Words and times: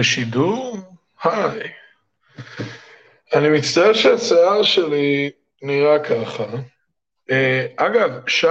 בשידור? 0.00 0.78
היי. 1.22 1.72
אני 3.34 3.48
מצטער 3.48 3.92
שהשיער 3.92 4.62
שלי 4.62 5.30
נראה 5.62 5.98
ככה. 6.04 6.44
אה, 7.30 7.66
אגב, 7.76 8.28
שי, 8.28 8.46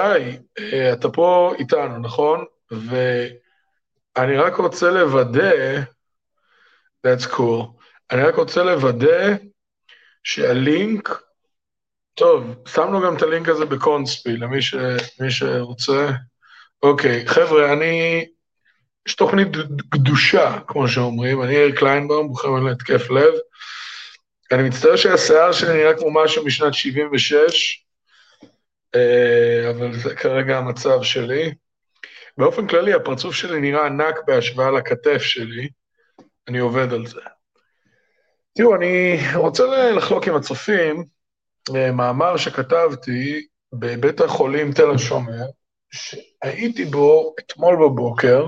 אה, 0.59 0.94
אתה 0.94 1.09
פה 1.09 1.53
איתנו, 1.59 1.97
נכון? 1.97 2.45
ואני 2.72 4.38
רק 4.38 4.55
רוצה 4.55 4.92
לוודא, 4.92 5.81
that's 7.08 7.25
cool, 7.25 7.66
אני 8.11 8.23
רק 8.23 8.36
רוצה 8.36 8.64
לוודא 8.64 9.33
שהלינק, 10.23 11.22
טוב, 12.14 12.64
שמנו 12.67 13.02
גם 13.02 13.17
את 13.17 13.22
הלינק 13.22 13.50
הזה 13.50 13.66
בקונספי, 13.66 14.38
למי 14.38 14.61
ש, 14.61 14.75
שרוצה. 15.30 16.09
אוקיי, 16.83 17.27
חבר'ה, 17.27 17.73
אני 17.73 18.26
יש 19.09 19.15
תוכנית 19.15 19.47
קדושה, 19.89 20.59
כמו 20.67 20.87
שאומרים, 20.87 21.43
אני 21.43 21.53
יאיר 21.53 21.75
קליינבאום, 21.75 22.27
בוחר 22.27 22.49
ממנו 22.49 22.71
התקף 22.71 23.09
לב. 23.09 23.33
אני 24.52 24.64
מצטער 24.64 24.95
שהשיער 24.95 25.52
שלי 25.52 25.73
נראה 25.73 25.97
כמו 25.97 26.11
משהו 26.11 26.45
משנת 26.45 26.73
76, 26.73 27.86
אה, 28.95 29.69
אבל 29.69 29.93
זה 29.93 30.15
כרגע 30.15 30.58
המצב 30.58 31.03
שלי. 31.03 31.53
באופן 32.37 32.67
כללי, 32.67 32.93
הפרצוף 32.93 33.36
שלי 33.36 33.59
נראה 33.59 33.86
ענק 33.86 34.15
בהשוואה 34.27 34.71
לכתף 34.71 35.21
שלי, 35.21 35.69
אני 36.48 36.59
עובד 36.59 36.93
על 36.93 37.08
זה. 37.08 37.21
תראו, 38.58 38.75
אני 38.75 39.19
רוצה 39.36 39.92
לחלוק 39.92 40.27
עם 40.27 40.36
הצופים 40.36 41.03
אה, 41.75 41.92
מאמר 41.92 42.37
שכתבתי 42.37 43.48
בבית 43.73 44.21
החולים 44.21 44.71
תל 44.71 44.92
השומר, 44.92 45.45
שהייתי 45.92 46.86
בו 46.86 47.36
אתמול 47.39 47.75
בבוקר, 47.75 48.45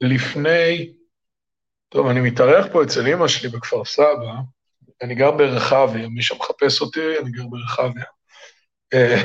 לפני, 0.00 0.92
טוב, 1.88 2.06
אני 2.06 2.20
מתארח 2.20 2.66
פה 2.72 2.82
אצל 2.82 3.06
אמא 3.06 3.28
שלי 3.28 3.48
בכפר 3.48 3.84
סבא, 3.84 4.34
אני 5.02 5.14
גר 5.14 5.30
ברחביה, 5.30 6.08
מי 6.08 6.22
שמחפש 6.22 6.80
אותי, 6.80 7.18
אני 7.18 7.30
גר 7.30 7.46
ברחביה. 7.46 8.04
אה, 8.94 9.22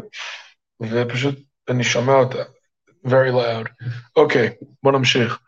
ופשוט 0.90 1.38
אני 1.68 1.84
שומע 1.84 2.14
אותה, 2.14 2.42
very 3.06 3.32
loud. 3.32 3.68
אוקיי, 4.16 4.48
okay, 4.48 4.64
בוא 4.82 4.92
נמשיך. 4.92 5.38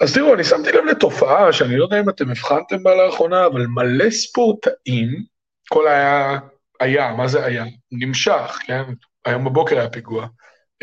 אז 0.00 0.14
תראו, 0.14 0.34
אני 0.34 0.44
שמתי 0.44 0.72
לב 0.72 0.84
לתופעה 0.84 1.52
שאני 1.52 1.76
לא 1.76 1.84
יודע 1.84 2.00
אם 2.00 2.08
אתם 2.08 2.30
הבחנתם 2.30 2.82
בה 2.82 2.94
לאחרונה, 2.94 3.46
אבל 3.46 3.66
מלא 3.66 4.10
ספורטאים, 4.10 5.24
כל 5.68 5.88
היה, 5.88 6.38
היה, 6.80 7.12
מה 7.12 7.28
זה 7.28 7.44
היה? 7.44 7.64
נמשך, 7.92 8.58
כן? 8.66 8.82
היום 9.24 9.44
בבוקר 9.44 9.78
היה 9.78 9.90
פיגוע. 9.90 10.26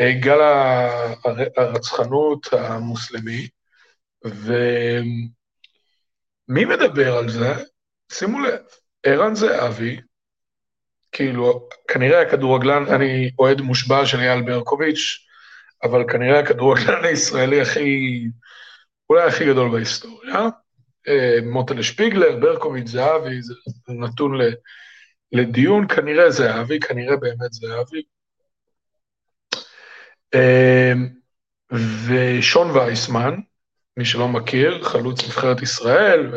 גל 0.10 0.40
הרצחנות 1.58 2.54
המוסלמי, 2.54 3.48
ומי 4.24 5.30
מדבר 6.66 7.18
על 7.18 7.30
זה? 7.30 7.54
שימו 8.12 8.40
לב, 8.40 8.60
ערן 9.04 9.36
זהבי, 9.36 10.00
כאילו, 11.12 11.68
כנראה 11.88 12.22
הכדורגלן, 12.22 12.84
אני 12.88 13.32
אוהד 13.40 13.62
מושבע 13.62 14.06
של 14.06 14.20
אייל 14.20 14.42
ברקוביץ', 14.42 15.26
אבל 15.84 16.04
כנראה 16.12 16.40
הכדורגלן 16.40 17.06
הישראלי 17.06 17.62
הכי, 17.62 18.24
אולי 19.10 19.24
הכי 19.24 19.46
גדול 19.46 19.72
בהיסטוריה. 19.72 20.48
אה, 21.08 21.38
מוטלה 21.44 21.84
שפיגלר, 21.84 22.40
ברקוביץ', 22.40 22.88
זהבי, 22.88 23.42
זה 23.42 23.54
נתון 23.88 24.40
לדיון, 25.32 25.88
כנראה 25.88 26.32
זהבי, 26.32 26.80
כנראה 26.80 27.18
באמת 27.18 27.52
זהבי. 27.52 28.02
אמ, 30.36 31.08
ושון 32.08 32.72
וייסמן, 32.72 33.36
מי 33.98 34.06
שלא 34.06 34.28
מכיר, 34.28 34.84
חלוץ 34.84 35.24
נבחרת 35.24 35.62
ישראל, 35.62 36.32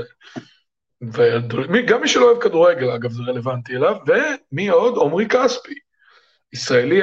וגם 1.73 2.01
מי 2.01 2.09
שלא 2.09 2.31
אוהב 2.31 2.43
כדורגל, 2.43 2.91
אגב, 2.91 3.11
זה 3.11 3.23
רלוונטי 3.23 3.77
אליו, 3.77 3.97
ומי 4.07 4.69
עוד? 4.69 4.95
עמרי 5.03 5.27
כספי, 5.29 5.75
ישראלי 6.53 7.01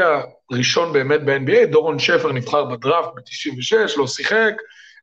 הראשון 0.51 0.93
באמת 0.93 1.21
ב-NBA, 1.25 1.65
דורון 1.71 1.99
שפר 1.99 2.31
נבחר 2.31 2.65
בדראפט 2.65 3.09
ב-96, 3.15 3.97
לא 3.97 4.07
שיחק, 4.07 4.53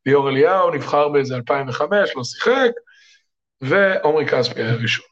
ליאור 0.07 0.29
אליהו 0.29 0.71
נבחר 0.71 1.09
באיזה 1.09 1.37
2005, 1.37 2.11
לא 2.17 2.25
שיחק, 2.25 2.71
ועמרי 3.61 4.27
כספי 4.27 4.63
היה 4.63 4.75
ראשון. 4.75 5.07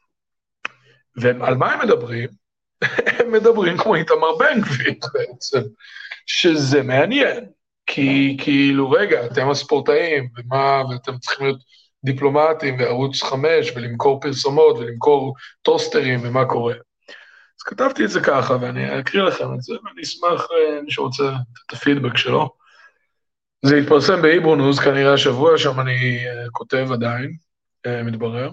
ועל 1.15 1.55
מה 1.55 1.73
הם 1.73 1.87
מדברים? 1.87 2.29
הם 3.19 3.31
מדברים 3.31 3.77
כמו 3.77 3.95
איתמר 3.95 4.35
בן 4.39 4.61
גביר 4.61 4.93
בעצם. 5.13 5.61
שזה 6.27 6.83
מעניין, 6.83 7.45
כי 7.85 8.37
כאילו, 8.39 8.91
רגע, 8.91 9.25
אתם 9.25 9.49
הספורטאים, 9.49 10.29
ומה, 10.37 10.83
ואתם 10.89 11.17
צריכים 11.17 11.45
להיות 11.45 11.59
דיפלומטים 12.03 12.79
וערוץ 12.79 13.23
חמש, 13.23 13.71
ולמכור 13.75 14.21
פרסומות, 14.21 14.77
ולמכור 14.77 15.35
טוסטרים, 15.61 16.19
ומה 16.23 16.45
קורה. 16.45 16.73
אז 17.59 17.63
כתבתי 17.65 18.05
את 18.05 18.09
זה 18.09 18.19
ככה, 18.19 18.57
ואני 18.61 18.99
אקריא 18.99 19.23
לכם 19.23 19.53
את 19.53 19.61
זה, 19.61 19.73
ואני 19.73 20.01
אשמח, 20.01 20.47
אה, 20.51 20.81
מי 20.81 20.91
שרוצה 20.91 21.23
את 21.67 21.73
הפידבק 21.73 22.17
שלו. 22.17 22.49
זה 23.65 23.77
התפרסם 23.77 24.21
בהיברו 24.21 24.55
כנראה 24.83 25.13
השבוע, 25.13 25.57
שם 25.57 25.79
אני 25.79 26.25
uh, 26.25 26.49
כותב 26.51 26.87
עדיין, 26.93 27.31
uh, 27.87 27.89
מתברר, 28.03 28.51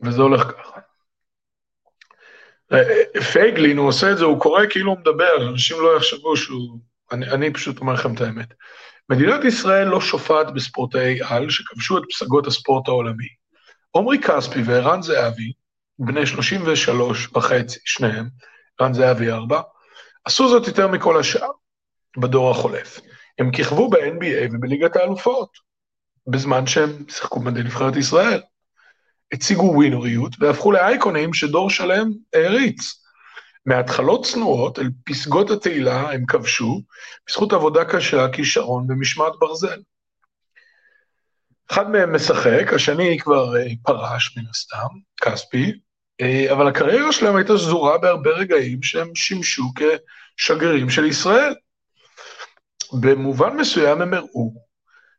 וזה 0.00 0.22
הולך 0.22 0.42
ככה. 0.42 0.80
פייגלין, 3.32 3.78
הוא 3.78 3.88
עושה 3.88 4.12
את 4.12 4.18
זה, 4.18 4.24
הוא 4.24 4.40
קורא 4.40 4.62
כאילו 4.70 4.90
הוא 4.90 4.98
מדבר, 4.98 5.48
אנשים 5.50 5.76
לא 5.80 5.96
יחשבו 5.96 6.36
שהוא 6.36 6.78
אני, 7.12 7.30
אני 7.30 7.52
פשוט 7.52 7.80
אומר 7.80 7.92
לכם 7.92 8.14
את 8.14 8.20
האמת. 8.20 8.54
מדינת 9.08 9.44
ישראל 9.44 9.88
לא 9.88 10.00
שופעת 10.00 10.54
בספורטאי 10.54 11.18
על 11.22 11.50
שכבשו 11.50 11.98
את 11.98 12.02
פסגות 12.10 12.46
הספורט 12.46 12.88
העולמי. 12.88 13.28
עמרי 13.96 14.18
כספי 14.22 14.62
וערן 14.62 15.02
זהבי, 15.02 15.52
בני 15.98 16.26
33 16.26 17.28
וחצי, 17.34 17.78
שניהם, 17.84 18.28
ערן 18.80 18.94
זהבי 18.94 19.30
ארבע, 19.30 19.60
עשו 20.24 20.48
זאת 20.48 20.66
יותר 20.66 20.88
מכל 20.88 21.20
השאר 21.20 21.50
בדור 22.16 22.50
החולף. 22.50 23.00
הם 23.38 23.50
כיכבו 23.50 23.90
ב-NBA 23.90 24.52
ובליגת 24.52 24.96
האלופות, 24.96 25.50
בזמן 26.26 26.66
שהם 26.66 27.04
שיחקו 27.08 27.40
במדי 27.40 27.62
נבחרת 27.62 27.96
ישראל. 27.96 28.40
הציגו 29.32 29.72
ווינריות 29.74 30.32
והפכו 30.38 30.72
לאייקונים 30.72 31.34
שדור 31.34 31.70
שלם 31.70 32.10
העריץ. 32.34 33.05
מהתחלות 33.66 34.24
צנועות 34.24 34.78
אל 34.78 34.90
פסגות 35.04 35.50
התהילה 35.50 36.12
הם 36.12 36.26
כבשו, 36.26 36.82
בזכות 37.28 37.52
עבודה 37.52 37.84
קשה, 37.84 38.28
כישרון 38.32 38.86
ומשמעת 38.88 39.32
ברזל. 39.38 39.80
אחד 41.70 41.90
מהם 41.90 42.14
משחק, 42.14 42.72
השני 42.74 43.18
כבר 43.18 43.56
אה, 43.56 43.66
פרש 43.82 44.36
מן 44.36 44.44
הסתם, 44.50 44.86
כספי, 45.20 45.72
אה, 46.20 46.52
אבל 46.52 46.68
הקריירה 46.68 47.12
שלהם 47.12 47.36
הייתה 47.36 47.58
שזורה 47.58 47.98
בהרבה 47.98 48.30
רגעים 48.30 48.82
שהם 48.82 49.14
שימשו 49.14 49.64
כשגרירים 50.36 50.90
של 50.90 51.04
ישראל. 51.04 51.54
במובן 53.00 53.56
מסוים 53.56 54.02
הם 54.02 54.14
הראו 54.14 54.54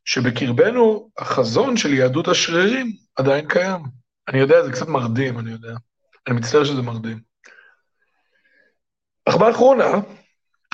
שבקרבנו 0.06 1.10
החזון 1.18 1.78
של 1.78 1.94
יהדות 1.94 2.28
השרירים 2.28 2.92
עדיין 3.16 3.48
קיים. 3.48 3.82
אני 4.28 4.40
יודע, 4.40 4.64
זה 4.64 4.72
קצת 4.72 4.88
מרדים, 4.88 5.40
אני 5.40 5.52
יודע. 5.52 5.76
אני 6.28 6.36
מצטער 6.36 6.64
שזה 6.64 6.82
מרדים. 6.82 7.26
אך 9.29 9.35
באחרונה, 9.35 9.91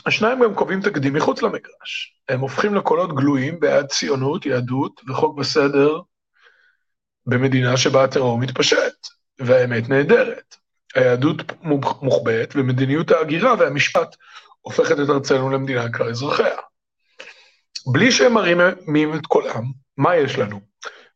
השניים 0.05 0.43
גם 0.43 0.53
קובעים 0.53 0.81
תקדים 0.81 1.13
מחוץ 1.13 1.41
למגרש. 1.41 2.19
הם 2.29 2.39
הופכים 2.39 2.75
לקולות 2.75 3.15
גלויים 3.15 3.59
בעד 3.59 3.85
ציונות, 3.85 4.45
יהדות 4.45 5.01
וחוק 5.09 5.37
וסדר 5.37 5.99
במדינה 7.25 7.77
שבה 7.77 8.03
הטרור 8.03 8.37
מתפשט, 8.37 9.07
והאמת 9.39 9.89
נהדרת. 9.89 10.55
היהדות 10.95 11.37
מוחבאת, 12.01 12.53
ומדיניות 12.55 13.11
ההגירה 13.11 13.55
והמשפט 13.59 14.15
הופכת 14.61 14.95
את 14.99 15.09
ארצנו 15.09 15.49
למדינה 15.49 15.91
כלל 15.91 16.09
אזרחיה. 16.09 16.57
בלי 17.91 18.11
שהם 18.11 18.33
מרימים 18.33 19.15
את 19.15 19.25
קולם, 19.25 19.63
מה 19.97 20.15
יש 20.15 20.37
לנו? 20.37 20.59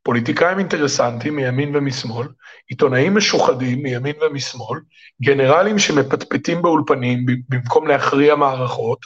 פוליטיקאים 0.07 0.59
אינטרסנטים 0.59 1.35
מימין 1.35 1.75
ומשמאל, 1.75 2.27
עיתונאים 2.67 3.15
משוחדים 3.15 3.83
מימין 3.83 4.15
ומשמאל, 4.21 4.79
גנרלים 5.21 5.79
שמפטפטים 5.79 6.61
באולפנים 6.61 7.25
במקום 7.49 7.87
להכריע 7.87 8.35
מערכות, 8.35 8.99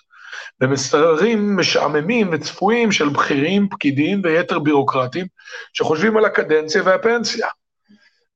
ומסרים 0.62 1.57
משעממים 1.57 2.30
וצפויים 2.31 2.92
של 2.92 3.09
בכירים, 3.09 3.69
פקידים 3.69 4.21
ויתר 4.24 4.59
בירוקרטים 4.59 5.25
שחושבים 5.74 6.18
על 6.18 6.25
הקדנציה 6.25 6.81
והפנסיה. 6.86 7.48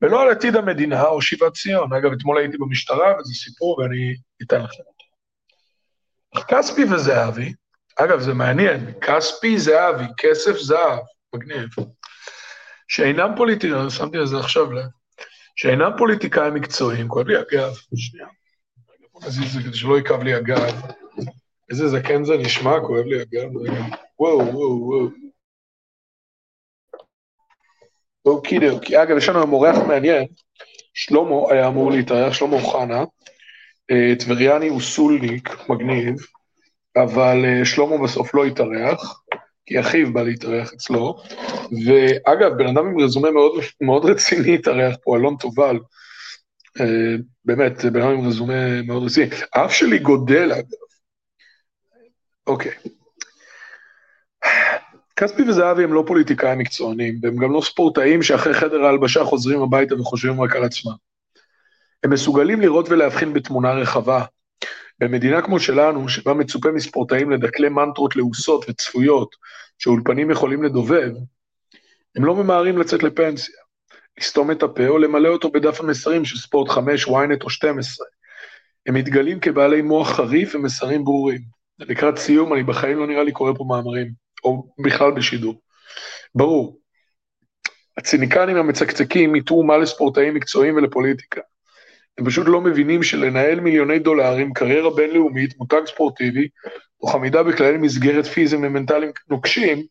ולא 0.02 0.22
על 0.22 0.30
עתיד 0.30 0.56
המדינה 0.56 1.04
או 1.04 1.22
שיבת 1.22 1.54
ציון. 1.54 1.94
אגב, 1.94 2.12
אתמול 2.12 2.38
הייתי 2.38 2.58
במשטרה 2.58 3.14
וזה 3.20 3.34
סיפור 3.34 3.80
ואני 3.80 4.16
אתן 4.44 4.62
לכם 4.62 4.84
אותו. 4.88 5.06
אך 6.36 6.44
כספי 6.48 6.84
וזהבי, 6.84 7.54
אגב, 8.00 8.20
זה 8.20 8.34
מעניין, 8.34 8.94
כספי 9.02 9.60
זהבי, 9.60 10.06
כסף 10.18 10.58
זהב, 10.58 11.00
מגניב. 11.36 11.70
שאינם 12.88 13.30
פוליטיקאים, 13.38 13.90
שמתי 13.90 14.18
על 14.18 14.28
זה 14.28 14.38
עכשיו 14.38 14.72
לב, 14.72 14.86
שאינם 15.56 15.92
פוליטיקאים 15.98 16.54
מקצועיים, 16.54 17.08
כואב 17.08 17.28
לי 17.28 17.36
הגב, 17.36 17.74
שנייה. 17.96 18.28
בוא 19.14 19.22
נזיז 19.26 19.46
את 19.46 19.52
זה 19.52 19.70
כדי 19.70 19.78
שלא 19.78 20.00
יכאב 20.00 20.24
לי 20.24 20.34
הגב. 20.34 20.82
איזה 21.70 21.88
זקן 21.88 22.24
זה 22.24 22.38
נשמע, 22.38 22.80
כואב 22.88 23.06
לי 23.06 23.22
הגב. 23.22 23.50
וואו, 24.20 24.38
וואו, 24.38 24.88
וואו. 24.88 25.10
אוקיי, 28.26 28.60
אגב, 29.04 29.18
יש 29.18 29.30
לנו 29.30 29.40
היום 29.40 29.54
אורח 29.54 29.78
מעניין, 29.88 30.26
שלמה 30.94 31.36
היה 31.52 31.68
אמור 31.68 31.92
להתארח, 31.92 32.34
שלמה 32.34 32.56
אוחנה, 32.56 33.04
אה, 33.92 34.16
טבריאני 34.20 34.68
הוא 34.68 34.82
סולניק, 34.82 35.50
מגניב, 35.70 36.16
אבל 36.96 37.46
אה, 37.46 37.66
שלמה 37.66 38.04
בסוף 38.04 38.36
לא 38.36 38.46
התארח, 38.46 39.22
כי 39.66 39.80
אחיו 39.80 40.14
בא 40.14 40.24
להתארח 40.24 40.74
אצלו, 40.74 41.24
ואגב, 41.86 42.52
בן 42.58 42.68
אדם 42.68 42.88
עם 42.88 43.00
רזומה 43.00 43.32
מאוד, 43.32 43.52
מאוד 43.82 44.06
רציני 44.06 44.56
התארח 44.56 44.96
פה, 45.04 45.18
אלון 45.18 45.36
תובל, 45.40 45.80
אה, 46.80 47.16
באמת, 47.46 47.86
בן 47.86 48.02
אדם 48.02 48.12
עם 48.12 48.28
רזומה 48.28 48.82
מאוד 48.82 49.04
רציני. 49.04 49.30
האף 49.54 49.74
שלי 49.74 50.00
גודל, 50.00 50.52
אגב. 50.52 50.66
אוקיי. 52.48 52.72
כספי 55.16 55.42
וזהבי 55.42 55.84
הם 55.84 55.94
לא 55.94 56.04
פוליטיקאים 56.08 56.60
מקצוענים, 56.60 57.20
והם 57.22 57.38
גם 57.38 57.52
לא 57.52 57.62
ספורטאים 57.62 58.24
שאחרי 58.24 58.54
חדר 58.54 58.86
ההלבשה 58.86 59.24
חוזרים 59.24 59.62
הביתה 59.62 60.02
וחושבים 60.02 60.42
רק 60.42 60.56
על 60.56 60.64
עצמם. 60.64 60.94
הם 62.04 62.14
מסוגלים 62.14 62.62
לראות 62.62 62.90
ולהבחין 62.90 63.34
בתמונה 63.34 63.74
רחבה. 63.74 64.26
במדינה 65.00 65.42
כמו 65.42 65.60
שלנו, 65.60 66.10
שבה 66.10 66.34
מצופה 66.34 66.72
מספורטאים 66.72 67.32
לדקלי 67.32 67.70
מנטרות 67.70 68.16
לעוסות 68.16 68.66
וצפויות, 68.70 69.36
שאולפנים 69.78 70.32
יכולים 70.32 70.64
לדובב, 70.64 71.12
הם 72.16 72.26
לא 72.26 72.36
ממהרים 72.36 72.78
לצאת 72.78 73.04
לפנסיה, 73.04 73.56
לסתום 74.20 74.52
את 74.52 74.64
הפה 74.64 74.88
או 74.88 74.98
למלא 74.98 75.30
אותו 75.30 75.52
בדף 75.52 75.82
המסרים 75.82 76.26
של 76.26 76.38
ספורט 76.38 76.70
5, 76.70 77.06
ynet 77.06 77.44
או 77.44 77.50
12. 77.50 78.08
הם 78.86 78.94
מתגלים 78.94 79.40
כבעלי 79.40 79.82
מוח 79.82 80.10
חריף 80.10 80.56
ומסרים 80.56 81.04
ברורים. 81.04 81.42
לקראת 81.80 82.18
סיום, 82.18 82.54
אני 82.54 82.64
בחיים 82.64 82.98
לא 82.98 83.08
נראה 83.08 83.24
לי 83.24 83.32
קורא 83.32 83.54
פה 83.58 83.64
מאמרים, 83.64 84.12
או 84.44 84.68
בכלל 84.84 85.12
בשידור. 85.12 85.62
ברור, 86.36 86.80
הציניקנים 87.98 88.58
המצקצקים 88.58 89.36
ייתרו 89.36 89.64
מה 89.64 89.78
לספורטאים 89.78 90.34
מקצועיים 90.34 90.76
ולפוליטיקה. 90.76 91.42
הם 92.18 92.26
פשוט 92.26 92.48
לא 92.48 92.62
מבינים 92.62 93.04
שלנהל 93.04 93.60
מיליוני 93.60 94.00
דולרים, 94.00 94.54
קריירה 94.54 94.96
בינלאומית, 94.96 95.58
מותג 95.58 95.82
ספורטיבי, 95.86 96.48
תוך 97.02 97.16
עמידה 97.16 97.44
בכללי 97.44 97.78
מסגרת 97.78 98.26
פיזיים 98.26 98.64
ומנטליים 98.64 99.12
נוקשים, 99.30 99.86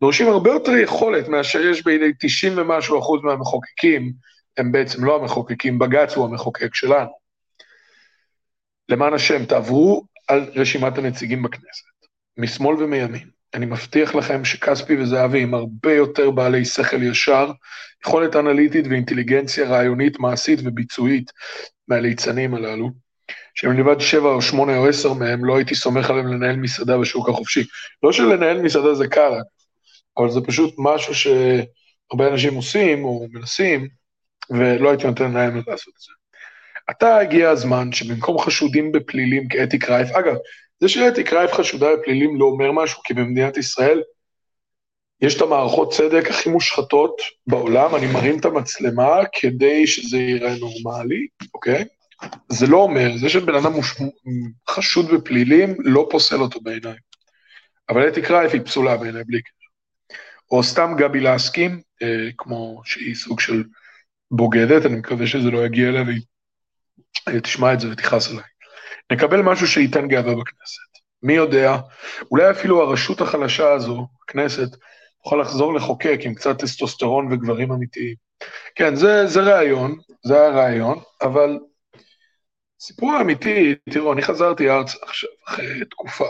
דורשים 0.00 0.28
הרבה 0.28 0.50
יותר 0.50 0.72
יכולת 0.72 1.28
מאשר 1.28 1.66
יש 1.66 1.84
בידי 1.84 2.12
90 2.20 2.58
ומשהו 2.58 2.98
אחוז 2.98 3.20
מהמחוקקים, 3.22 4.12
הם 4.56 4.72
בעצם 4.72 5.04
לא 5.04 5.16
המחוקקים, 5.16 5.78
בג"ץ 5.78 6.16
הוא 6.16 6.24
המחוקק 6.24 6.74
שלנו. 6.74 7.10
למען 8.88 9.14
השם, 9.14 9.44
תעברו 9.44 10.04
על 10.28 10.50
רשימת 10.54 10.98
הנציגים 10.98 11.42
בכנסת, 11.42 11.84
משמאל 12.36 12.82
ומימין. 12.82 13.39
אני 13.54 13.66
מבטיח 13.66 14.14
לכם 14.14 14.44
שכספי 14.44 14.96
וזהבי 14.96 15.42
הם 15.42 15.54
הרבה 15.54 15.92
יותר 15.92 16.30
בעלי 16.30 16.64
שכל 16.64 17.02
ישר, 17.02 17.50
יכולת 18.06 18.36
אנליטית 18.36 18.84
ואינטליגנציה 18.90 19.68
רעיונית, 19.68 20.18
מעשית 20.18 20.60
וביצועית 20.64 21.30
מהליצנים 21.88 22.54
הללו, 22.54 22.90
שמלבד 23.54 24.00
שבע 24.00 24.28
או 24.28 24.42
שמונה 24.42 24.76
או 24.76 24.88
עשר 24.88 25.12
מהם 25.12 25.44
לא 25.44 25.56
הייתי 25.56 25.74
סומך 25.74 26.10
עליהם 26.10 26.26
לנהל 26.26 26.56
מסעדה 26.56 26.98
בשוק 26.98 27.28
החופשי. 27.28 27.64
לא 28.02 28.12
שלנהל 28.12 28.62
מסעדה 28.62 28.94
זה 28.94 29.08
קל, 29.08 29.32
אבל 30.18 30.30
זה 30.30 30.40
פשוט 30.40 30.74
משהו 30.78 31.14
שהרבה 31.14 32.28
אנשים 32.28 32.54
עושים 32.54 33.04
או 33.04 33.26
מנסים, 33.32 33.88
ולא 34.50 34.88
הייתי 34.90 35.06
נותן 35.06 35.32
להם 35.32 35.56
לעשות 35.56 35.94
את 35.96 36.00
זה. 36.00 36.12
עתה 36.86 37.16
הגיע 37.16 37.50
הזמן 37.50 37.92
שבמקום 37.92 38.38
חשודים 38.38 38.92
בפלילים 38.92 39.48
כאתי 39.48 39.78
קרייף, 39.78 40.10
אגב, 40.10 40.34
זה 40.80 40.88
שאתי 40.88 41.24
קרייף 41.24 41.52
חשודה 41.52 41.86
בפלילים 41.96 42.40
לא 42.40 42.44
אומר 42.44 42.72
משהו, 42.72 43.02
כי 43.02 43.14
במדינת 43.14 43.56
ישראל 43.56 44.02
יש 45.20 45.36
את 45.36 45.40
המערכות 45.40 45.92
צדק 45.92 46.30
הכי 46.30 46.50
מושחתות 46.50 47.22
בעולם, 47.46 47.94
אני 47.94 48.06
מרים 48.06 48.38
את 48.38 48.44
המצלמה 48.44 49.16
כדי 49.32 49.86
שזה 49.86 50.18
יראה 50.18 50.54
נורמלי, 50.58 51.26
אוקיי? 51.54 51.84
זה 52.48 52.66
לא 52.66 52.76
אומר, 52.76 53.16
זה 53.16 53.28
שבן 53.28 53.54
אדם 53.54 53.72
מוש... 53.72 53.94
חשוד 54.68 55.06
בפלילים 55.14 55.74
לא 55.78 56.08
פוסל 56.10 56.40
אותו 56.40 56.60
בעיניי. 56.60 56.96
אבל 57.88 58.08
אתי 58.08 58.22
קרייף 58.22 58.52
היא 58.52 58.60
פסולה 58.64 58.96
בעיניי 58.96 59.24
בלי 59.24 59.42
קשר. 59.42 59.66
או 60.50 60.62
סתם 60.62 60.94
גבי 60.98 61.20
לסקין, 61.20 61.80
אה, 62.02 62.28
כמו 62.38 62.82
שהיא 62.84 63.14
סוג 63.14 63.40
של 63.40 63.64
בוגדת, 64.30 64.86
אני 64.86 64.96
מקווה 64.96 65.26
שזה 65.26 65.50
לא 65.50 65.66
יגיע 65.66 65.88
אליה 65.88 66.02
והיא 66.02 67.40
תשמע 67.40 67.72
את 67.72 67.80
זה 67.80 67.90
ותכעס 67.90 68.30
עליי. 68.30 68.42
נקבל 69.10 69.42
משהו 69.42 69.66
שייתן 69.66 70.08
גאווה 70.08 70.32
בכנסת. 70.34 70.90
מי 71.22 71.32
יודע, 71.32 71.76
אולי 72.30 72.50
אפילו 72.50 72.82
הרשות 72.82 73.20
החלשה 73.20 73.72
הזו, 73.72 74.06
הכנסת, 74.24 74.76
תוכל 75.22 75.36
לחזור 75.36 75.74
לחוקק 75.74 76.18
עם 76.22 76.34
קצת 76.34 76.58
טסטוסטרון 76.58 77.32
וגברים 77.32 77.72
אמיתיים. 77.72 78.14
כן, 78.74 78.94
זה, 78.94 79.26
זה 79.26 79.40
רעיון, 79.40 79.98
זה 80.24 80.40
היה 80.40 80.48
רעיון, 80.48 80.98
אבל 81.22 81.58
סיפור 82.80 83.12
האמיתי, 83.12 83.74
תראו, 83.90 84.12
אני 84.12 84.22
חזרתי 84.22 84.70
ארצה 84.70 84.98
עכשיו, 85.02 85.30
אחרי 85.48 85.84
תקופה 85.90 86.28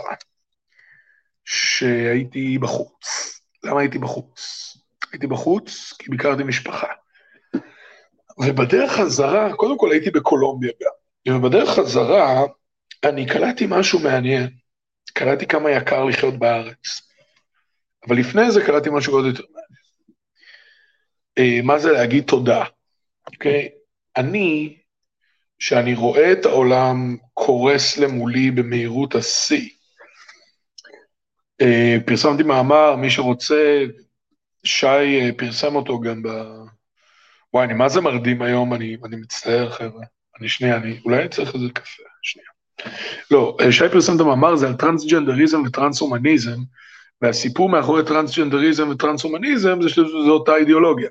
שהייתי 1.45 2.57
בחוץ. 2.57 3.39
למה 3.63 3.79
הייתי 3.79 3.97
בחוץ? 3.97 4.71
הייתי 5.11 5.27
בחוץ 5.27 5.93
כי 5.99 6.09
ביקרתי 6.09 6.43
משפחה. 6.43 6.87
ובדרך 8.39 8.91
חזרה, 8.91 9.53
קודם 9.55 9.77
כל 9.77 9.91
הייתי 9.91 10.11
בקולומביה 10.11 10.71
גם, 10.83 11.35
ובדרך 11.35 11.69
חזרה 11.69 12.45
אני 13.05 13.25
קלטתי 13.25 13.65
משהו 13.69 13.99
מעניין. 13.99 14.49
קלטתי 15.13 15.47
כמה 15.47 15.71
יקר 15.71 16.03
לחיות 16.03 16.39
בארץ. 16.39 17.01
אבל 18.07 18.17
לפני 18.17 18.51
זה 18.51 18.65
קלטתי 18.65 18.89
משהו 18.93 19.13
עוד 19.13 19.25
יותר 19.25 19.43
מעניין. 19.43 19.61
אה, 21.37 21.59
מה 21.63 21.79
זה 21.79 21.91
להגיד 21.91 22.23
תודה, 22.23 22.63
אוקיי? 23.27 23.69
אני, 24.17 24.77
שאני 25.59 25.95
רואה 25.95 26.31
את 26.31 26.45
העולם 26.45 27.17
קורס 27.33 27.97
למולי 27.97 28.51
במהירות 28.51 29.15
השיא, 29.15 29.69
אה, 31.61 31.97
פרסמתי 32.05 32.43
מאמר, 32.43 32.95
מי 32.95 33.09
שרוצה, 33.09 33.83
שי 34.63 34.85
אה, 34.85 35.29
פרסם 35.37 35.75
אותו 35.75 35.99
גם 35.99 36.21
ב... 36.23 36.27
וואי, 37.53 37.65
אני 37.65 37.73
מה 37.73 37.89
זה 37.89 38.01
מרדים 38.01 38.41
היום, 38.41 38.73
אני, 38.73 38.97
אני 39.05 39.15
מצטער, 39.15 39.69
חבר'ה. 39.69 40.05
אני 40.39 40.49
שנייה, 40.49 40.77
אני, 40.77 40.99
אולי 41.05 41.19
אני 41.21 41.29
צריך 41.29 41.55
איזה 41.55 41.65
קפה. 41.73 42.10
לא, 43.31 43.57
אה, 43.61 43.71
שי 43.71 43.89
פרסם 43.91 44.15
את 44.15 44.21
המאמר 44.21 44.53
הזה 44.53 44.67
על 44.67 44.73
טרנסג'נדריזם 44.73 45.61
וטרנס-הומניזם, 45.65 46.57
והסיפור 47.21 47.69
מאחורי 47.69 48.05
טרנסג'נדריזם 48.05 48.89
וטרנס-הומניזם 48.89 49.81
זה 49.81 49.89
שזו 49.89 50.31
אותה 50.31 50.55
אידיאולוגיה. 50.55 51.09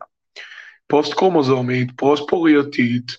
פוסט-קרומוזומית, 0.86 1.88
פוסט-פוריוטית, 1.96 3.12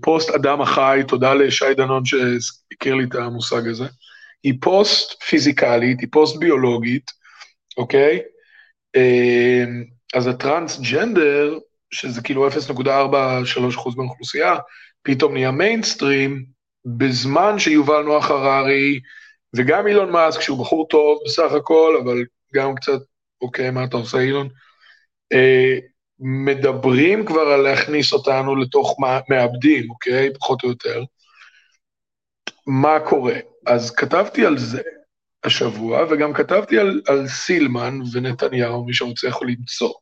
פוסט 0.00 0.30
אדם 0.30 0.60
החי, 0.60 1.00
תודה 1.08 1.34
לשי 1.34 1.74
דנון 1.76 2.02
שהכיר 2.04 2.94
לי 2.94 3.04
את 3.04 3.14
המושג 3.14 3.68
הזה. 3.68 3.84
היא 4.42 4.54
פוסט 4.60 5.22
פיזיקלית, 5.22 6.00
היא 6.00 6.08
פוסט 6.12 6.36
ביולוגית, 6.36 7.10
אוקיי? 7.76 8.20
אמ, 8.96 9.84
אז 10.14 10.26
הטרנסג'נדר, 10.26 11.58
שזה 11.90 12.22
כאילו 12.22 12.48
0.43% 12.48 13.96
מהאוכלוסייה, 13.96 14.56
פתאום 15.02 15.32
נהיה 15.32 15.50
מיינסטרים, 15.50 16.55
בזמן 16.86 17.58
שיובל 17.58 18.02
נוח 18.02 18.30
הררי, 18.30 19.00
וגם 19.56 19.86
אילון 19.86 20.10
מאסק, 20.10 20.40
שהוא 20.40 20.58
בחור 20.58 20.86
טוב 20.88 21.18
בסך 21.24 21.52
הכל, 21.52 21.98
אבל 22.04 22.24
גם 22.54 22.74
קצת, 22.74 22.98
אוקיי, 23.40 23.70
מה 23.70 23.84
אתה 23.84 23.96
עושה, 23.96 24.18
אילון? 24.18 24.48
אה, 25.32 25.78
מדברים 26.18 27.26
כבר 27.26 27.40
על 27.40 27.60
להכניס 27.60 28.12
אותנו 28.12 28.56
לתוך 28.56 28.96
מעבדים, 29.28 29.90
אוקיי? 29.90 30.34
פחות 30.34 30.64
או 30.64 30.68
יותר. 30.68 31.02
מה 32.66 33.00
קורה? 33.00 33.34
אז 33.66 33.94
כתבתי 33.94 34.46
על 34.46 34.58
זה 34.58 34.82
השבוע, 35.44 36.04
וגם 36.10 36.32
כתבתי 36.32 36.78
על, 36.78 37.02
על 37.06 37.28
סילמן 37.28 37.98
ונתניהו, 38.12 38.84
מי 38.84 38.94
שרוצה 38.94 39.28
יכול 39.28 39.48
למצוא. 39.48 39.92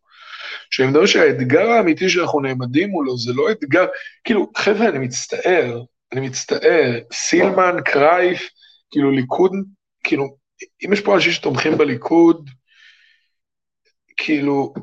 שאני 0.71 0.89
מדבר 0.89 1.07
שהאתגר 1.07 1.71
האמיתי 1.71 2.09
שאנחנו 2.09 2.41
נעמדים 2.41 2.91
מולו 2.91 3.19
זה 3.19 3.33
לא 3.35 3.51
אתגר, 3.51 3.87
כאילו, 4.25 4.51
חבר'ה, 4.57 4.89
אני 4.89 4.99
מצטער, 4.99 5.83
אני 6.15 6.27
מצטער, 6.27 6.99
סילמן, 7.13 7.77
קרייף, 7.85 8.51
כאילו 8.91 9.11
ליכוד, 9.11 9.53
כאילו, 10.05 10.37
אם 10.85 10.93
יש 10.93 11.01
פה 11.01 11.15
אנשים 11.15 11.33
שתומכים 11.33 11.79
בליכוד, 11.79 12.51
כאילו, 14.17 14.75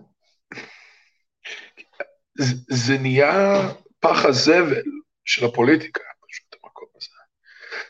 זה, 2.37 2.55
זה 2.69 2.97
נהיה 2.97 3.61
פח 3.99 4.25
הזבל 4.25 4.83
של 5.25 5.45
הפוליטיקה. 5.45 6.01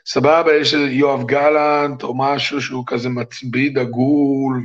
סבבה, 0.06 0.56
יש 0.56 0.74
יואב 0.74 1.28
גלנט 1.28 2.04
או 2.04 2.18
משהו 2.18 2.62
שהוא 2.62 2.84
כזה 2.88 3.10
מצביא 3.10 3.72
דגול. 3.76 4.64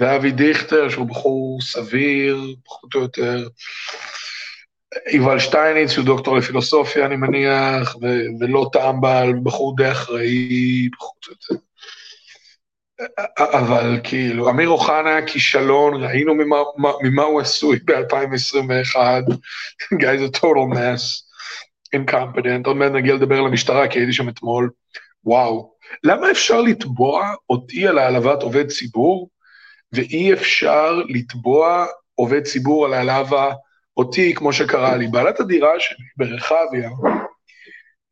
ואבי 0.00 0.30
דיכטר 0.30 0.88
שהוא 0.88 1.06
בחור 1.06 1.58
סביר, 1.62 2.54
פחות 2.64 2.94
או 2.94 3.00
יותר. 3.00 3.48
יובל 5.12 5.38
שטייניץ 5.38 5.90
שהוא 5.90 6.04
דוקטור 6.04 6.36
לפילוסופיה, 6.36 7.06
אני 7.06 7.16
מניח, 7.16 7.96
ו... 8.02 8.06
ולא 8.40 8.70
טעם 8.72 9.00
בעל, 9.00 9.32
בחור 9.42 9.76
די 9.76 9.90
אחראי, 9.90 10.88
או 11.00 11.30
יותר. 11.30 11.54
אבל 13.38 14.00
כאילו, 14.04 14.50
אמיר 14.50 14.68
אוחנה 14.68 15.26
כישלון, 15.26 16.04
ראינו 16.04 16.34
ממה, 16.34 16.56
ממה 17.02 17.22
הוא 17.22 17.40
עשוי 17.40 17.78
ב-2021, 17.84 18.96
guy 20.00 20.14
is 20.18 20.30
a 20.30 20.38
total 20.38 20.74
mess, 20.74 21.24
incompetent, 21.96 22.66
עוד 22.66 22.76
מעט 22.76 22.92
נגיע 22.92 23.14
לדבר 23.14 23.38
על 23.38 23.46
המשטרה, 23.46 23.88
כי 23.88 23.98
הייתי 23.98 24.12
שם 24.12 24.28
אתמול, 24.28 24.70
וואו. 25.24 25.74
למה 26.04 26.30
אפשר 26.30 26.60
לתבוע 26.60 27.34
אותי 27.50 27.88
על 27.88 27.98
העלבת 27.98 28.42
עובד 28.42 28.66
ציבור, 28.66 29.28
ואי 29.92 30.32
אפשר 30.32 31.02
לתבוע 31.08 31.86
עובד 32.14 32.42
ציבור 32.42 32.86
על 32.86 32.94
העלבה 32.94 33.52
אותי, 33.96 34.34
כמו 34.34 34.52
שקרה 34.52 34.96
לי? 34.96 35.06
בעלת 35.06 35.40
הדירה 35.40 35.80
שלי 35.80 36.06
ברחביה, 36.16 36.90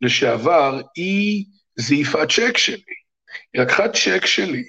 לשעבר, 0.01 0.81
היא 0.97 1.45
זייפה 1.77 2.27
צ'ק 2.27 2.59
שלי. 2.59 2.83
היא 3.55 3.63
לקחה 3.63 3.89
צ'ק 3.89 4.27
שלי, 4.27 4.65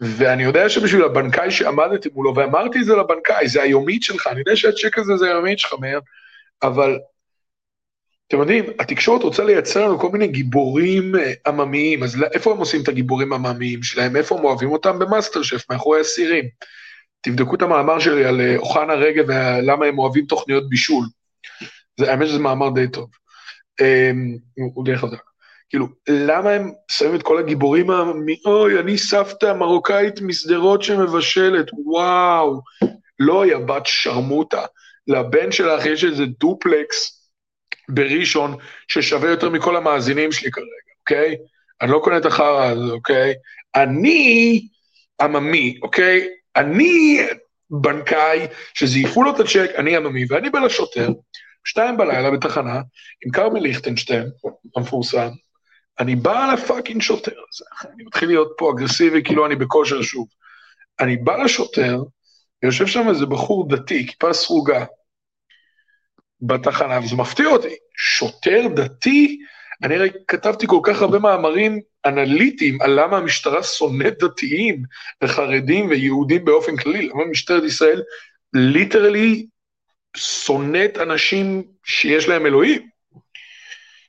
ואני 0.00 0.42
יודע 0.42 0.68
שבשביל 0.68 1.04
הבנקאי 1.04 1.50
שעמדתי 1.50 2.08
מולו, 2.14 2.36
ואמרתי 2.36 2.78
את 2.78 2.84
זה 2.84 2.96
לבנקאי, 2.96 3.48
זה 3.48 3.62
היומית 3.62 4.02
שלך, 4.02 4.26
אני 4.26 4.38
יודע 4.38 4.56
שהצ'ק 4.56 4.98
הזה 4.98 5.16
זה 5.16 5.26
היומית 5.26 5.58
שלך, 5.58 5.74
מאיר, 5.80 6.00
אבל 6.62 6.98
אתם 8.28 8.40
יודעים, 8.40 8.64
התקשורת 8.78 9.22
רוצה 9.22 9.44
לייצר 9.44 9.86
לנו 9.86 9.98
כל 9.98 10.08
מיני 10.08 10.28
גיבורים 10.28 11.16
אה, 11.16 11.32
עממיים, 11.46 12.02
אז 12.02 12.16
איפה 12.32 12.52
הם 12.52 12.58
עושים 12.58 12.82
את 12.82 12.88
הגיבורים 12.88 13.32
העממיים 13.32 13.82
שלהם? 13.82 14.16
איפה 14.16 14.38
הם 14.38 14.44
אוהבים 14.44 14.70
אותם? 14.70 14.98
במאסטר 14.98 15.42
שף, 15.42 15.70
מאחורי 15.70 16.00
הסירים. 16.00 16.44
תבדקו 17.22 17.54
את 17.54 17.62
המאמר 17.62 17.98
שלי 17.98 18.24
על 18.24 18.40
אה, 18.40 18.56
אוחנה 18.56 18.94
רגב 18.94 19.24
ולמה 19.28 19.86
הם 19.86 19.98
אוהבים 19.98 20.26
תוכניות 20.26 20.68
בישול. 20.68 21.04
האמת 21.98 22.26
שזה 22.26 22.38
מאמר 22.38 22.70
די 22.70 22.88
טוב. 22.88 23.10
אמ, 23.80 24.36
הוא 24.74 24.84
די 24.84 24.96
חזק. 24.96 25.22
כאילו, 25.70 25.86
למה 26.08 26.50
הם 26.50 26.72
שמים 26.90 27.14
את 27.14 27.22
כל 27.22 27.38
הגיבורים, 27.38 27.86
אוי, 28.44 28.80
אני 28.80 28.98
סבתא 28.98 29.52
מרוקאית 29.52 30.20
משדרות 30.20 30.82
שמבשלת, 30.82 31.66
וואו, 31.72 32.60
לא, 33.18 33.46
יא 33.46 33.56
בת 33.56 33.86
שרמוטה. 33.86 34.64
לבן 35.08 35.52
שלך 35.52 35.86
יש 35.86 36.04
איזה 36.04 36.24
דופלקס 36.40 37.28
בראשון 37.88 38.56
ששווה 38.88 39.30
יותר 39.30 39.50
מכל 39.50 39.76
המאזינים 39.76 40.32
שלי 40.32 40.50
כרגע, 40.50 40.66
אוקיי? 41.00 41.36
אני 41.82 41.90
לא 41.90 42.00
קונה 42.04 42.16
את 42.16 42.26
החרא 42.26 42.64
הזה, 42.64 42.92
אוקיי? 42.92 43.34
אני 43.74 44.68
עממי, 45.20 45.78
אוקיי? 45.82 46.28
אני 46.56 47.18
בנקאי 47.70 48.46
שזייפו 48.74 49.22
לו 49.22 49.34
את 49.34 49.40
הצ'ק, 49.40 49.70
אני 49.78 49.96
עממי, 49.96 50.24
ואני 50.28 50.50
בא 50.50 50.58
לשוטר, 50.58 51.08
שתיים 51.64 51.96
בלילה 51.96 52.30
בתחנה, 52.30 52.80
עם 53.26 53.32
כרמל 53.32 53.60
ליכטנשטיין, 53.60 54.26
המפורסם, 54.76 55.28
אני 56.00 56.16
בא 56.16 56.52
לפאקינג 56.52 57.02
שוטר 57.02 57.32
אני 57.94 58.04
מתחיל 58.04 58.28
להיות 58.28 58.52
פה 58.58 58.72
אגרסיבי, 58.72 59.24
כאילו 59.24 59.46
אני 59.46 59.56
בכושר 59.56 60.02
שוב. 60.02 60.28
אני 61.00 61.16
בא 61.16 61.36
לשוטר, 61.36 62.02
ויושב 62.62 62.86
שם 62.86 63.08
איזה 63.08 63.26
בחור 63.26 63.68
דתי, 63.68 64.06
כיפה 64.06 64.32
סרוגה, 64.32 64.84
בתחנה, 66.40 66.98
וזה 67.04 67.16
מפתיע 67.16 67.46
אותי. 67.46 67.74
שוטר 67.96 68.66
דתי, 68.74 69.38
אני 69.82 69.96
הרי 69.96 70.10
כתבתי 70.28 70.66
כל 70.66 70.80
כך 70.82 71.02
הרבה 71.02 71.18
מאמרים 71.18 71.80
אנליטיים 72.06 72.82
על 72.82 73.00
למה 73.00 73.16
המשטרה 73.16 73.62
שונאת 73.62 74.18
דתיים 74.18 74.82
וחרדים 75.22 75.88
ויהודים 75.88 76.44
באופן 76.44 76.76
כללי, 76.76 77.08
למה 77.08 77.24
משטרת 77.24 77.64
ישראל 77.64 78.02
literally 78.52 79.46
שונאת 80.16 80.98
אנשים 80.98 81.62
שיש 81.84 82.28
להם 82.28 82.46
אלוהים. 82.46 82.92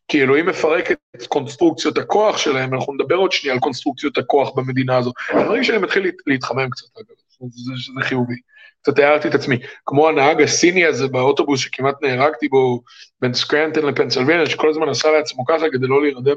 כי 0.08 0.22
אלוהים 0.22 0.46
מפרק 0.46 0.92
את 0.92 1.28
קונסטרוקציות 1.28 1.98
הכוח 1.98 2.38
שלהם, 2.38 2.74
אנחנו 2.74 2.94
נדבר 2.94 3.16
עוד 3.16 3.32
שנייה 3.32 3.54
על 3.54 3.60
קונסטרוקציות 3.60 4.18
הכוח 4.18 4.50
במדינה 4.56 4.98
הזו. 4.98 5.12
אני 5.34 5.44
מרגיש 5.44 5.68
שאני 5.68 5.78
מתחיל 5.78 6.12
להתחמם 6.28 6.70
קצת, 6.70 6.86
אגב, 6.98 7.16
זה, 7.50 7.74
זה 7.74 8.06
חיובי. 8.06 8.36
קצת 8.82 9.00
הערתי 9.00 9.28
את 9.28 9.36
עצמי, 9.36 9.58
כמו 9.86 10.10
הנהג 10.10 10.42
הסיני 10.42 10.86
הזה 10.86 11.08
באוטובוס 11.08 11.60
שכמעט 11.60 11.96
נהרגתי 12.02 12.48
בו 12.48 12.82
בין 13.22 13.34
סקרנטון 13.34 13.86
לפנסילבניה, 13.86 14.46
שכל 14.46 14.70
הזמן 14.70 14.90
עשה 14.90 15.12
לעצמו 15.12 15.46
ככה 15.46 15.66
כדי 15.72 15.88
לא 15.88 16.02
להירדם 16.02 16.36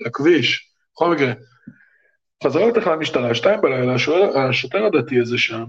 לכביש. 0.00 0.69
בכל 1.00 1.14
מקרה, 1.14 1.32
חזרה 2.44 2.68
לתחנת 2.68 2.86
המשטרה, 2.86 3.34
שתיים 3.34 3.60
בלילה, 3.60 3.94
השוטר 4.48 4.84
הדתי 4.84 5.20
הזה 5.20 5.38
שם, 5.38 5.64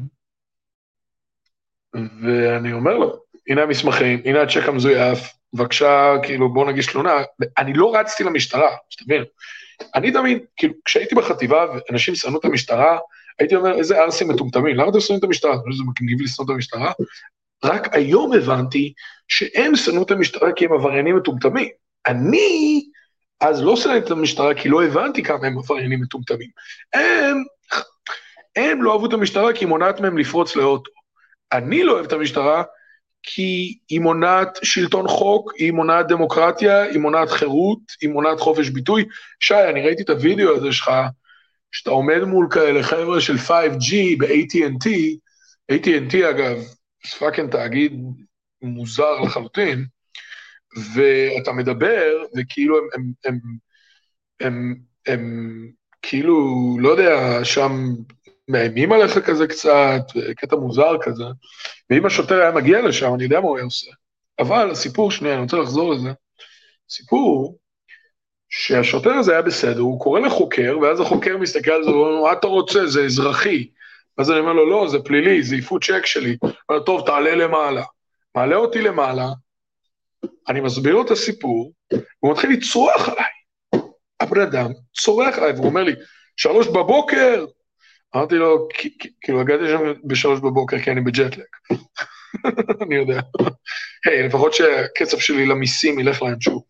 ואני 1.93 2.73
אומר 2.73 2.97
לו, 2.97 3.19
הנה 3.47 3.61
המסמכים, 3.61 4.21
הנה 4.25 4.41
הצ'ק 4.41 4.67
המזויף, 4.67 5.19
בבקשה, 5.53 6.13
כאילו, 6.23 6.53
בוא 6.53 6.71
נגיש 6.71 6.87
תלונה. 6.87 7.13
אני 7.57 7.73
לא 7.73 7.95
רצתי 7.95 8.23
למשטרה, 8.23 8.75
שתבין. 8.89 9.23
אני 9.95 10.11
תמיד, 10.11 10.37
כאילו, 10.57 10.73
כשהייתי 10.85 11.15
בחטיבה 11.15 11.65
ואנשים 11.89 12.15
שנאו 12.15 12.39
את 12.39 12.45
המשטרה, 12.45 12.97
הייתי 13.39 13.55
אומר, 13.55 13.77
איזה 13.77 13.97
ערסים 13.97 14.27
מטומטמים, 14.27 14.75
למה 14.75 14.89
אתם 14.89 14.99
שונאים 14.99 15.19
את 15.19 15.23
המשטרה? 15.23 15.55
זה 15.55 15.83
מגניב 15.87 16.21
לשנוא 16.21 16.45
את 16.45 16.49
המשטרה? 16.49 16.91
רק 17.63 17.95
היום 17.95 18.33
הבנתי 18.33 18.93
שהם 19.27 19.75
שנאו 19.75 20.03
את 20.03 20.11
המשטרה 20.11 20.51
כי 20.51 20.65
הם 20.65 20.73
עבריינים 20.73 21.17
מטומטמים. 21.17 21.69
אני 22.07 22.90
אז 23.41 23.63
לא 23.63 23.75
שנאתי 23.75 24.05
את 24.05 24.11
המשטרה 24.11 24.53
כי 24.53 24.69
לא 24.69 24.83
הבנתי 24.83 25.23
כמה 25.23 25.47
הם 25.47 25.57
עבריינים 25.57 26.01
מטומטמים. 26.01 26.49
הם, 26.93 27.43
הם 28.55 28.83
לא 28.83 28.93
אהבו 28.93 29.05
את 29.05 29.13
המשטרה 29.13 29.53
כי 29.53 29.59
היא 29.59 29.69
מונעת 29.69 29.99
מהם 29.99 30.17
לפרוץ 30.17 30.55
לאוטו. 30.55 30.91
אני 31.51 31.83
לא 31.83 31.91
אוהב 31.91 32.05
את 32.05 32.13
המשטרה 32.13 32.63
כי 33.23 33.77
היא 33.89 33.99
מונעת 33.99 34.59
שלטון 34.63 35.07
חוק, 35.07 35.53
היא 35.57 35.71
מונעת 35.71 36.07
דמוקרטיה, 36.07 36.83
היא 36.83 36.99
מונעת 36.99 37.29
חירות, 37.29 37.79
היא 38.01 38.09
מונעת 38.09 38.39
חופש 38.39 38.69
ביטוי. 38.69 39.05
שי, 39.39 39.69
אני 39.69 39.81
ראיתי 39.81 40.03
את 40.03 40.09
הוידאו 40.09 40.55
הזה 40.55 40.71
שלך, 40.71 40.91
שאתה 41.71 41.89
עומד 41.89 42.23
מול 42.23 42.47
כאלה 42.51 42.83
חבר'ה 42.83 43.21
של 43.21 43.35
5G 43.35 44.17
ב-AT&T, 44.19 44.87
AT&T 45.71 46.29
אגב, 46.29 46.57
fucking 47.19 47.51
תאגיד 47.51 48.03
מוזר 48.61 49.19
לחלוטין, 49.19 49.85
ואתה 50.95 51.51
מדבר, 51.51 52.23
וכאילו 52.37 52.77
הם, 52.77 52.83
הם, 52.95 53.13
הם, 53.25 53.39
הם, 54.39 54.75
הם, 55.07 55.13
הם 55.13 55.71
כאילו, 56.01 56.77
לא 56.79 56.89
יודע, 56.89 57.39
שם 57.43 57.93
מאיימים 58.47 58.91
עליך 58.91 59.19
כזה 59.19 59.47
קצת, 59.47 60.01
קטע 60.37 60.55
מוזר 60.55 60.97
כזה, 61.01 61.23
ואם 61.89 62.05
השוטר 62.05 62.41
היה 62.41 62.51
מגיע 62.51 62.81
לשם, 62.81 63.13
אני 63.13 63.23
יודע 63.23 63.39
מה 63.39 63.47
הוא 63.47 63.57
היה 63.57 63.65
עושה. 63.65 63.91
אבל 64.39 64.71
הסיפור, 64.71 65.11
שנייה, 65.11 65.33
אני 65.33 65.43
רוצה 65.43 65.57
לחזור 65.57 65.93
לזה. 65.93 66.09
סיפור 66.89 67.57
שהשוטר 68.49 69.13
הזה 69.13 69.31
היה 69.31 69.41
בסדר, 69.41 69.79
הוא 69.79 69.99
קורא 69.99 70.19
לחוקר, 70.19 70.77
ואז 70.81 70.99
החוקר 70.99 71.37
מסתכל 71.37 71.71
על 71.71 71.83
זה, 71.83 71.89
הוא 71.89 72.05
אומר, 72.05 72.23
מה 72.23 72.33
אתה 72.33 72.47
רוצה, 72.47 72.87
זה 72.87 73.05
אזרחי. 73.05 73.69
ואז 74.17 74.31
אני 74.31 74.39
אומר 74.39 74.53
לו, 74.53 74.69
לא, 74.69 74.87
זה 74.89 74.99
פלילי, 74.99 75.43
זה 75.43 75.55
עיפות 75.55 75.83
צ'ק 75.83 76.05
שלי. 76.05 76.37
הוא 76.41 76.51
אומר, 76.69 76.83
טוב, 76.83 77.05
תעלה 77.05 77.35
למעלה. 77.35 77.83
מעלה 78.35 78.55
אותי 78.55 78.81
למעלה, 78.81 79.27
אני 80.49 80.61
מסביר 80.61 80.93
לו 80.93 81.05
את 81.05 81.11
הסיפור, 81.11 81.71
והוא 81.93 82.31
מתחיל 82.31 82.51
לצרוח 82.51 83.09
עליי. 83.09 83.31
הבן 84.19 84.41
אדם 84.41 84.71
צורח 84.97 85.37
עליי, 85.37 85.51
והוא 85.51 85.65
אומר 85.65 85.83
לי, 85.83 85.93
שלוש 86.37 86.67
בבוקר, 86.67 87.45
אמרתי 88.15 88.35
לו, 88.35 88.67
כאילו, 89.21 89.41
הגעתי 89.41 89.63
שם 89.67 89.93
בשלוש 90.03 90.39
בבוקר 90.39 90.79
כי 90.79 90.91
אני 90.91 91.01
בג'טלק. 91.01 91.57
אני 92.81 92.95
יודע. 92.95 93.21
היי, 94.05 94.23
לפחות 94.23 94.53
שהקצב 94.53 95.19
שלי 95.19 95.45
למיסים 95.45 95.99
ילך 95.99 96.21
לאנשהו. 96.21 96.65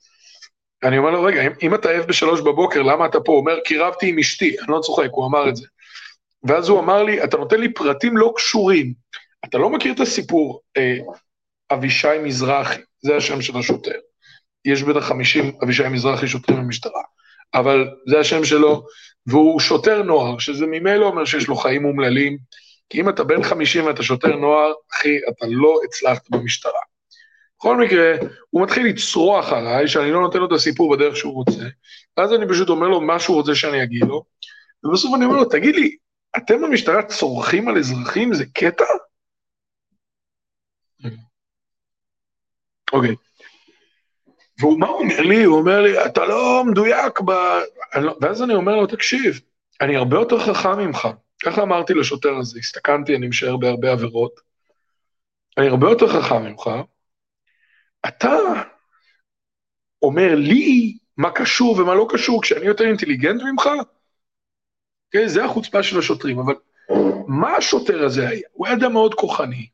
אני 0.84 0.98
אומר 0.98 1.12
לו, 1.12 1.24
רגע, 1.24 1.42
אם, 1.42 1.52
אם 1.62 1.76
אתה 1.76 1.90
עייף 1.90 2.06
בשלוש 2.06 2.42
בבוקר, 2.42 2.82
למה 2.82 3.06
אתה 3.06 3.20
פה? 3.20 3.32
הוא 3.32 3.40
אומר, 3.40 3.58
כי 3.66 3.78
רבתי 3.78 4.10
עם 4.10 4.20
אשתי, 4.20 4.56
אני 4.60 4.68
לא 4.70 4.80
צוחק, 4.80 5.10
הוא 5.12 5.28
אמר 5.28 5.50
את 5.50 5.56
זה. 5.56 5.68
ואז 6.44 6.70
הוא 6.70 6.80
אמר 6.80 7.04
לי, 7.04 7.24
אתה 7.24 7.38
נותן 7.38 7.60
לי 7.60 7.74
פרטים 7.74 8.18
לא 8.18 8.34
קשורים. 8.36 8.94
אתה 9.46 9.58
לא 9.58 9.70
מכיר 9.70 9.94
את 9.94 10.00
הסיפור, 10.00 10.62
אה, 10.78 10.98
אבישי 11.74 12.18
מזרחי, 12.24 12.82
זה 13.02 13.16
השם 13.16 13.42
של 13.42 13.58
השוטר. 13.58 13.92
יש 14.66 14.84
בטח 14.84 15.00
50 15.00 15.52
אבישי 15.64 15.88
מזרחי 15.88 16.28
שוטרים 16.28 16.58
במשטרה, 16.58 17.02
אבל 17.54 17.90
זה 18.08 18.20
השם 18.20 18.46
שלו, 18.46 18.84
והוא 19.26 19.60
שוטר 19.60 20.02
נוער, 20.02 20.40
שזה 20.40 20.66
ממילא 20.66 21.06
אומר 21.06 21.26
שיש 21.26 21.48
לו 21.48 21.56
חיים 21.56 21.86
אומללים, 21.86 22.38
כי 22.90 23.02
אם 23.02 23.10
אתה 23.10 23.24
בן 23.24 23.44
50 23.44 23.86
ואתה 23.86 24.04
שוטר 24.04 24.36
נוער, 24.36 24.72
אחי, 24.94 25.18
אתה 25.30 25.46
לא 25.50 25.80
הצלחת 25.86 26.30
במשטרה. 26.30 26.80
בכל 27.60 27.78
מקרה, 27.78 28.16
הוא 28.50 28.64
מתחיל 28.64 28.86
לצרוח 28.86 29.54
עליי, 29.54 29.88
שאני 29.88 30.12
לא 30.12 30.22
נותן 30.22 30.40
לו 30.40 30.46
את 30.46 30.52
הסיפור 30.52 30.96
בדרך 30.96 31.16
שהוא 31.16 31.34
רוצה, 31.34 31.64
ואז 32.18 32.34
אני 32.34 32.48
פשוט 32.50 32.70
אומר 32.70 32.88
לו 32.88 33.02
מה 33.02 33.20
שהוא 33.20 33.36
רוצה 33.36 33.56
שאני 33.56 33.84
אגיד 33.84 34.04
לו, 34.04 34.24
ובסוף 34.84 35.16
אני 35.16 35.26
אומר 35.26 35.38
לו, 35.38 35.46
תגיד 35.46 35.76
לי, 35.76 35.96
אתם 36.38 36.62
במשטרה 36.62 37.04
צורכים 37.04 37.68
על 37.68 37.78
אזרחים? 37.78 38.34
זה 38.34 38.46
קטע? 38.54 38.84
אוקיי. 42.94 43.16
ומה 44.62 44.88
הוא 44.88 45.00
אומר 45.00 45.22
לי? 45.22 45.44
הוא 45.44 45.58
אומר 45.60 45.82
לי, 45.82 46.06
אתה 46.06 46.26
לא 46.26 46.64
מדויק 46.68 47.20
ב... 47.22 47.32
לא... 47.96 48.18
ואז 48.22 48.44
אני 48.44 48.54
אומר 48.54 48.76
לו, 48.76 48.88
תקשיב, 48.88 49.40
אני 49.82 49.96
הרבה 49.96 50.18
יותר 50.18 50.40
חכם 50.40 50.78
ממך. 50.78 51.08
ככה 51.44 51.62
אמרתי 51.62 51.94
לשוטר 51.94 52.38
הזה, 52.38 52.60
הסתכנתי, 52.60 53.16
אני 53.16 53.28
משער 53.28 53.58
בהרבה 53.58 53.92
עבירות. 53.92 54.40
אני 55.58 55.68
הרבה 55.68 55.90
יותר 55.90 56.08
חכם 56.08 56.44
ממך. 56.44 56.70
אתה 58.08 58.38
אומר 60.02 60.36
לי 60.36 60.98
מה 61.18 61.32
קשור 61.32 61.80
ומה 61.80 61.96
לא 61.96 62.08
קשור 62.10 62.42
כשאני 62.42 62.66
יותר 62.66 62.84
אינטליגנט 62.84 63.42
ממך? 63.42 63.70
אוקיי? 65.08 65.30
זה 65.30 65.46
החוצפה 65.46 65.84
של 65.84 66.00
השוטרים, 66.00 66.40
אבל 66.40 66.54
מה 67.28 67.56
השוטר 67.56 68.04
הזה 68.04 68.30
היה? 68.30 68.48
הוא 68.52 68.68
היה 68.68 68.76
אדם 68.76 68.94
מאוד 68.94 69.14
כוחני, 69.14 69.68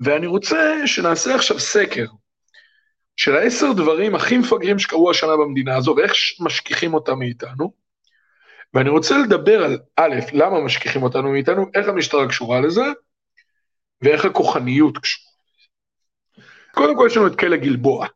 ואני 0.00 0.26
רוצה 0.26 0.86
שנעשה 0.86 1.34
עכשיו 1.34 1.58
סקר 1.58 2.06
של 3.16 3.36
העשר 3.36 3.72
דברים 3.72 4.14
הכי 4.14 4.38
מפגרים 4.38 4.78
שקרו 4.78 5.10
השנה 5.10 5.36
במדינה 5.36 5.76
הזו, 5.76 5.94
ואיך 5.96 6.12
משכיחים 6.40 6.94
אותם 6.94 7.18
מאיתנו, 7.18 7.72
ואני 8.74 8.90
רוצה 8.90 9.18
לדבר 9.18 9.64
על, 9.64 9.78
א', 9.96 10.14
למה 10.32 10.60
משכיחים 10.60 11.02
אותנו 11.02 11.32
מאיתנו, 11.32 11.66
איך 11.74 11.88
המשטרה 11.88 12.28
קשורה 12.28 12.60
לזה, 12.60 12.84
ואיך 14.02 14.24
הכוחניות 14.24 14.98
קשורה. 14.98 15.30
קודם 16.74 16.96
כל 16.96 17.06
יש 17.10 17.16
לנו 17.16 17.26
את 17.26 17.38
כלא 17.38 17.56
גלבוע. 17.56 18.06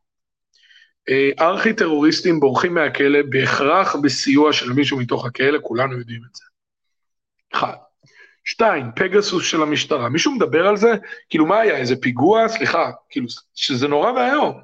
אה, 1.08 1.30
ארכי 1.40 1.72
טרוריסטים 1.72 2.40
בורחים 2.40 2.74
מהכלא 2.74 3.18
בהכרח 3.28 3.96
בסיוע 3.96 4.52
של 4.52 4.72
מישהו 4.72 4.98
מתוך 4.98 5.26
הכלא, 5.26 5.58
כולנו 5.62 5.98
יודעים 5.98 6.20
את 6.30 6.34
זה. 6.34 6.44
אחד. 7.52 7.74
שתיים, 8.44 8.86
פגסוס 8.96 9.44
של 9.44 9.62
המשטרה. 9.62 10.08
מישהו 10.08 10.32
מדבר 10.32 10.66
על 10.66 10.76
זה? 10.76 10.92
כאילו, 11.30 11.46
מה 11.46 11.60
היה, 11.60 11.76
איזה 11.76 11.96
פיגוע? 11.96 12.48
סליחה, 12.48 12.90
כאילו, 13.10 13.26
שזה 13.54 13.88
נורא 13.88 14.12
ואיום. 14.12 14.60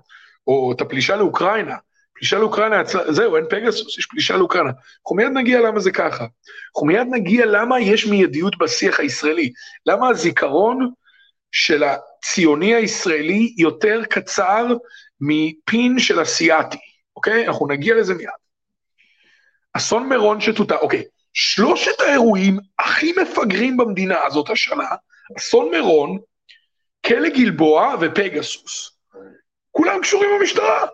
או 0.51 0.73
את 0.73 0.81
הפלישה 0.81 1.17
לאוקראינה. 1.17 1.77
פלישה 2.15 2.39
לאוקראינה, 2.39 2.83
זהו, 3.09 3.37
אין 3.37 3.45
פגסוס, 3.51 3.99
יש 3.99 4.07
פלישה 4.07 4.37
לאוקראינה. 4.37 4.71
אנחנו 4.71 5.17
מיד 5.17 5.29
נגיע 5.35 5.61
למה 5.61 5.81
זה 5.81 5.91
ככה. 5.91 6.27
אנחנו 6.75 6.87
מיד 6.87 7.07
נגיע 7.11 7.47
למה 7.47 7.81
יש 7.81 8.07
מיידיות 8.07 8.59
בשיח 8.59 9.01
הישראלי. 9.01 9.53
למה 9.87 10.09
הזיכרון 10.09 10.91
של 11.53 11.85
הציוני 11.85 12.75
הישראלי 12.75 13.55
יותר 13.59 14.03
קצר 14.11 14.67
מפין 15.21 15.99
של 15.99 16.23
אסיאתי, 16.23 16.79
אוקיי? 17.17 17.49
אנחנו 17.49 17.67
נגיע 17.67 17.95
לזה 17.95 18.15
מיד. 18.15 18.29
אסון 19.73 20.09
מירון 20.09 20.41
שטוטה, 20.41 20.77
אוקיי, 20.77 21.05
שלושת 21.33 22.01
האירועים 22.01 22.59
הכי 22.79 23.13
מפגרים 23.23 23.77
במדינה 23.77 24.25
הזאת 24.27 24.51
השנה, 24.51 24.89
אסון 25.39 25.71
מירון, 25.71 26.19
כלא 27.07 27.29
גלבוע 27.29 27.95
ופגסוס. 28.01 29.00
כולם 29.71 30.01
קשורים 30.03 30.31
במשטרה, 30.39 30.87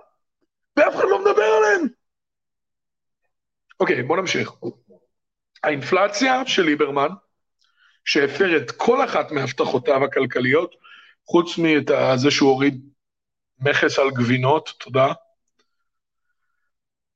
ואף 0.77 0.95
אחד 0.95 1.05
לא 1.11 1.21
מדבר 1.21 1.43
עליהם. 1.43 1.89
אוקיי, 3.81 4.03
בוא 4.03 4.17
נמשיך. 4.17 4.53
האינפלציה 5.62 6.47
של 6.47 6.62
ליברמן, 6.62 7.09
שהפר 8.05 8.57
את 8.57 8.71
כל 8.71 9.05
אחת 9.05 9.31
מהבטחותיו 9.31 10.05
הכלכליות, 10.05 10.75
חוץ 11.27 11.59
מזה 11.59 12.31
שהוא 12.31 12.51
הוריד 12.51 12.89
מכס 13.59 13.99
על 13.99 14.11
גבינות, 14.11 14.73
תודה. 14.79 15.12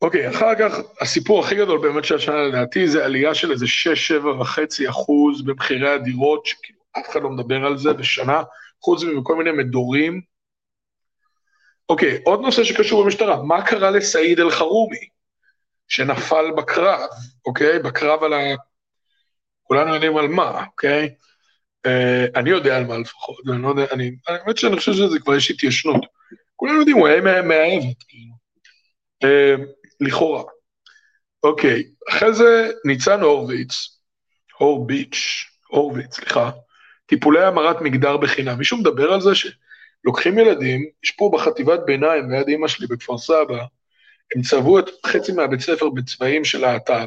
אוקיי, 0.03 0.31
אחר 0.31 0.55
כך, 0.59 0.79
הסיפור 1.01 1.45
הכי 1.45 1.55
גדול 1.55 1.81
באמת 1.81 2.05
של 2.05 2.15
השנה 2.15 2.43
לדעתי 2.43 2.89
זה 2.89 3.05
עלייה 3.05 3.35
של 3.35 3.53
איזה 3.53 3.67
6-7 4.23 4.27
וחצי 4.27 4.89
אחוז 4.89 5.43
במחירי 5.43 5.89
הדירות, 5.89 6.47
שכאילו 6.47 6.81
אף 6.99 7.11
אחד 7.11 7.23
לא 7.23 7.31
מדבר 7.31 7.67
על 7.67 7.79
זה 7.79 7.93
בשנה, 7.93 8.43
חוץ 8.83 9.03
מכל 9.03 9.37
מיני 9.37 9.53
מדורים. 9.53 10.30
אוקיי, 11.91 12.21
עוד 12.25 12.41
נושא 12.41 12.65
שקשור 12.65 13.05
במשטרה, 13.05 13.43
מה 13.43 13.67
קרה 13.67 13.91
לסעיד 13.91 14.41
אל-חרומי, 14.41 15.09
שנפל 15.89 16.45
בקרב, 16.57 17.09
אוקיי? 17.47 17.79
בקרב 17.79 18.23
על 18.23 18.33
ה... 18.33 18.39
כולנו 19.63 19.95
יודעים 19.95 20.17
על 20.17 20.29
מה, 20.29 20.65
אוקיי? 20.67 21.15
Uh, 21.87 21.91
אני 22.37 22.51
יודע 22.51 22.77
על 22.77 22.85
מה 22.85 22.99
לפחות, 22.99 23.37
אני 23.53 23.63
לא 23.63 23.69
יודע, 23.69 23.85
אני, 23.93 24.11
האמת 24.27 24.59
שאני 24.59 24.77
חושב 24.77 24.93
שזה 24.93 25.19
כבר 25.21 25.35
יש 25.37 25.51
התיישנות. 25.51 26.07
כולנו 26.57 26.79
יודעים, 26.79 26.97
הוא 26.97 27.09
היה 27.09 27.21
מהאבת, 27.43 28.03
כאילו. 28.09 28.35
Uh, 29.25 29.61
לכאורה. 30.01 30.43
אוקיי, 31.43 31.83
אחרי 32.11 32.35
זה 32.35 32.71
ניצן 32.85 33.21
הורוביץ, 33.21 33.73
הורביץ', 34.59 35.45
הורוביץ, 35.69 36.15
סליחה, 36.17 36.51
טיפולי 37.07 37.45
המרת 37.45 37.81
מגדר 37.81 38.17
בחינם. 38.17 38.59
מישהו 38.59 38.79
מדבר 38.79 39.13
על 39.13 39.21
זה 39.21 39.35
שלוקחים 40.03 40.39
ילדים, 40.39 40.91
יש 41.05 41.11
פה 41.11 41.31
בחטיבת 41.35 41.81
ביניים, 41.87 42.31
ליד 42.31 42.49
אימא 42.49 42.69
שלי 42.69 42.87
בכפר 42.87 43.19
סבא, 43.19 43.65
הם 44.35 44.43
צבעו 44.43 44.79
את 44.79 44.85
חצי 45.07 45.33
מהבית 45.33 45.61
ספר 45.61 45.89
בצבעים 45.89 46.45
של 46.45 46.61
להט"ב. 46.61 47.07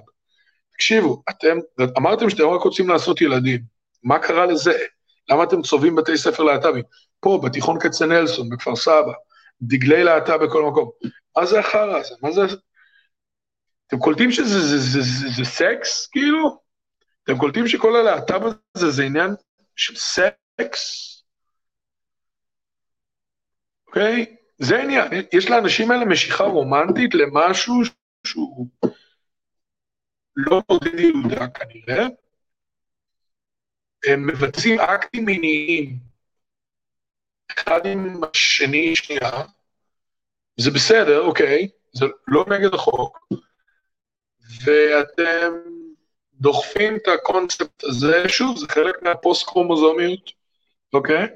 תקשיבו, 0.73 1.23
אתם, 1.29 1.57
אמרתם 1.97 2.29
שאתם 2.29 2.43
רק 2.43 2.61
רוצים 2.61 2.89
לעשות 2.89 3.21
ילדים, 3.21 3.59
מה 4.03 4.19
קרה 4.19 4.45
לזה? 4.45 4.73
למה 5.29 5.43
אתם 5.43 5.61
צובעים 5.61 5.95
בתי 5.95 6.17
ספר 6.17 6.43
להט"בים? 6.43 6.83
פה, 7.19 7.41
בתיכון 7.43 7.79
כצנלסון, 7.79 8.49
בכפר 8.49 8.75
סבא, 8.75 9.13
דגלי 9.61 10.03
להט"ב 10.03 10.43
בכל 10.43 10.65
מקום. 10.65 10.89
מה 11.37 11.45
זה 11.45 11.59
החרא 11.59 11.97
הזה? 11.97 12.15
מה 12.21 12.31
זה... 12.31 12.41
אתם 13.87 13.99
קולטים 13.99 14.31
שזה 14.31 14.59
זה, 14.59 14.77
זה, 14.77 14.77
זה, 14.77 15.01
זה, 15.01 15.27
זה 15.35 15.45
סקס, 15.45 16.07
כאילו? 16.11 16.57
אתם 17.23 17.37
קולטים 17.37 17.67
שכל 17.67 17.95
הלהט"ב 17.95 18.41
הזה 18.75 18.91
זה 18.91 19.03
עניין 19.03 19.31
של 19.75 19.95
סקס? 19.95 21.12
אוקיי? 23.93 24.35
זה 24.57 24.81
עניין. 24.81 25.07
יש 25.33 25.49
לאנשים 25.49 25.91
האלה 25.91 26.05
משיכה 26.05 26.43
רומנטית 26.43 27.13
למשהו 27.13 27.73
שהוא 28.27 28.67
לא 30.35 30.61
נוגד 30.71 30.99
ילודה 30.99 31.47
כנראה. 31.47 32.07
הם 34.07 34.27
מבצעים 34.27 34.79
אקטים 34.79 35.25
מיניים 35.25 35.97
אחד 37.51 37.85
עם 37.85 38.21
השני 38.23 38.95
שנייה, 38.95 39.31
זה 40.59 40.71
בסדר, 40.71 41.21
אוקיי, 41.21 41.69
זה 41.93 42.05
לא 42.27 42.45
נגד 42.49 42.73
החוק, 42.73 43.27
ואתם 44.65 45.53
דוחפים 46.33 46.95
את 46.95 47.07
הקונספט 47.07 47.83
הזה, 47.83 48.29
שוב, 48.29 48.57
זה 48.57 48.67
חלק 48.67 49.01
מהפוסט-קרומוזומיות, 49.01 50.31
אוקיי? 50.93 51.27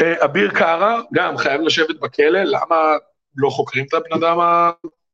אה, 0.00 0.24
אביר 0.24 0.50
קארה, 0.50 1.00
גם 1.14 1.36
חייב 1.36 1.60
לשבת 1.60 2.00
בכלא, 2.00 2.42
למה 2.42 2.96
לא 3.36 3.50
חוקרים 3.50 3.84
את 3.88 3.94
הבן 3.94 4.24
אדם 4.24 4.38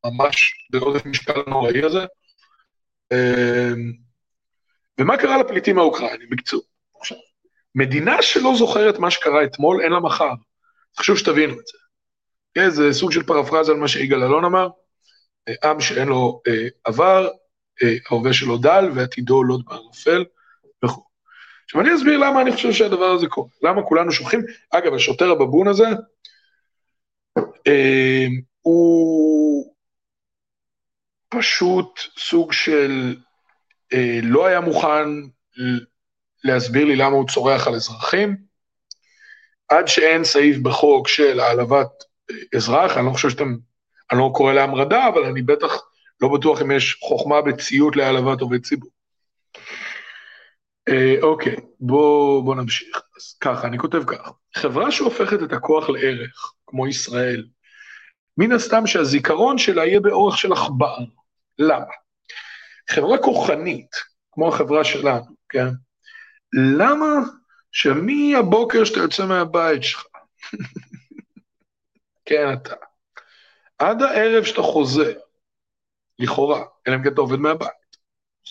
הממש 0.03 0.53
בעודף 0.69 1.05
משקל 1.05 1.41
הנוראי 1.47 1.83
הזה? 1.83 2.05
אה, 3.11 3.71
ומה 4.99 5.17
קרה 5.17 5.37
לפליטים 5.37 5.77
האוקראינים? 5.77 6.29
עכשיו, 6.99 7.17
מדינה 7.75 8.21
שלא 8.21 8.53
זוכרת 8.57 8.99
מה 8.99 9.11
שקרה 9.11 9.43
אתמול, 9.43 9.81
אין 9.81 9.91
לה 9.91 9.99
מחר. 9.99 10.31
חשוב 10.99 11.17
שתבינו 11.17 11.53
את 11.53 11.67
זה. 11.67 11.77
כן, 12.53 12.69
זה 12.69 12.93
סוג 12.93 13.11
של 13.11 13.23
פרפרזה 13.23 13.71
על 13.71 13.77
מה 13.77 13.87
שיגאל 13.87 14.23
אלון 14.23 14.45
אמר, 14.45 14.69
אה, 15.47 15.69
עם 15.69 15.79
שאין 15.79 16.07
לו 16.07 16.41
אה, 16.47 16.67
עבר, 16.83 17.29
אה, 17.83 17.95
ההווה 18.09 18.33
שלו 18.33 18.57
דל 18.57 18.89
ועתידו 18.95 19.43
לוט 19.43 19.65
בערפל. 19.65 20.25
עכשיו 21.71 21.81
אני 21.81 21.95
אסביר 21.95 22.17
למה 22.17 22.41
אני 22.41 22.51
חושב 22.51 22.71
שהדבר 22.71 23.11
הזה 23.11 23.27
קורה, 23.27 23.49
למה 23.63 23.83
כולנו 23.83 24.11
שוכחים, 24.11 24.41
אגב, 24.71 24.93
השוטר 24.93 25.31
הבבון 25.31 25.67
הזה, 25.67 25.87
אה, 27.67 28.25
הוא 28.61 29.73
פשוט 31.29 31.99
סוג 32.17 32.53
של 32.53 33.15
אה, 33.93 34.19
לא 34.23 34.45
היה 34.45 34.59
מוכן 34.59 35.07
להסביר 36.43 36.85
לי 36.85 36.95
למה 36.95 37.15
הוא 37.15 37.27
צורח 37.27 37.67
על 37.67 37.75
אזרחים, 37.75 38.37
עד 39.69 39.87
שאין 39.87 40.23
סעיף 40.23 40.57
בחוק 40.57 41.07
של 41.07 41.39
העלבת 41.39 42.03
אזרח, 42.55 42.97
אני 42.97 43.05
לא 43.05 43.11
חושב 43.11 43.29
שאתם, 43.29 43.55
אני 44.11 44.19
לא 44.19 44.31
קורא 44.33 44.53
להמרדה, 44.53 45.07
אבל 45.07 45.23
אני 45.23 45.41
בטח 45.41 45.81
לא 46.21 46.29
בטוח 46.37 46.61
אם 46.61 46.71
יש 46.71 46.97
חוכמה 47.01 47.41
בציות 47.41 47.95
להעלבת 47.95 48.41
עובד 48.41 48.65
ציבור. 48.65 49.00
אה, 50.89 51.15
אוקיי, 51.21 51.55
בואו 51.79 52.43
בוא 52.43 52.55
נמשיך. 52.55 53.01
אז 53.17 53.37
ככה, 53.41 53.67
אני 53.67 53.77
כותב 53.77 54.03
כך, 54.07 54.31
חברה 54.55 54.91
שהופכת 54.91 55.43
את 55.43 55.53
הכוח 55.53 55.89
לערך, 55.89 56.53
כמו 56.67 56.87
ישראל, 56.87 57.47
מן 58.37 58.51
הסתם 58.51 58.87
שהזיכרון 58.87 59.57
שלה 59.57 59.85
יהיה 59.85 59.99
באורך 59.99 60.37
של 60.37 60.53
עכבר. 60.53 60.97
למה? 61.59 61.93
חברה 62.89 63.17
כוחנית, 63.17 63.91
כמו 64.31 64.47
החברה 64.47 64.83
שלנו, 64.83 65.25
כן? 65.49 65.67
למה 66.77 67.05
שמהבוקר 67.71 68.83
שאתה 68.83 68.99
יוצא 68.99 69.25
מהבית 69.25 69.83
שלך, 69.83 70.03
כן 72.25 72.53
אתה, 72.53 72.75
עד 73.79 74.01
הערב 74.01 74.43
שאתה 74.43 74.61
חוזר, 74.61 75.13
לכאורה, 76.19 76.63
אלא 76.87 76.95
אם 76.95 77.03
כן 77.03 77.13
אתה 77.13 77.21
עובד 77.21 77.37
מהבית, 77.37 77.69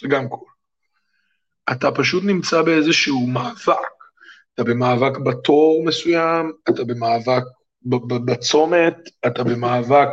זה 0.01 0.09
גם 0.09 0.29
קול. 0.29 0.50
אתה 1.73 1.91
פשוט 1.91 2.25
נמצא 2.25 2.63
באיזשהו 2.63 3.27
מאבק. 3.27 3.91
אתה 4.55 4.65
במאבק 4.65 5.19
בתור 5.19 5.85
מסוים, 5.87 6.53
אתה 6.69 6.85
במאבק 6.85 7.43
בצומת, 8.25 8.95
אתה 9.27 9.45
במאבק 9.45 10.09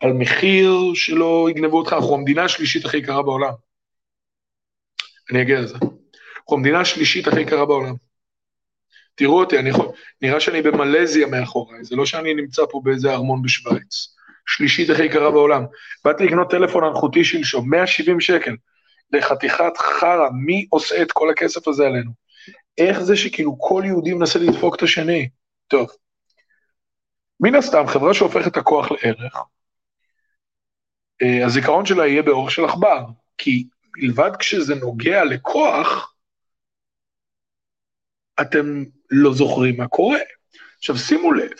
על 0.00 0.12
מחיר 0.12 0.72
שלא 0.94 1.46
יגנבו 1.50 1.78
אותך, 1.78 1.92
אנחנו 1.92 2.14
המדינה 2.14 2.44
השלישית 2.44 2.84
הכי 2.84 2.96
יקרה 2.96 3.22
בעולם. 3.22 3.52
אני 5.30 5.42
אגיע 5.42 5.60
לזה. 5.60 5.74
אנחנו 5.74 6.56
המדינה 6.56 6.80
השלישית 6.80 7.28
הכי 7.28 7.40
יקרה 7.40 7.66
בעולם. 7.66 7.94
תראו 9.14 9.40
אותי, 9.40 9.58
אני 9.58 9.70
יכול, 9.70 9.86
נראה 10.22 10.40
שאני 10.40 10.62
במלזיה 10.62 11.26
מאחוריי, 11.26 11.84
זה 11.84 11.96
לא 11.96 12.06
שאני 12.06 12.34
נמצא 12.34 12.62
פה 12.70 12.80
באיזה 12.84 13.12
ארמון 13.12 13.42
בשוויץ. 13.42 14.14
שלישית 14.48 14.90
הכי 14.90 15.04
יקרה 15.04 15.30
בעולם. 15.30 15.64
באתי 16.04 16.24
לקנות 16.24 16.50
טלפון 16.50 16.84
אלחוטי 16.84 17.24
שלשום, 17.24 17.70
170 17.70 18.20
שקל. 18.20 18.56
לחתיכת 19.12 19.76
חרא, 19.78 20.28
מי 20.44 20.66
עושה 20.70 21.02
את 21.02 21.12
כל 21.12 21.30
הכסף 21.30 21.68
הזה 21.68 21.86
עלינו? 21.86 22.10
איך 22.78 23.00
זה 23.00 23.16
שכאילו 23.16 23.58
כל 23.58 23.82
יהודי 23.86 24.14
מנסה 24.14 24.38
לדפוק 24.38 24.74
את 24.76 24.82
השני? 24.82 25.28
טוב, 25.68 25.90
מן 27.40 27.54
הסתם, 27.54 27.86
חברה 27.86 28.14
שהופכת 28.14 28.46
את 28.46 28.56
הכוח 28.56 28.90
לערך, 28.90 29.36
אה, 31.22 31.46
הזיכרון 31.46 31.86
שלה 31.86 32.06
יהיה 32.06 32.22
באורך 32.22 32.50
של 32.50 32.64
עכבר, 32.64 33.04
כי 33.38 33.64
מלבד 33.96 34.30
כשזה 34.38 34.74
נוגע 34.74 35.24
לכוח, 35.24 36.14
אתם 38.40 38.84
לא 39.10 39.34
זוכרים 39.34 39.76
מה 39.76 39.88
קורה. 39.88 40.18
עכשיו 40.78 40.96
שימו 40.98 41.32
לב, 41.32 41.50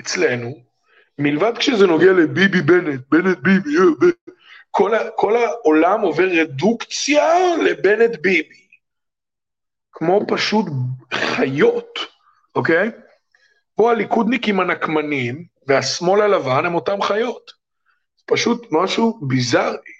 אצלנו, 0.00 0.64
מלבד 1.18 1.58
כשזה 1.58 1.86
נוגע 1.86 2.12
לביבי 2.12 2.62
בנט, 2.62 3.00
בנט 3.10 3.38
ביבי, 3.38 3.76
אה, 3.76 4.25
כל, 4.76 4.92
כל 5.16 5.36
העולם 5.36 6.00
עובר 6.00 6.28
רדוקציה 6.40 7.56
לבנט 7.64 8.20
ביבי. 8.20 8.66
כמו 9.92 10.20
פשוט 10.28 10.66
חיות, 11.14 11.98
אוקיי? 12.54 12.90
פה 13.74 13.90
הליכודניקים 13.90 14.60
הנקמנים 14.60 15.46
והשמאל 15.66 16.20
הלבן 16.20 16.66
הם 16.66 16.74
אותם 16.74 17.02
חיות. 17.02 17.50
פשוט 18.26 18.66
משהו 18.70 19.20
ביזארי. 19.28 19.92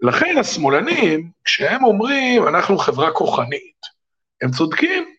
לכן 0.00 0.34
השמאלנים, 0.40 1.30
כשהם 1.44 1.84
אומרים, 1.84 2.48
אנחנו 2.48 2.78
חברה 2.78 3.12
כוחנית, 3.12 3.80
הם 4.42 4.50
צודקים. 4.50 5.14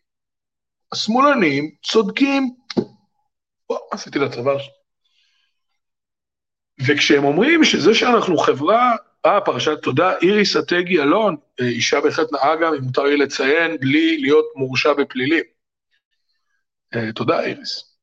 השמאלנים 0.91 1.71
צודקים. 1.83 2.55
בוא, 3.69 3.79
עשיתי 3.91 4.19
לצוואר 4.19 4.59
שלי. 4.59 4.84
וכשהם 6.79 7.23
אומרים 7.23 7.63
שזה 7.63 7.93
שאנחנו 7.93 8.37
חברה, 8.37 8.95
אה, 9.25 9.41
פרשת 9.41 9.81
תודה, 9.83 10.17
איריס 10.21 10.55
אטגי 10.55 11.01
אלון, 11.01 11.35
אה, 11.61 11.65
אישה 11.65 12.01
בהחלט 12.01 12.31
נאה 12.31 12.55
גם, 12.55 12.73
אם 12.73 12.81
מותר 12.81 13.03
לי 13.03 13.17
לציין, 13.17 13.77
בלי 13.79 14.17
להיות 14.17 14.45
מורשע 14.55 14.93
בפלילים. 14.93 15.43
אה, 16.95 17.11
תודה, 17.11 17.43
איריס. 17.43 17.97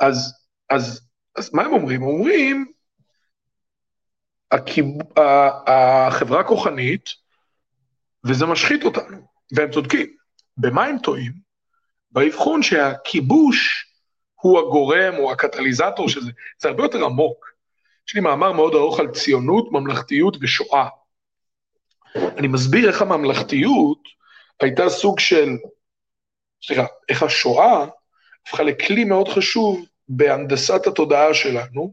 אז, 0.00 0.34
אז, 0.70 1.08
אז 1.36 1.54
מה 1.54 1.62
הם 1.62 1.72
אומרים? 1.72 2.02
הם 2.02 2.08
אומרים, 2.08 2.66
החברה 5.66 6.44
כוחנית, 6.44 7.10
וזה 8.24 8.46
משחית 8.46 8.84
אותנו, 8.84 9.26
והם 9.52 9.70
צודקים. 9.70 10.06
במה 10.56 10.84
הם 10.84 10.98
טועים? 10.98 11.32
באבחון 12.10 12.62
שהכיבוש 12.62 13.86
הוא 14.34 14.58
הגורם 14.58 15.14
או 15.18 15.32
הקטליזטור 15.32 16.08
של 16.08 16.20
זה, 16.20 16.30
זה 16.58 16.68
הרבה 16.68 16.82
יותר 16.82 17.04
עמוק. 17.04 17.55
יש 18.08 18.14
לי 18.14 18.20
מאמר 18.20 18.52
מאוד 18.52 18.74
ארוך 18.74 19.00
על 19.00 19.10
ציונות, 19.10 19.72
ממלכתיות 19.72 20.36
ושואה. 20.40 20.88
אני 22.16 22.48
מסביר 22.48 22.88
איך 22.88 23.02
הממלכתיות 23.02 23.98
הייתה 24.60 24.88
סוג 24.88 25.18
של, 25.18 25.48
סליחה, 26.66 26.86
איך 27.08 27.22
השואה 27.22 27.86
הפכה 28.46 28.62
לכלי 28.62 29.04
מאוד 29.04 29.28
חשוב 29.28 29.86
בהנדסת 30.08 30.86
התודעה 30.86 31.34
שלנו, 31.34 31.92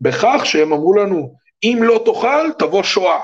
בכך 0.00 0.40
שהם 0.44 0.72
אמרו 0.72 0.94
לנו, 0.94 1.34
אם 1.62 1.78
לא 1.82 2.02
תאכל, 2.04 2.52
תבוא 2.58 2.82
שואה. 2.82 3.22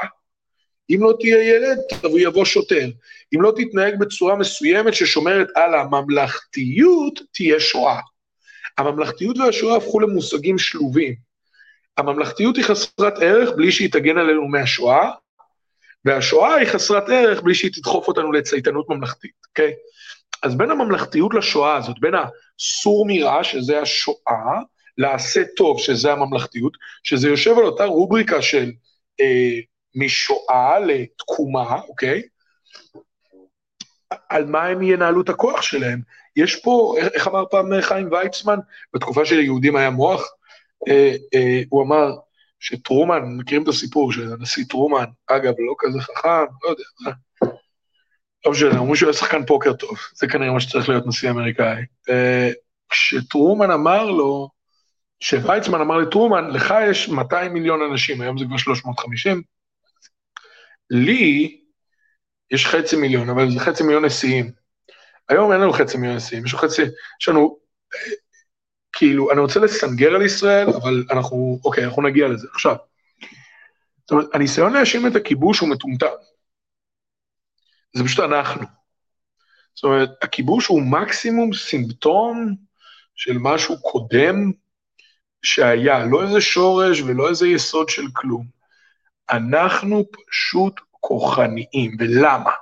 אם 0.91 0.99
לא 1.01 1.15
תהיה 1.21 1.55
ילד, 1.55 1.79
תבוא 2.01 2.19
יבוא 2.19 2.45
שוטר. 2.45 2.89
אם 3.35 3.43
לא 3.43 3.53
תתנהג 3.57 3.99
בצורה 3.99 4.37
מסוימת 4.37 4.95
ששומרת 4.95 5.49
על 5.55 5.75
הממלכתיות, 5.75 7.21
תהיה 7.33 7.61
שואה. 7.61 8.01
הממלכתיות 8.79 9.39
והשואה 9.39 9.77
הפכו 9.77 10.01
למושגים 10.01 10.59
שלובים. 10.59 11.15
הממלכתיות 11.99 12.57
היא 12.57 12.65
חסרת 12.65 13.19
ערך 13.21 13.51
בלי 13.57 13.73
שהיא 13.73 13.93
תגן 13.93 14.19
עלינו 14.19 14.49
מהשואה, 14.49 15.11
והשואה 16.05 16.55
היא 16.55 16.69
חסרת 16.69 17.09
ערך 17.09 17.43
בלי 17.43 17.55
שהיא 17.55 17.71
תדחוף 17.75 18.09
אותנו 18.09 18.33
לצייתנות 18.33 18.89
ממלכתית, 18.89 19.33
אוקיי? 19.49 19.71
Okay? 19.71 19.75
אז 20.43 20.55
בין 20.55 20.71
הממלכתיות 20.71 21.35
לשואה 21.35 21.77
הזאת, 21.77 21.97
בין 22.01 22.15
הסור 22.15 23.07
מרע, 23.09 23.45
שזה 23.45 23.81
השואה, 23.81 24.61
לעשה 24.99 25.43
טוב, 25.57 25.81
שזה 25.81 26.13
הממלכתיות, 26.13 26.77
שזה 27.03 27.29
יושב 27.29 27.59
על 27.59 27.65
אותה 27.65 27.85
רובריקה 27.85 28.43
של 28.43 28.73
אה, 29.21 29.61
משואה 29.95 30.79
לתקומה, 30.79 31.81
אוקיי? 31.89 32.23
על 34.29 34.47
מה 34.47 34.65
הם 34.67 34.83
ינהלו 34.83 35.21
את 35.21 35.29
הכוח 35.29 35.63
שלהם. 35.63 36.01
יש 36.37 36.57
פה, 36.57 36.95
איך 37.15 37.29
אמר 37.29 37.45
פעם 37.51 37.81
חיים 37.81 38.13
ויצמן? 38.13 38.59
בתקופה 38.95 39.25
שליהודים 39.25 39.77
היה 39.77 39.91
מוח, 39.91 40.31
הוא 41.69 41.83
אמר 41.83 42.11
שטרומן, 42.61 43.23
מכירים 43.37 43.63
את 43.63 43.69
הסיפור 43.69 44.13
של 44.13 44.33
הנשיא 44.33 44.65
טרומן, 44.69 45.05
אגב, 45.27 45.55
לא 45.59 45.75
כזה 45.79 46.01
חכם, 46.01 46.29
לא 46.65 46.71
יודע, 46.71 46.85
מה. 47.01 47.13
לא 48.47 48.53
משנה, 48.53 48.79
אומרים 48.79 48.97
שהוא 48.97 49.07
היה 49.07 49.19
שחקן 49.19 49.47
פוקר 49.47 49.73
טוב, 49.73 49.99
זה 50.15 50.27
כנראה 50.27 50.53
מה 50.53 50.61
שצריך 50.61 50.89
להיות 50.89 51.07
נשיא 51.07 51.31
אמריקאי. 51.31 51.83
אה, 52.11 52.51
כשטרומן 52.89 53.71
אמר 53.71 54.11
לו, 54.11 54.49
שוויצמן 55.21 55.81
אמר 55.81 55.97
לטרומן, 55.97 56.51
לך 56.51 56.75
יש 56.91 57.09
200 57.09 57.53
מיליון 57.53 57.83
אנשים, 57.83 58.21
היום 58.21 58.39
זה 58.39 58.45
כבר 58.45 58.57
350, 58.57 59.43
לי 60.91 61.61
יש 62.51 62.67
חצי 62.67 62.97
מיליון, 62.97 63.31
אבל 63.31 63.51
זה 63.51 63.61
חצי 63.61 63.83
מיליון 63.83 64.05
נשיאים. 64.05 64.53
היום 65.29 65.53
אין 65.53 65.61
לנו 65.61 65.73
חצי 65.73 65.97
מיליון 65.99 66.17
נשיאים, 66.17 66.45
יש 66.45 66.55
לנו 66.55 66.63
חצי, 66.63 66.83
יש 67.21 67.29
לנו, 67.29 67.59
כאילו, 68.95 69.33
אני 69.33 69.41
רוצה 69.41 69.61
לסנגר 69.61 70.15
על 70.15 70.23
ישראל, 70.23 70.69
אבל 70.71 71.05
אנחנו, 71.11 71.61
אוקיי, 71.65 71.85
אנחנו 71.85 72.03
נגיע 72.03 72.29
לזה. 72.29 72.49
עכשיו, 72.55 72.77
זאת 74.01 74.11
אומרת, 74.11 74.27
הניסיון 74.35 74.73
להאשים 74.73 75.07
את 75.07 75.17
הכיבוש 75.17 75.59
הוא 75.59 75.69
מטומטם. 75.69 76.07
זה 77.97 78.05
פשוט 78.05 78.21
אנחנו. 78.21 78.67
זאת 79.75 79.85
אומרת, 79.85 80.11
הכיבוש 80.23 80.67
הוא 80.67 80.83
מקסימום 80.83 81.55
סימפטום 81.55 82.55
של 83.15 83.39
משהו 83.41 83.83
קודם 83.83 84.53
שהיה, 85.43 86.05
לא 86.05 86.23
איזה 86.23 86.41
שורש 86.41 87.01
ולא 87.01 87.29
איזה 87.29 87.49
יסוד 87.49 87.89
של 87.89 88.05
כלום. 88.13 88.47
אנחנו 89.31 90.05
פשוט 90.13 90.81
כוחניים, 90.91 91.97
ולמה? 91.99 92.53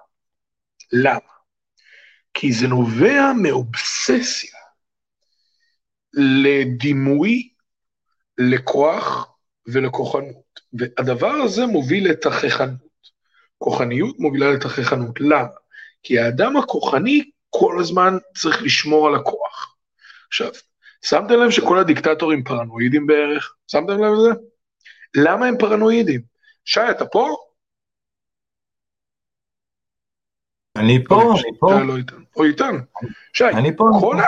למה? 0.92 1.33
כי 2.35 2.53
זה 2.53 2.68
נובע 2.68 3.33
מאובססיה 3.42 4.62
לדימוי, 6.14 7.48
לכוח 8.38 9.35
ולכוחנות. 9.66 10.61
והדבר 10.72 11.33
הזה 11.33 11.66
מוביל 11.66 12.11
לתככנות. 12.11 12.92
כוחניות 13.59 14.18
מובילה 14.18 14.53
לתככנות. 14.53 15.20
למה? 15.20 15.48
כי 16.03 16.18
האדם 16.18 16.57
הכוחני 16.57 17.31
כל 17.51 17.77
הזמן 17.81 18.16
צריך 18.38 18.62
לשמור 18.62 19.07
על 19.09 19.14
הכוח. 19.14 19.77
עכשיו, 20.29 20.51
שמתם 21.03 21.35
לב 21.35 21.51
שכל 21.51 21.79
הדיקטטורים 21.79 22.44
פרנואידים 22.44 23.07
בערך? 23.07 23.55
שמתם 23.66 23.92
לב 23.92 24.12
לזה? 24.12 24.31
למה 25.16 25.46
הם 25.46 25.59
פרנואידים? 25.59 26.20
שי, 26.64 26.81
אתה 26.90 27.07
פה? 27.07 27.37
אני 30.77 31.05
פה, 31.05 31.33
אני 31.33 31.59
פה. 31.59 31.81
לא 31.87 31.96
איתן. 31.96 32.22
או 32.37 32.44
איתן. 32.44 32.77
שי, 33.33 33.44
אני 33.44 33.77
פה. 33.77 33.85
כל, 34.01 34.16
ה... 34.20 34.25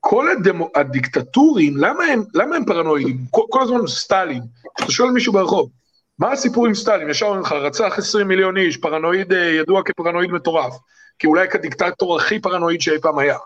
כל 0.00 0.30
הדמו... 0.30 0.70
הדיקטטורים, 0.74 1.76
למה 1.76 2.04
הם, 2.04 2.22
למה 2.34 2.56
הם 2.56 2.64
פרנואידים? 2.64 3.16
כל, 3.30 3.42
כל 3.50 3.62
הזמן 3.62 3.86
סטלין. 3.86 4.42
אתה 4.80 4.92
שואל 4.92 5.10
מישהו 5.10 5.32
ברחוב, 5.32 5.70
מה 6.18 6.32
הסיפור 6.32 6.66
עם 6.66 6.74
סטלין? 6.74 7.10
ישר 7.10 7.26
אומרים 7.26 7.42
לך, 7.42 7.52
רצח 7.52 7.94
20 7.98 8.28
מיליון 8.28 8.56
איש, 8.56 8.76
פרנואיד 8.76 9.32
אה, 9.32 9.38
ידוע 9.38 9.82
כפרנואיד 9.82 10.30
מטורף. 10.30 10.74
כי 11.18 11.26
אולי 11.26 11.48
כדיקטטור 11.48 12.16
הכי 12.16 12.40
פרנואיד 12.40 12.80
שאי 12.80 13.00
פעם 13.02 13.18
היה. 13.18 13.36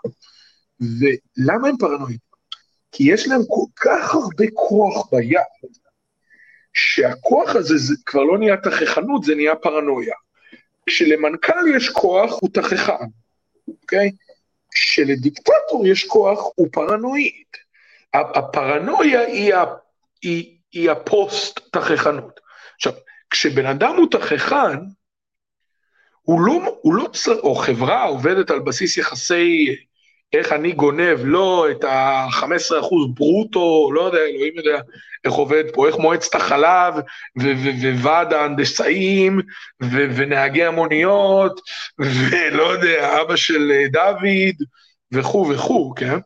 ולמה 0.79 1.67
הם 1.67 1.77
פרנואידים? 1.77 2.25
כי 2.91 3.03
יש 3.13 3.27
להם 3.27 3.41
כל 3.47 3.65
כך 3.75 4.15
הרבה 4.15 4.45
כוח 4.53 5.09
ביד, 5.11 5.39
שהכוח 6.73 7.55
הזה 7.55 7.77
זה 7.77 7.95
כבר 8.05 8.23
לא 8.23 8.37
נהיה 8.37 8.57
תככנות, 8.57 9.23
זה 9.23 9.35
נהיה 9.35 9.55
פרנויה. 9.55 10.15
כשלמנכ"ל 10.85 11.75
יש 11.75 11.89
כוח, 11.89 12.37
הוא 12.41 12.49
תככן, 12.53 13.05
אוקיי? 13.67 14.11
כשלדיקטטור 14.75 15.87
יש 15.87 16.03
כוח, 16.03 16.39
הוא 16.55 16.67
פרנואיד. 16.71 17.45
הפרנויה 18.13 19.19
היא, 19.19 19.53
היא, 20.21 20.57
היא 20.71 20.91
הפוסט-תככנות. 20.91 22.39
עכשיו, 22.75 22.93
כשבן 23.29 23.65
אדם 23.65 23.95
הוא 23.95 24.07
תככן, 24.11 24.77
הוא 26.21 26.41
לא, 26.41 26.77
הוא 26.81 26.93
לא 26.93 27.07
צר, 27.13 27.39
או 27.39 27.55
חברה 27.55 28.03
עובדת 28.03 28.49
על 28.49 28.59
בסיס 28.59 28.97
יחסי 28.97 29.75
איך 30.37 30.51
אני 30.51 30.71
גונב 30.71 31.17
לא 31.23 31.67
את 31.71 31.83
ה-15% 31.83 32.87
ברוטו, 33.13 33.91
לא 33.93 34.01
יודע, 34.01 34.19
אלוהים 34.19 34.53
יודע 34.57 34.79
איך 35.25 35.33
עובד 35.33 35.63
פה, 35.73 35.87
איך 35.87 35.95
מועצת 35.95 36.35
החלב, 36.35 36.93
וועד 38.01 38.33
ההנדסאים, 38.33 39.41
ונהגי 39.91 40.63
המוניות, 40.63 41.61
ולא 41.99 42.63
יודע, 42.63 43.21
אבא 43.21 43.35
של 43.35 43.71
אה, 43.71 43.87
דוד, 43.91 44.67
וכו' 45.11 45.49
וכו', 45.49 45.93
כן? 45.95 46.19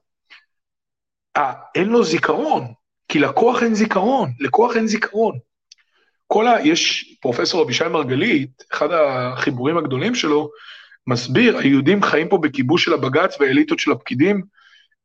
אה, 1.38 1.54
אין 1.76 1.90
לו 1.90 2.04
זיכרון, 2.04 2.74
כי 3.08 3.20
לכוח 3.20 3.64
אין 3.64 3.76
זיכרון, 3.76 4.32
לכוח 4.40 4.76
אין 4.76 4.88
זיכרון. 4.88 5.40
כל 6.28 6.48
ה... 6.48 6.62
יש 6.64 7.16
פרופסור 7.22 7.64
אבישי 7.64 7.88
מרגלית, 7.88 8.64
אחד 8.74 8.90
החיבורים 8.92 9.78
הגדולים 9.78 10.16
שלו, 10.16 10.50
מסביר, 11.10 11.58
היהודים 11.58 12.04
חיים 12.04 12.30
פה 12.30 12.38
בכיבוש 12.38 12.86
של 12.86 12.94
הבג"ץ 12.94 13.36
והאליטות 13.40 13.80
של 13.80 13.92
הפקידים. 13.92 14.42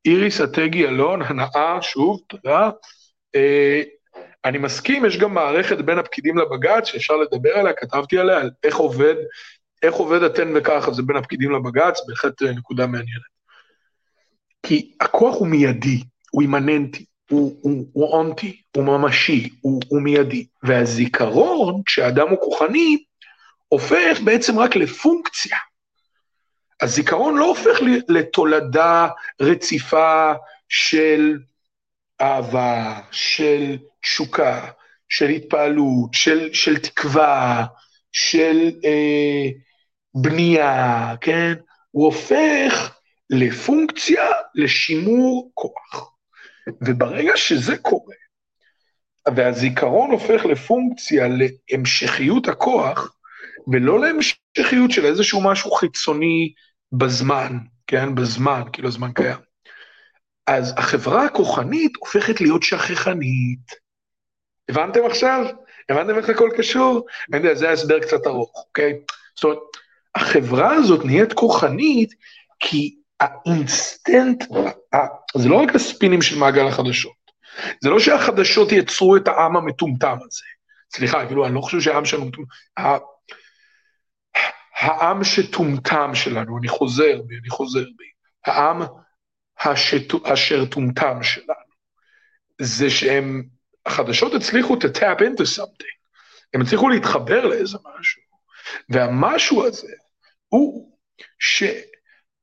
איריס 0.05 0.41
אטגי 0.41 0.87
אלון, 0.87 1.23
הנאה, 1.23 1.83
שוב, 1.83 2.21
תודה. 2.29 2.71
אה, 3.35 3.83
אני 4.45 4.59
מסכים, 4.59 5.05
יש 5.05 5.19
גם 5.19 5.35
מערכת 5.35 5.79
בין 5.79 5.99
הפקידים 5.99 6.39
לבג"ץ 6.39 6.87
שאפשר 6.87 7.17
לדבר 7.17 7.59
עליה, 7.59 7.73
כתבתי 7.73 8.19
עליה, 8.19 8.41
על 8.41 8.51
איך 8.65 8.77
עובד, 8.77 9.15
איך 9.83 9.95
עובד 9.95 10.23
התן 10.23 10.53
וככה, 10.55 10.93
זה 10.93 11.03
בין 11.03 11.17
הפקידים 11.17 11.53
לבג"ץ, 11.53 12.01
בהחלט 12.09 12.43
אה, 12.43 12.53
נקודה 12.53 12.87
מעניינת. 12.87 13.35
כי 14.67 14.93
הכוח 15.01 15.35
הוא 15.37 15.49
מיידי, 15.49 16.03
הוא 16.31 16.43
אימננטי, 16.43 17.05
הוא, 17.31 17.59
הוא, 17.63 17.87
הוא 17.93 18.13
אונטי, 18.13 18.63
הוא 18.77 18.85
ממשי, 18.85 19.49
הוא, 19.61 19.81
הוא 19.89 20.03
מיידי. 20.03 20.47
והזיכרון, 20.63 21.83
כשאדם 21.87 22.29
הוא 22.29 22.39
כוחני, 22.41 23.05
הופך 23.69 24.21
בעצם 24.25 24.59
רק 24.59 24.77
לפונקציה. 24.77 25.57
הזיכרון 26.85 27.37
לא 27.37 27.45
הופך 27.45 27.79
לתולדה 28.09 29.09
רציפה 29.41 30.33
של 30.69 31.39
אהבה, 32.21 33.01
של 33.11 33.77
תשוקה, 34.03 34.71
של 35.09 35.29
התפעלות, 35.29 36.15
של, 36.15 36.53
של 36.53 36.79
תקווה, 36.79 37.65
של 38.13 38.71
אה, 38.85 39.49
בנייה, 40.15 41.15
כן? 41.21 41.53
הוא 41.91 42.05
הופך 42.05 42.95
לפונקציה 43.31 44.23
לשימור 44.55 45.51
כוח. 45.55 46.15
וברגע 46.81 47.33
שזה 47.37 47.77
קורה, 47.77 48.15
והזיכרון 49.35 50.11
הופך 50.11 50.45
לפונקציה 50.45 51.25
להמשכיות 51.29 52.49
הכוח, 52.49 53.15
ולא 53.73 54.01
להמשכיות 54.01 54.91
של 54.91 55.07
איזשהו 55.07 55.41
משהו 55.41 55.71
חיצוני 55.71 56.53
בזמן, 56.99 57.59
כן? 57.87 58.15
בזמן, 58.15 58.63
כאילו 58.73 58.89
הזמן 58.89 59.13
קיים. 59.13 59.39
אז 60.47 60.75
החברה 60.77 61.25
הכוחנית 61.25 61.93
הופכת 61.99 62.41
להיות 62.41 62.63
שכחנית. 62.63 63.85
הבנתם 64.69 65.01
עכשיו? 65.07 65.47
הבנתם 65.89 66.19
איך 66.19 66.29
הכל 66.29 66.51
קשור? 66.57 67.07
אני 67.33 67.43
יודע, 67.43 67.55
זה 67.55 67.69
ההסבר 67.69 68.01
קצת 68.01 68.27
ארוך, 68.27 68.65
אוקיי? 68.67 68.93
זאת 69.37 69.45
אומרת, 69.45 69.59
החברה 70.15 70.75
הזאת 70.75 71.05
נהיית 71.05 71.33
כוחנית 71.33 72.15
כי 72.61 72.97
האינסטנט, 73.21 74.45
זה 75.37 75.49
לא 75.49 75.57
רק 75.57 75.75
הספינים 75.75 76.23
של 76.23 76.39
מעגל 76.39 76.67
החדשות. 76.67 77.25
זה 77.83 77.91
לא 77.91 78.01
שהחדשות 78.01 78.73
יצרו 78.73 79.17
את 79.17 79.29
העם 79.29 79.57
המטומטם 79.57 80.17
הזה. 80.27 80.45
סליחה, 80.95 81.27
כאילו, 81.27 81.47
אני 81.47 81.55
לא 81.55 81.61
חושב 81.61 81.81
שהעם 81.81 82.05
שלנו 82.05 82.25
מטומטם. 82.25 82.51
העם 84.79 85.25
שטומטם 85.25 86.11
שלנו, 86.15 86.59
אני 86.59 86.69
חוזר 86.69 87.23
בי, 87.27 87.39
אני 87.41 87.49
חוזר 87.49 87.85
בי. 87.97 88.05
העם 88.45 88.83
אשר 90.25 90.65
טומטם 90.65 91.23
שלנו. 91.23 91.75
זה 92.61 92.91
שהם, 92.91 93.43
החדשות 93.87 94.35
הצליחו 94.35 94.75
to 94.75 94.99
tap 94.99 95.21
into 95.21 95.59
something. 95.59 95.95
הם 96.55 96.61
הצליחו 96.61 96.89
להתחבר 96.89 97.47
לאיזה 97.47 97.79
משהו. 97.99 98.23
והמשהו 98.89 99.67
הזה 99.67 99.93
הוא 100.49 100.97
ש... 101.39 101.63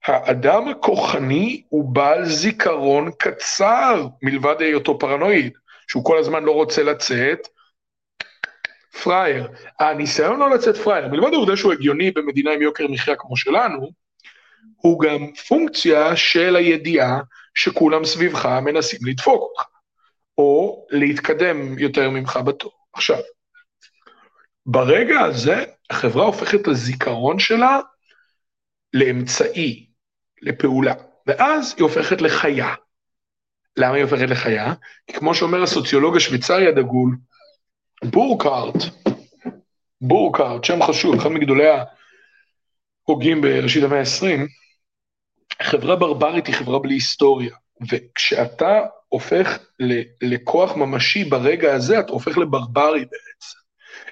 האדם 0.05 0.67
הכוחני 0.67 1.63
הוא 1.69 1.93
בעל 1.93 2.25
זיכרון 2.25 3.11
קצר 3.17 4.07
מלבד 4.21 4.55
היותו 4.59 4.99
פרנואיד, 4.99 5.53
שהוא 5.87 6.05
כל 6.05 6.17
הזמן 6.17 6.43
לא 6.43 6.51
רוצה 6.51 6.83
לצאת 6.83 7.47
פראייר. 9.03 9.47
הניסיון 9.79 10.39
לא 10.39 10.49
לצאת 10.49 10.77
פראייר, 10.77 11.07
מלבד 11.07 11.33
העובדה 11.33 11.57
שהוא 11.57 11.73
הגיוני 11.73 12.11
במדינה 12.11 12.51
עם 12.51 12.61
יוקר 12.61 12.87
מחיה 12.87 13.15
כמו 13.15 13.37
שלנו, 13.37 13.91
הוא 14.75 15.01
גם 15.01 15.33
פונקציה 15.47 16.15
של 16.15 16.55
הידיעה 16.55 17.19
שכולם 17.53 18.05
סביבך 18.05 18.45
מנסים 18.45 18.99
לדפוק 19.05 19.41
אותך, 19.41 19.63
או 20.37 20.85
להתקדם 20.89 21.79
יותר 21.79 22.09
ממך 22.09 22.39
בתור. 22.45 22.71
עכשיו, 22.93 23.17
ברגע 24.65 25.19
הזה 25.19 25.63
החברה 25.89 26.25
הופכת 26.25 26.61
את 26.61 26.67
הזיכרון 26.67 27.39
שלה 27.39 27.79
לאמצעי, 28.93 29.87
לפעולה, 30.41 30.93
ואז 31.27 31.73
היא 31.77 31.83
הופכת 31.83 32.21
לחיה. 32.21 32.73
למה 33.77 33.95
היא 33.95 34.03
הופכת 34.03 34.29
לחיה? 34.29 34.73
כי 35.07 35.13
כמו 35.13 35.35
שאומר 35.35 35.63
הסוציולוג 35.63 36.15
השוויצרי 36.15 36.67
הדגול, 36.67 37.15
בורקארט, 38.05 38.75
בורקארט, 40.01 40.63
שם 40.63 40.83
חשוב, 40.83 41.15
אחד 41.15 41.29
מגדולי 41.29 41.67
ההוגים 43.07 43.41
בראשית 43.41 43.83
המאה 43.83 43.99
ה-20, 43.99 44.47
חברה 45.61 45.95
ברברית 45.95 46.47
היא 46.47 46.55
חברה 46.55 46.79
בלי 46.79 46.93
היסטוריה, 46.93 47.55
וכשאתה 47.91 48.79
הופך 49.07 49.59
לכוח 50.21 50.75
ממשי 50.75 51.23
ברגע 51.23 51.73
הזה, 51.73 51.99
אתה 51.99 52.11
הופך 52.11 52.37
לברברי 52.37 52.99
בעצם. 52.99 53.57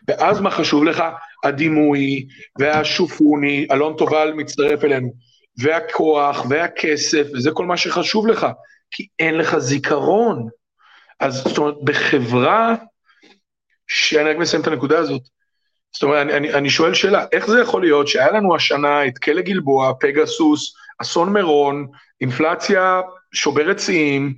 ואז 0.08 0.41
מה 0.41 0.52
חשוב 0.52 0.84
לך? 0.84 1.04
הדימוי 1.43 2.28
והשופוני, 2.60 3.67
אלון 3.71 3.95
טובל 3.97 4.34
מצטרף 4.36 4.84
אלינו. 4.84 5.13
והכוח 5.58 6.45
והכסף, 6.49 7.28
וזה 7.34 7.52
כל 7.54 7.65
מה 7.65 7.78
שחשוב 7.78 8.28
לך, 8.28 8.47
כי 8.91 9.08
אין 9.19 9.38
לך 9.38 9.58
זיכרון. 9.58 10.47
אז 11.19 11.34
זאת 11.34 11.58
אומרת, 11.58 11.75
בחברה, 11.84 12.75
שאני 13.89 14.30
רק 14.30 14.38
מסיים 14.38 14.62
את 14.62 14.67
הנקודה 14.67 14.99
הזאת, 14.99 15.21
זאת 15.91 16.04
אומרת, 16.04 16.21
אני, 16.21 16.34
אני, 16.34 16.54
אני 16.54 16.69
שואל 16.69 16.93
שאלה, 16.93 17.25
איך 17.32 17.47
זה 17.47 17.62
יכול 17.62 17.82
להיות 17.82 18.08
שהיה 18.08 18.32
לנו 18.32 18.56
השנה 18.56 19.08
את 19.08 19.17
כלא 19.17 19.41
גלבוע, 19.41 19.93
פגסוס, 19.99 20.73
אסון 21.02 21.34
מירון, 21.34 21.88
אינפלציה 22.21 23.02
שוברת 23.34 23.80
שיאים, 23.80 24.34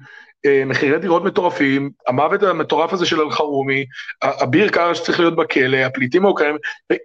אה, 0.46 0.64
מחירי 0.66 1.00
דירות 1.00 1.24
מטורפים, 1.24 1.92
המוות 2.08 2.44
המטורף 2.44 2.94
הזה 2.94 3.06
של 3.06 3.22
אלחרומי, 3.22 3.86
אביר 4.24 4.70
קארה 4.70 4.96
שצריך 4.96 5.20
להיות 5.20 5.36
בכלא, 5.36 5.78
הפליטים 5.78 6.26
האוקראינים, 6.26 6.58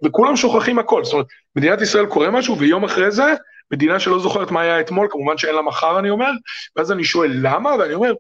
וכולם 0.05 0.37
שוכחים 0.37 0.79
הכל. 0.79 1.05
זאת 1.05 1.13
אומרת, 1.13 1.27
מדינת 1.57 1.81
ישראל 1.81 2.07
קורה 2.07 2.31
משהו, 2.31 2.59
ויום 2.59 2.85
אחרי 2.85 3.11
זה, 3.11 3.35
מדינה 3.71 4.01
שלא 4.01 4.19
זוכרת 4.19 4.51
מה 4.51 4.61
היה 4.61 4.81
אתמול, 4.81 5.09
כמובן 5.11 5.39
שאין 5.39 5.55
לה 5.55 5.63
מחר, 5.63 5.99
אני 5.99 6.11
אומר, 6.11 6.31
ואז 6.77 6.93
אני 6.93 7.05
שואל 7.05 7.31
למה, 7.43 7.71
ואני 7.79 7.95
אומר, 7.95 8.13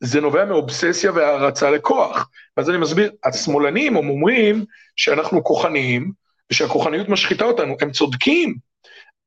זה 0.00 0.20
נובע 0.20 0.44
מאובססיה 0.44 1.12
והערצה 1.12 1.70
לכוח. 1.70 2.28
ואז 2.56 2.70
אני 2.70 2.78
מסביר, 2.78 3.10
השמאלנים 3.24 3.96
אומרים 3.96 4.64
שאנחנו 4.96 5.44
כוחניים, 5.44 6.12
ושהכוחניות 6.50 7.08
משחיתה 7.08 7.44
אותנו, 7.44 7.76
הם 7.80 7.90
צודקים. 7.90 8.54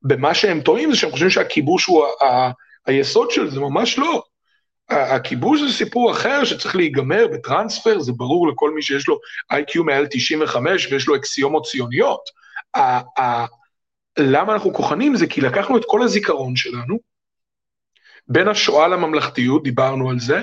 במה 0.02 0.34
שהם 0.34 0.62
טועים 0.62 0.92
זה 0.92 0.98
שהם 0.98 1.12
חושבים 1.12 1.30
שהכיבוש 1.30 1.86
הוא 1.86 2.06
ה- 2.06 2.26
ה- 2.26 2.52
היסוד 2.86 3.32
של 3.32 3.50
זה, 3.50 3.60
ממש 3.60 4.00
לא. 4.00 4.24
הכיבוש 4.90 5.62
זה 5.62 5.78
סיפור 5.78 6.12
אחר 6.12 6.44
שצריך 6.44 6.76
להיגמר 6.76 7.28
בטרנספר, 7.34 8.00
זה 8.00 8.12
ברור 8.12 8.48
לכל 8.48 8.72
מי 8.72 8.82
שיש 8.82 9.08
לו 9.08 9.20
איי-קיו 9.52 9.84
מעל 9.84 10.08
95 10.12 10.92
ויש 10.92 11.08
לו 11.08 11.16
אקסיומות 11.16 11.66
ציוניות. 11.66 12.22
למה 14.20 14.54
אנחנו 14.54 14.74
כוחנים? 14.74 15.16
זה 15.16 15.28
כי 15.28 15.42
לקחנו 15.42 15.78
את 15.78 15.84
כל 15.88 16.02
הזיכרון 16.04 16.56
שלנו, 16.56 17.00
בין 18.28 18.48
השואה 18.48 18.88
לממלכתיות, 18.88 19.64
דיברנו 19.64 20.10
על 20.10 20.20
זה, 20.20 20.42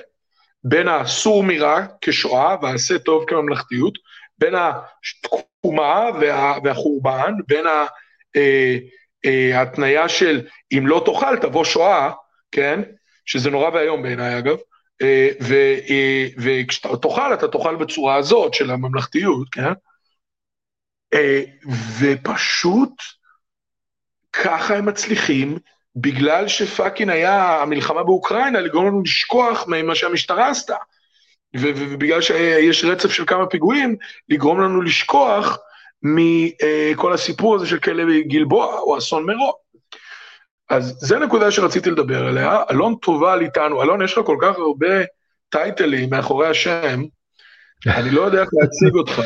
בין 0.65 0.89
הסור 0.89 1.43
מרע 1.43 1.87
כשואה 2.01 2.57
והעשה 2.63 2.99
טוב 2.99 3.25
כממלכתיות, 3.27 3.99
בין 4.39 4.55
התקומה 4.55 6.05
וה, 6.21 6.59
והחורבן, 6.65 7.35
בין 7.47 7.67
אה, 8.37 8.77
אה, 9.25 9.59
ההתניה 9.59 10.09
של 10.09 10.47
אם 10.73 10.87
לא 10.87 11.03
תאכל 11.07 11.37
תבוא 11.37 11.65
שואה, 11.65 12.11
כן? 12.53 12.83
שזה 13.27 13.51
נורא 13.51 13.69
ואיום 13.69 14.03
בעיניי 14.03 14.39
אגב, 14.39 14.57
אה, 15.03 15.29
אה, 15.91 16.27
וכשאתה 16.39 16.97
תאכל 16.97 17.35
אתה 17.35 17.49
תאכל 17.49 17.77
בצורה 17.77 18.17
הזאת 18.17 18.55
של 18.55 18.71
הממלכתיות, 18.71 19.49
כן? 19.49 19.73
ופשוט 22.01 22.93
ככה 24.33 24.77
הם 24.77 24.87
מצליחים, 24.87 25.59
בגלל 25.97 26.49
שפאקינג 26.49 27.11
היה 27.11 27.63
המלחמה 27.63 28.03
באוקראינה, 28.03 28.61
לגרום 28.61 28.87
לנו 28.87 29.03
לשכוח 29.03 29.65
ממה 29.69 29.95
שהמשטרה 29.95 30.51
עשתה. 30.51 30.77
ובגלל 31.57 32.21
שיש 32.21 32.85
רצף 32.85 33.13
של 33.13 33.25
כמה 33.27 33.47
פיגועים, 33.47 33.97
לגרום 34.29 34.61
לנו 34.61 34.83
לשכוח 34.83 35.59
מכל 36.03 37.13
הסיפור 37.13 37.55
הזה 37.55 37.67
של 37.67 37.79
כלא 37.79 38.05
גלבוע 38.21 38.79
או 38.79 38.99
אסון 38.99 39.27
מירון. 39.27 39.53
אז 40.71 40.97
זה 41.01 41.19
נקודה 41.19 41.51
שרציתי 41.51 41.91
לדבר 41.91 42.27
עליה. 42.27 42.63
אלון 42.71 42.95
טובל 42.95 43.41
איתנו. 43.41 43.83
אלון, 43.83 44.03
יש 44.03 44.19
לך 44.19 44.27
כל 44.27 44.37
כך 44.43 44.57
הרבה 44.57 45.05
טייטלים 45.49 46.11
מאחורי 46.11 46.49
השם, 46.49 47.03
אני 47.87 48.11
לא 48.11 48.23
יודע 48.23 48.41
איך 48.41 48.49
להציג 48.53 48.95
אותך. 48.95 49.23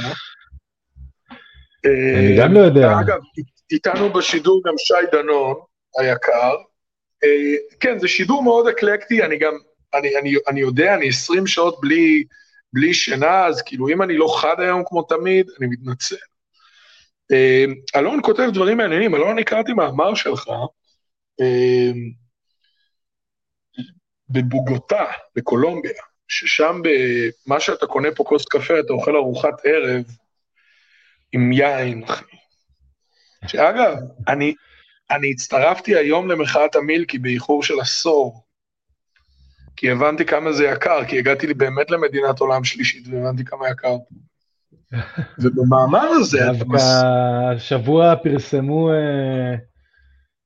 אני 1.85 2.37
גם 2.38 2.53
לא 2.53 2.59
יודע. 2.59 3.01
אגב, 3.01 3.18
איתנו 3.72 4.12
בשידור 4.12 4.62
גם 4.66 4.75
שי 4.79 4.94
דנון 5.12 5.55
היקר. 5.98 6.55
כן, 7.81 7.98
זה 7.98 8.09
שידור 8.09 8.42
מאוד 8.42 8.68
אקלקטי, 8.68 9.22
אני 9.22 9.38
גם, 9.38 9.52
אני, 9.94 10.16
אני, 10.18 10.35
אני 10.48 10.61
יודע, 10.61 10.94
אני 10.94 11.09
20 11.09 11.46
שעות 11.46 11.81
בלי 11.81 12.24
בלי 12.72 12.94
שינה, 12.94 13.46
אז 13.46 13.62
כאילו 13.62 13.88
אם 13.88 14.02
אני 14.02 14.16
לא 14.16 14.37
חד 14.40 14.61
היום 14.61 14.83
כמו 14.87 15.02
תמיד, 15.02 15.50
אני 15.59 15.66
מתנצל. 15.66 16.16
אה, 17.33 17.64
אלון 17.96 18.20
כותב 18.22 18.48
דברים 18.55 18.76
מעניינים, 18.76 19.14
אלון, 19.14 19.31
אני 19.31 19.44
קראתי 19.44 19.72
מאמר 19.72 20.14
שלך, 20.14 20.48
אה, 21.40 21.90
בבוגוטה, 24.28 25.05
בקולומביה, 25.37 26.02
ששם 26.28 26.81
במה 26.83 27.61
שאתה 27.61 27.87
קונה 27.87 28.09
פה 28.16 28.24
כוס 28.24 28.44
קפה, 28.44 28.81
אתה 28.81 28.92
אוכל 28.92 29.16
ארוחת 29.16 29.55
ערב 29.64 30.05
עם 31.33 31.52
יין, 31.52 32.05
אחי. 32.05 32.24
שאגב, 33.46 33.96
אני, 34.28 34.55
אני 35.11 35.31
הצטרפתי 35.31 35.97
היום 35.97 36.31
למחאת 36.31 36.77
המילקי 36.77 37.19
באיחור 37.19 37.62
של 37.62 37.81
עשור, 37.81 38.45
כי 39.77 39.91
הבנתי 39.91 40.25
כמה 40.25 40.53
זה 40.53 40.65
יקר, 40.65 41.05
כי 41.05 41.19
הגעתי 41.19 41.47
לי 41.47 41.55
באמת 41.55 41.91
למדינת 41.91 42.41
עולם 42.41 42.65
שלישית 42.65 43.09
והבנתי 43.09 43.45
כמה 43.45 43.71
יקר. 43.71 43.97
ובמאמר 45.38 46.09
הזה... 46.21 46.38
דווקא 46.59 46.77
השבוע 47.57 48.17
פרסמו 48.17 48.93
אה, 48.93 49.55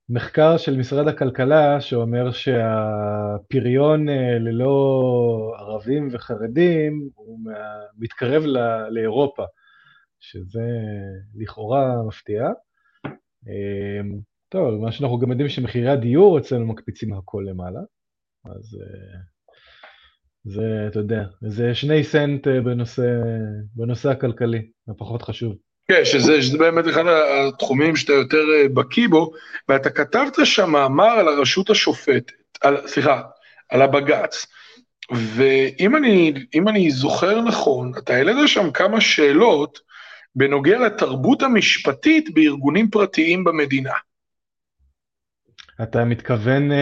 מחקר 0.09 0.57
של 0.57 0.77
משרד 0.77 1.07
הכלכלה 1.07 1.81
שאומר 1.81 2.31
שהפריון 2.31 4.09
אה, 4.09 4.39
ללא 4.39 5.53
ערבים 5.57 6.09
וחרדים 6.11 7.09
הוא 7.15 7.39
מה, 7.43 7.53
מתקרב 7.97 8.43
ל, 8.45 8.57
לאירופה, 8.89 9.43
שזה 10.19 10.69
לכאורה 11.35 12.03
מפתיע. 12.07 12.43
אה, 13.47 14.01
טוב, 14.49 14.81
מה 14.81 14.91
שאנחנו 14.91 15.19
גם 15.19 15.31
יודעים 15.31 15.49
שמחירי 15.49 15.89
הדיור 15.89 16.39
אצלנו 16.39 16.65
מקפיצים 16.65 17.13
הכל 17.13 17.43
למעלה, 17.49 17.79
אז 18.45 18.77
אה, 18.81 19.19
זה, 20.43 20.87
אתה 20.87 20.99
יודע, 20.99 21.23
זה 21.41 21.75
שני 21.75 22.03
סנט 22.03 22.47
אה, 22.47 22.61
בנושא, 22.61 23.03
בנושא 23.75 24.09
הכלכלי, 24.09 24.61
הפחות 24.87 25.21
חשוב. 25.21 25.55
כן, 25.87 26.05
שזה, 26.05 26.41
שזה 26.41 26.57
באמת 26.57 26.87
אחד 26.87 27.03
התחומים 27.07 27.95
שאתה 27.95 28.13
יותר 28.13 28.43
אה, 28.55 28.69
בקיא 28.73 29.07
בו, 29.07 29.31
ואתה 29.69 29.89
כתבת 29.89 30.33
שם 30.43 30.69
מאמר 30.71 31.09
על 31.09 31.27
הרשות 31.27 31.69
השופטת, 31.69 32.31
על, 32.61 32.87
סליחה, 32.87 33.21
על 33.69 33.81
הבג"ץ, 33.81 34.45
ואם 35.11 35.95
אני, 35.95 36.33
אני 36.67 36.91
זוכר 36.91 37.41
נכון, 37.41 37.91
אתה 37.97 38.13
העלית 38.13 38.35
שם 38.47 38.71
כמה 38.71 39.01
שאלות 39.01 39.79
בנוגע 40.35 40.79
לתרבות 40.79 41.43
המשפטית 41.43 42.33
בארגונים 42.33 42.89
פרטיים 42.89 43.43
במדינה. 43.43 43.93
אתה 45.83 46.05
מתכוון 46.05 46.71
uh, 46.71 46.75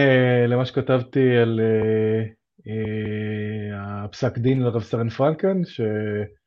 למה 0.48 0.66
שכתבתי 0.66 1.36
על 1.36 1.60
uh, 1.60 2.28
uh, 2.58 3.74
הפסק 3.76 4.38
דין 4.38 4.62
לרב 4.62 4.82
סרן 4.82 5.08
פרנקן, 5.08 5.64
ש... 5.64 5.80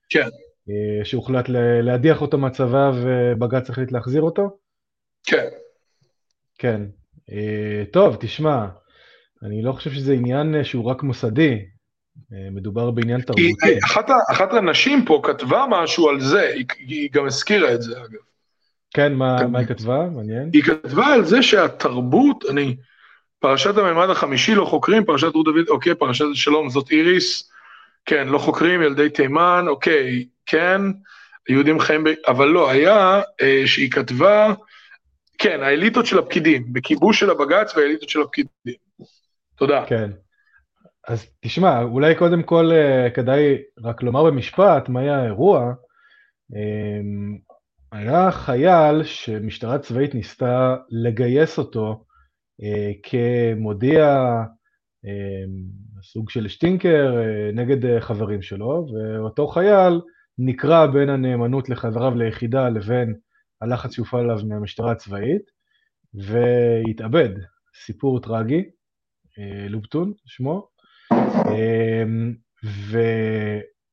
כן. 0.09 0.27
uh, 0.27 1.05
שהוחלט 1.05 1.45
להדיח 1.83 2.21
אותו 2.21 2.38
מהצבא 2.38 2.91
ובג"ץ 2.95 3.69
החליט 3.69 3.91
להחזיר 3.91 4.21
אותו? 4.21 4.57
כן. 5.27 5.47
כן. 6.57 6.81
Uh, 7.29 7.91
טוב, 7.91 8.17
תשמע, 8.19 8.65
אני 9.43 9.62
לא 9.62 9.71
חושב 9.71 9.91
שזה 9.91 10.13
עניין 10.13 10.63
שהוא 10.63 10.85
רק 10.85 11.03
מוסדי, 11.03 11.65
מדובר 12.51 12.91
בעניין 12.91 13.21
תרבותי. 13.21 13.79
אחת, 13.85 14.05
אחת 14.31 14.53
הנשים 14.53 15.05
פה 15.05 15.21
כתבה 15.23 15.65
משהו 15.69 16.09
על 16.09 16.19
זה, 16.19 16.41
היא, 16.41 16.65
היא 16.77 17.09
גם 17.12 17.25
הזכירה 17.25 17.73
את 17.73 17.81
זה 17.81 17.97
אגב. 17.97 18.29
כן, 18.93 19.13
מה, 19.13 19.47
מה 19.47 19.60
היא 19.60 19.67
כתבה? 19.67 20.08
מעניין. 20.15 20.49
היא 20.54 20.63
כתבה 20.63 21.08
על 21.08 21.25
זה 21.25 21.43
שהתרבות, 21.43 22.45
אני, 22.49 22.75
פרשת 23.39 23.78
הממד 23.78 24.10
החמישי 24.10 24.56
לא 24.56 24.65
חוקרים, 24.65 25.06
פרשת 25.06 25.36
רות 25.36 25.45
דוד, 25.45 25.69
אוקיי, 25.69 25.95
פרשת 25.95 26.25
שלום 26.34 26.69
זאת 26.69 26.91
איריס, 26.91 27.52
כן, 28.06 28.28
לא 28.28 28.38
חוקרים, 28.38 28.82
ילדי 28.82 29.10
תימן, 29.10 29.65
אוקיי, 29.67 30.25
כן, 30.45 30.82
יהודים 31.49 31.80
חיים, 31.80 32.04
ב... 32.04 32.10
אבל 32.28 32.47
לא, 32.47 32.69
היה 32.69 33.21
אה, 33.41 33.63
שהיא 33.65 33.91
כתבה, 33.91 34.54
כן, 35.38 35.63
האליטות 35.63 36.06
של 36.06 36.19
הפקידים, 36.19 36.73
בכיבוש 36.73 37.19
של 37.19 37.30
הבג"ץ 37.30 37.78
והאליטות 37.78 38.10
של 38.10 38.21
הפקידים. 38.21 38.49
תודה. 39.56 39.86
כן. 39.88 40.12
אז 41.08 41.25
תשמע, 41.39 41.82
אולי 41.82 42.15
קודם 42.15 42.43
כל 42.43 42.71
אה, 42.71 43.10
כדאי 43.10 43.58
רק 43.84 44.04
לומר 44.04 44.23
במשפט 44.23 44.89
מה 44.89 44.99
היה 44.99 45.19
האירוע. 45.19 45.73
היה 47.91 48.32
חייל 48.32 49.04
שמשטרה 49.04 49.80
צבאית 49.80 50.15
ניסתה 50.15 50.75
לגייס 50.89 51.58
אותו 51.58 52.06
אה, 52.63 52.91
כמודיע 53.04 54.06
אה, 55.06 55.43
סוג 56.04 56.30
של 56.30 56.47
שטינקר 56.47 57.17
אה, 57.17 57.52
נגד 57.54 57.86
אה, 57.86 58.02
חברים 58.02 58.41
שלו, 58.41 58.88
ואותו 58.93 59.47
חייל 59.47 60.02
נקרע 60.38 60.88
בין 60.88 61.10
הנאמנות 61.10 61.69
לחבריו 61.69 62.15
ליחידה 62.15 62.69
לבין 62.69 63.15
הלחץ 63.62 63.95
שהופעל 63.95 64.19
עליו 64.30 64.46
מהמשטרה 64.46 64.92
הצבאית, 64.92 65.44
והתאבד. 66.13 67.29
סיפור 67.85 68.21
טרגי, 68.21 68.63
אה, 69.40 69.67
לובטון 69.69 70.13
שמו. 70.25 70.67
אה, 71.48 72.04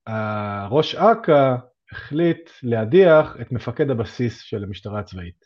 והראש 0.09 0.95
אכ"א 0.95 1.57
החליט 1.97 2.51
להדיח 2.63 3.37
את 3.41 3.53
מפקד 3.53 3.91
הבסיס 3.91 4.41
של 4.41 4.65
המשטרה 4.65 5.01
הצבאית. 5.01 5.45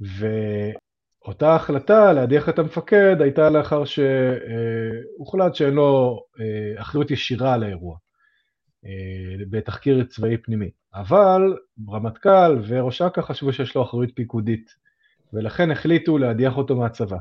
ואותה 0.00 1.54
החלטה 1.54 2.12
להדיח 2.12 2.48
את 2.48 2.58
המפקד 2.58 3.16
הייתה 3.20 3.50
לאחר 3.50 3.84
שהוחלט 3.84 5.54
שאין 5.54 5.74
לו 5.74 6.20
אה, 6.40 6.80
אחריות 6.80 7.10
ישירה 7.10 7.54
על 7.54 7.62
האירוע, 7.62 7.96
אה, 8.84 9.44
בתחקיר 9.50 10.04
צבאי 10.04 10.36
פנימי. 10.36 10.70
אבל 10.94 11.56
רמטכ"ל 11.90 12.62
וראש 12.66 13.02
אכ"א 13.02 13.22
חשבו 13.22 13.52
שיש 13.52 13.74
לו 13.74 13.82
אחריות 13.82 14.10
פיקודית, 14.14 14.70
ולכן 15.32 15.70
החליטו 15.70 16.18
להדיח 16.18 16.56
אותו 16.56 16.76
מהצבא. 16.76 17.18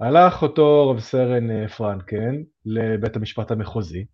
הלך 0.00 0.42
אותו 0.42 0.90
רב 0.90 1.00
סרן 1.00 1.50
אה, 1.50 1.68
פרנקן 1.68 2.42
לבית 2.64 3.16
המשפט 3.16 3.50
המחוזי, 3.50 4.04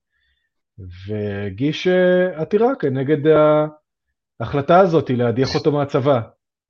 והגיש 1.06 1.86
אה, 1.86 2.40
עתירה 2.40 2.74
כנגד 2.74 3.32
ההחלטה 4.40 4.80
הזאת 4.80 5.10
להדיח 5.10 5.54
אותו 5.54 5.72
מהצבא. 5.72 6.20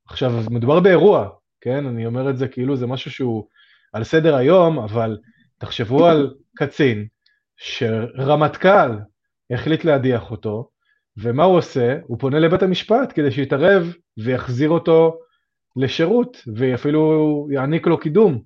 עכשיו, 0.09 0.33
מדובר 0.51 0.81
באירוע, 0.81 1.29
כן? 1.61 1.87
אני 1.87 2.07
אומר 2.07 2.31
את 2.31 2.39
זה 2.39 2.49
כאילו 2.49 2.77
זה 2.77 2.87
משהו 2.87 3.11
שהוא 3.11 3.47
על 3.93 4.05
סדר 4.05 4.37
היום, 4.37 4.79
אבל 4.79 5.19
תחשבו 5.59 6.07
על 6.07 6.35
קצין 6.57 7.07
שרמטכ"ל 7.57 8.99
החליט 9.51 9.85
להדיח 9.85 10.31
אותו, 10.31 10.71
ומה 11.17 11.45
הוא 11.45 11.57
עושה? 11.57 11.99
הוא 12.07 12.19
פונה 12.19 12.39
לבית 12.39 12.63
המשפט 12.63 13.13
כדי 13.15 13.31
שיתערב 13.31 13.95
ויחזיר 14.25 14.71
אותו 14.71 15.19
לשירות, 15.77 16.37
ואפילו 16.57 17.49
יעניק 17.51 17.87
לו 17.87 17.99
קידום. 17.99 18.43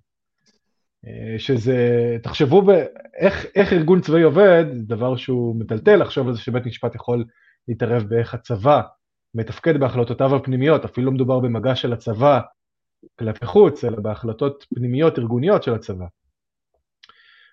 אה, 1.07 1.39
שזה, 1.39 2.17
תחשבו 2.23 2.63
באיך, 2.63 3.47
איך 3.55 3.73
ארגון 3.73 4.01
צבאי 4.01 4.23
עובד, 4.23 4.65
דבר 4.73 5.17
שהוא 5.17 5.61
מטלטל. 5.61 5.97
לחשוב 5.97 6.29
על 6.29 6.35
זה 6.35 6.41
שבית 6.41 6.67
משפט 6.67 6.95
יכול 6.95 7.25
להתערב 7.69 8.03
באיך 8.03 8.35
הצבא 8.35 8.83
מתפקד 9.35 9.81
בהחלטותיו 9.81 10.37
הפנימיות, 10.37 10.85
אפילו 10.85 11.07
לא 11.07 11.13
מדובר 11.13 11.41
במגע 11.41 11.75
של 11.75 11.93
הצבא 11.93 12.41
כלפי 13.19 13.47
חוץ, 13.47 13.85
אלא 13.85 14.01
בהחלטות 14.01 14.67
פנימיות 14.75 15.19
ארגוניות 15.19 15.63
של 15.63 15.75
הצבא. 15.75 16.07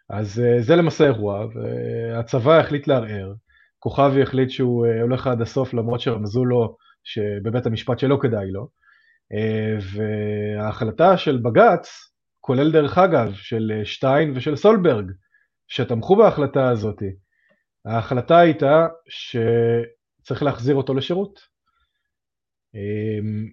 אז 0.10 0.39
אה, 0.39 0.62
זה 0.62 0.76
למעשה 0.76 1.04
אירוע, 1.04 1.45
והצבא 1.54 2.60
החליט 2.60 2.88
לערער, 2.88 3.34
כוכבי 3.80 4.22
החליט 4.22 4.50
שהוא 4.50 4.86
אה, 4.86 5.02
הולך 5.02 5.28
עד 5.28 5.41
הסוף 5.41 5.74
למרות 5.74 6.00
שרמזו 6.00 6.45
לו 6.45 6.78
שבבית 7.04 7.66
המשפט 7.66 8.00
שלא 8.00 8.18
כדאי 8.22 8.52
לו, 8.52 8.68
וההחלטה 9.82 11.18
של 11.18 11.38
בג"ץ 11.38 12.09
כולל 12.50 12.72
דרך 12.72 12.97
אגב 12.97 13.34
של 13.34 13.72
אה, 13.76 13.86
שטיין 13.86 14.34
ושל 14.36 14.56
סולברג, 14.56 15.12
שתמכו 15.68 16.16
בהחלטה 16.16 16.70
הזאת. 16.70 17.04
ההחלטה 17.86 18.39
הייתה 18.39 18.88
שצריך 19.10 20.43
להחזיר 20.43 20.76
אותו 20.76 20.93
לשירות. 20.93 21.39
אמ, 22.76 23.50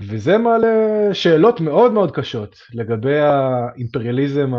וזה 0.00 0.38
מעלה 0.38 1.08
שאלות 1.12 1.60
מאוד 1.60 1.92
מאוד 1.92 2.10
קשות 2.14 2.56
לגבי 2.72 3.18
האימפריאליזם 3.18 4.50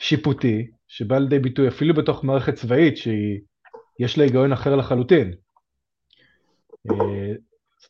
השיפוטי, 0.00 0.70
שבא 0.88 1.18
לידי 1.18 1.38
ביטוי 1.38 1.68
אפילו 1.68 1.94
בתוך 1.94 2.24
מערכת 2.24 2.54
צבאית 2.54 2.96
שיש 2.96 4.18
לה 4.18 4.24
היגיון 4.24 4.52
אחר 4.52 4.76
לחלוטין. 4.76 5.34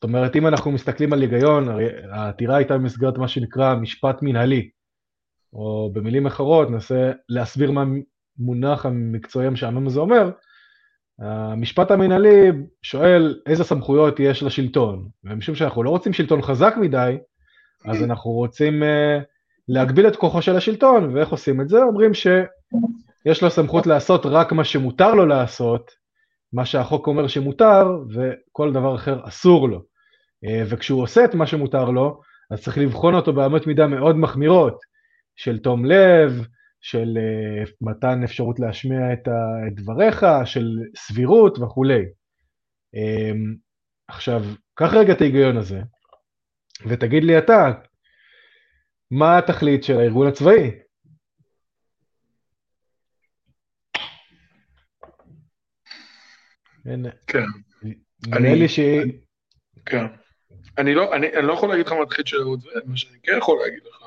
אה, 0.05 0.09
אומרת, 0.09 0.37
אם 0.37 0.47
אנחנו 0.47 0.71
מסתכלים 0.71 1.13
על 1.13 1.21
היגיון, 1.21 1.69
העתירה 2.11 2.57
הייתה 2.57 2.79
במסגרת 2.79 3.19
מה 3.19 3.29
שנקרא 3.29 3.75
משפט 3.75 4.19
מנהלי, 4.23 4.69
או 5.53 5.91
במילים 5.93 6.27
אחרות, 6.27 6.71
ננסה 6.71 7.13
להסביר 7.29 7.71
מה 7.71 7.85
המונח 8.39 8.87
המקצועי 8.87 9.47
המשעמם 9.47 9.87
הזה 9.87 10.01
אומר, 10.01 10.31
המשפט 11.19 11.91
המנהלי 11.91 12.51
שואל 12.83 13.41
איזה 13.47 13.65
סמכויות 13.65 14.21
יש 14.21 14.43
לשלטון, 14.43 15.09
ומשום 15.25 15.55
שאנחנו 15.55 15.83
לא 15.83 15.91
רוצים 15.91 16.13
שלטון 16.13 16.43
חזק 16.43 16.75
מדי, 16.81 17.19
אז 17.85 18.03
אנחנו 18.03 18.31
רוצים 18.31 18.83
uh, 18.83 18.87
להגביל 19.69 20.09
את 20.09 20.17
כוחו 20.17 20.43
של 20.43 20.57
השלטון, 20.57 21.17
ואיך 21.17 21.29
עושים 21.29 21.61
את 21.61 21.69
זה? 21.69 21.83
אומרים 21.83 22.11
יש 23.27 23.43
לו 23.43 23.51
סמכות 23.51 23.87
לעשות 23.87 24.27
רק 24.27 24.53
מה 24.53 24.65
שמותר 24.65 25.15
לו 25.15 25.27
לעשות, 25.27 25.91
מה 26.53 26.65
שהחוק 26.65 27.07
אומר 27.07 27.27
שמותר, 27.27 27.87
וכל 28.15 28.73
דבר 28.73 28.95
אחר 28.95 29.29
אסור 29.29 29.69
לו. 29.69 29.93
אה, 30.45 30.62
וכשהוא 30.68 31.03
עושה 31.03 31.24
את 31.24 31.34
מה 31.34 31.47
שמותר 31.47 31.90
לו, 31.90 32.20
אז 32.51 32.62
צריך 32.62 32.78
לבחון 32.78 33.14
אותו 33.14 33.32
באמות 33.32 33.66
מידה 33.66 33.86
מאוד 33.86 34.16
מחמירות, 34.16 34.80
של 35.36 35.59
תום 35.59 35.84
לב, 35.84 36.47
של 36.80 37.18
uh, 37.18 37.70
מתן 37.80 38.22
אפשרות 38.24 38.61
להשמיע 38.61 39.12
את, 39.12 39.28
דבריך, 39.74 40.26
של 40.45 40.66
סבירות 40.97 41.59
וכולי. 41.59 42.03
Um, 42.97 43.57
עכשיו, 44.09 44.42
קח 44.74 44.95
רגע 44.95 45.12
את 45.12 45.20
ההיגיון 45.20 45.57
הזה, 45.57 45.80
ותגיד 46.86 47.24
לי 47.24 47.38
אתה, 47.38 47.72
מה 49.11 49.38
התכלית 49.38 49.84
של 49.84 49.99
הארגון 49.99 50.26
הצבאי? 50.26 50.70
כן. 57.26 57.45
נראה 58.26 58.55
לי 58.55 58.68
ש... 58.68 58.80
כן. 59.86 60.07
אני 60.79 60.95
לא, 60.95 61.14
אני, 61.16 61.27
אני 61.37 61.47
לא 61.47 61.53
יכול 61.53 61.68
להגיד 61.68 61.87
לך 61.87 61.93
מה 61.93 62.03
התכלית 62.03 62.27
של 62.27 62.37
הארגון 62.37 62.59
הצבאי, 62.59 62.83
מה 62.85 62.97
שאני 62.97 63.18
כן 63.22 63.33
יכול 63.39 63.59
להגיד 63.64 63.85
לך, 63.85 64.05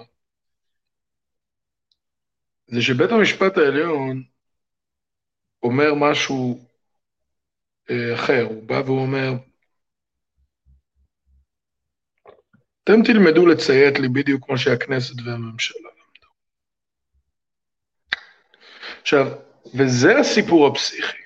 זה 2.67 2.81
שבית 2.81 3.11
המשפט 3.11 3.57
העליון 3.57 4.23
אומר 5.63 5.93
משהו 5.95 6.65
אה, 7.89 8.15
אחר, 8.15 8.45
הוא 8.49 8.63
בא 8.63 8.81
ואומר, 8.85 9.31
אתם 12.83 13.03
תלמדו 13.03 13.45
לציית 13.45 13.99
לי 13.99 14.07
בדיוק 14.07 14.45
כמו 14.45 14.57
שהכנסת 14.57 15.15
והממשלה 15.25 15.79
למדו. 15.81 16.27
עכשיו, 19.01 19.25
וזה 19.77 20.19
הסיפור 20.19 20.67
הפסיכי. 20.67 21.21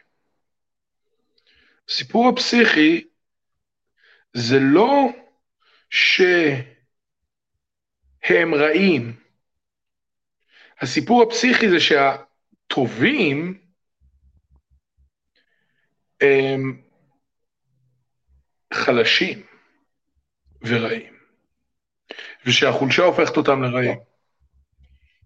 הסיפור 1.89 2.29
הפסיכי 2.29 3.07
זה 4.33 4.57
לא 4.59 5.09
שהם 5.91 6.65
רעים, 8.55 9.15
הסיפור 10.81 11.23
הפסיכי 11.23 11.69
זה 11.69 11.79
שהטובים 11.79 13.61
הם 16.21 16.81
חלשים 18.73 19.43
ורעים, 20.61 21.13
ושהחולשה 22.45 23.03
הופכת 23.03 23.37
אותם 23.37 23.63
לרעים. 23.63 23.99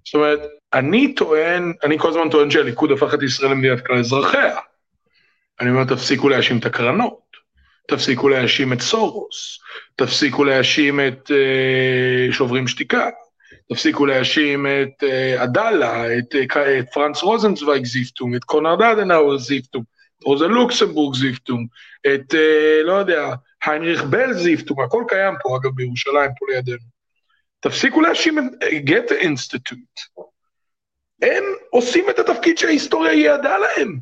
זאת 0.06 0.14
אומרת, 0.16 0.40
אני 0.74 1.16
טוען, 1.16 1.74
אני 1.84 2.00
כל 2.00 2.10
הזמן 2.10 2.30
טוען 2.32 2.52
שהליכוד 2.52 2.92
הפך 2.92 3.14
את 3.14 3.24
ישראל 3.24 3.52
למדינת 3.52 3.86
כלל 3.88 4.00
אזרחיה. 4.00 4.60
אני 5.60 5.70
אומר, 5.70 5.84
תפסיקו 5.84 6.30
להאשים 6.30 6.58
את 6.60 6.66
הקרנות, 6.66 7.25
תפסיקו 7.88 8.30
להאשים 8.30 8.74
את 8.74 8.82
סורוס, 8.82 9.60
תפסיקו 9.96 10.44
להאשים 10.44 11.00
את 11.00 11.32
uh, 11.32 12.34
שוברים 12.34 12.68
שתיקה, 12.68 13.10
תפסיקו 13.70 14.06
להאשים 14.06 14.66
את 14.68 15.04
אה, 15.04 15.42
עדאלה, 15.42 16.18
את, 16.18 16.36
אה, 16.36 16.58
את 16.80 16.86
פרנץ 16.94 17.22
רוזנצוויג 17.22 17.86
שטיפטונג, 17.86 18.36
את 18.36 18.44
קונרד 18.44 18.82
אדנאואר 18.82 19.38
שטיפטונג, 19.38 19.84
את 20.18 20.24
רוזה 20.24 20.48
לוקסמבורג 20.48 21.16
שטיפטונג, 21.16 21.68
את, 22.08 22.34
אה, 22.34 22.84
לא 22.84 22.94
יודע, 22.94 23.34
היינריך 23.66 24.04
בל 24.04 24.34
שטיפטונג, 24.34 24.82
הכל 24.82 25.04
קיים 25.08 25.36
פה, 25.42 25.58
אגב, 25.58 25.72
בירושלים, 25.76 26.32
פה 26.40 26.46
לידינו. 26.50 26.96
תפסיקו 27.60 28.02
להאשים 28.02 28.38
את 28.40 28.54
גתה 28.84 29.16
אינסטיטוט. 29.16 29.80
הם 31.22 31.44
עושים 31.70 32.10
את 32.10 32.20
התפקיד 32.20 32.58
שההיסטוריה 32.58 33.14
ידעה 33.14 33.58
להם. 33.58 34.00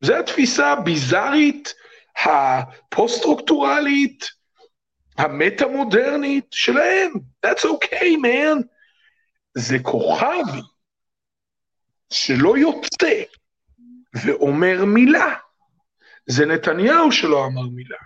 זו 0.00 0.14
התפיסה 0.14 0.72
הביזארית, 0.72 1.74
הפוסט-סטרוקטורלית, 2.16 4.24
המטה-מודרנית 5.18 6.46
שלהם. 6.50 7.12
That's 7.46 7.64
okay, 7.64 8.16
man. 8.22 8.62
זה 9.54 9.76
כוכב 9.82 10.44
שלא 12.12 12.58
יוצא 12.58 13.22
ואומר 14.24 14.84
מילה. 14.84 15.34
זה 16.26 16.46
נתניהו 16.46 17.12
שלא 17.12 17.46
אמר 17.46 17.62
מילה. 17.62 17.96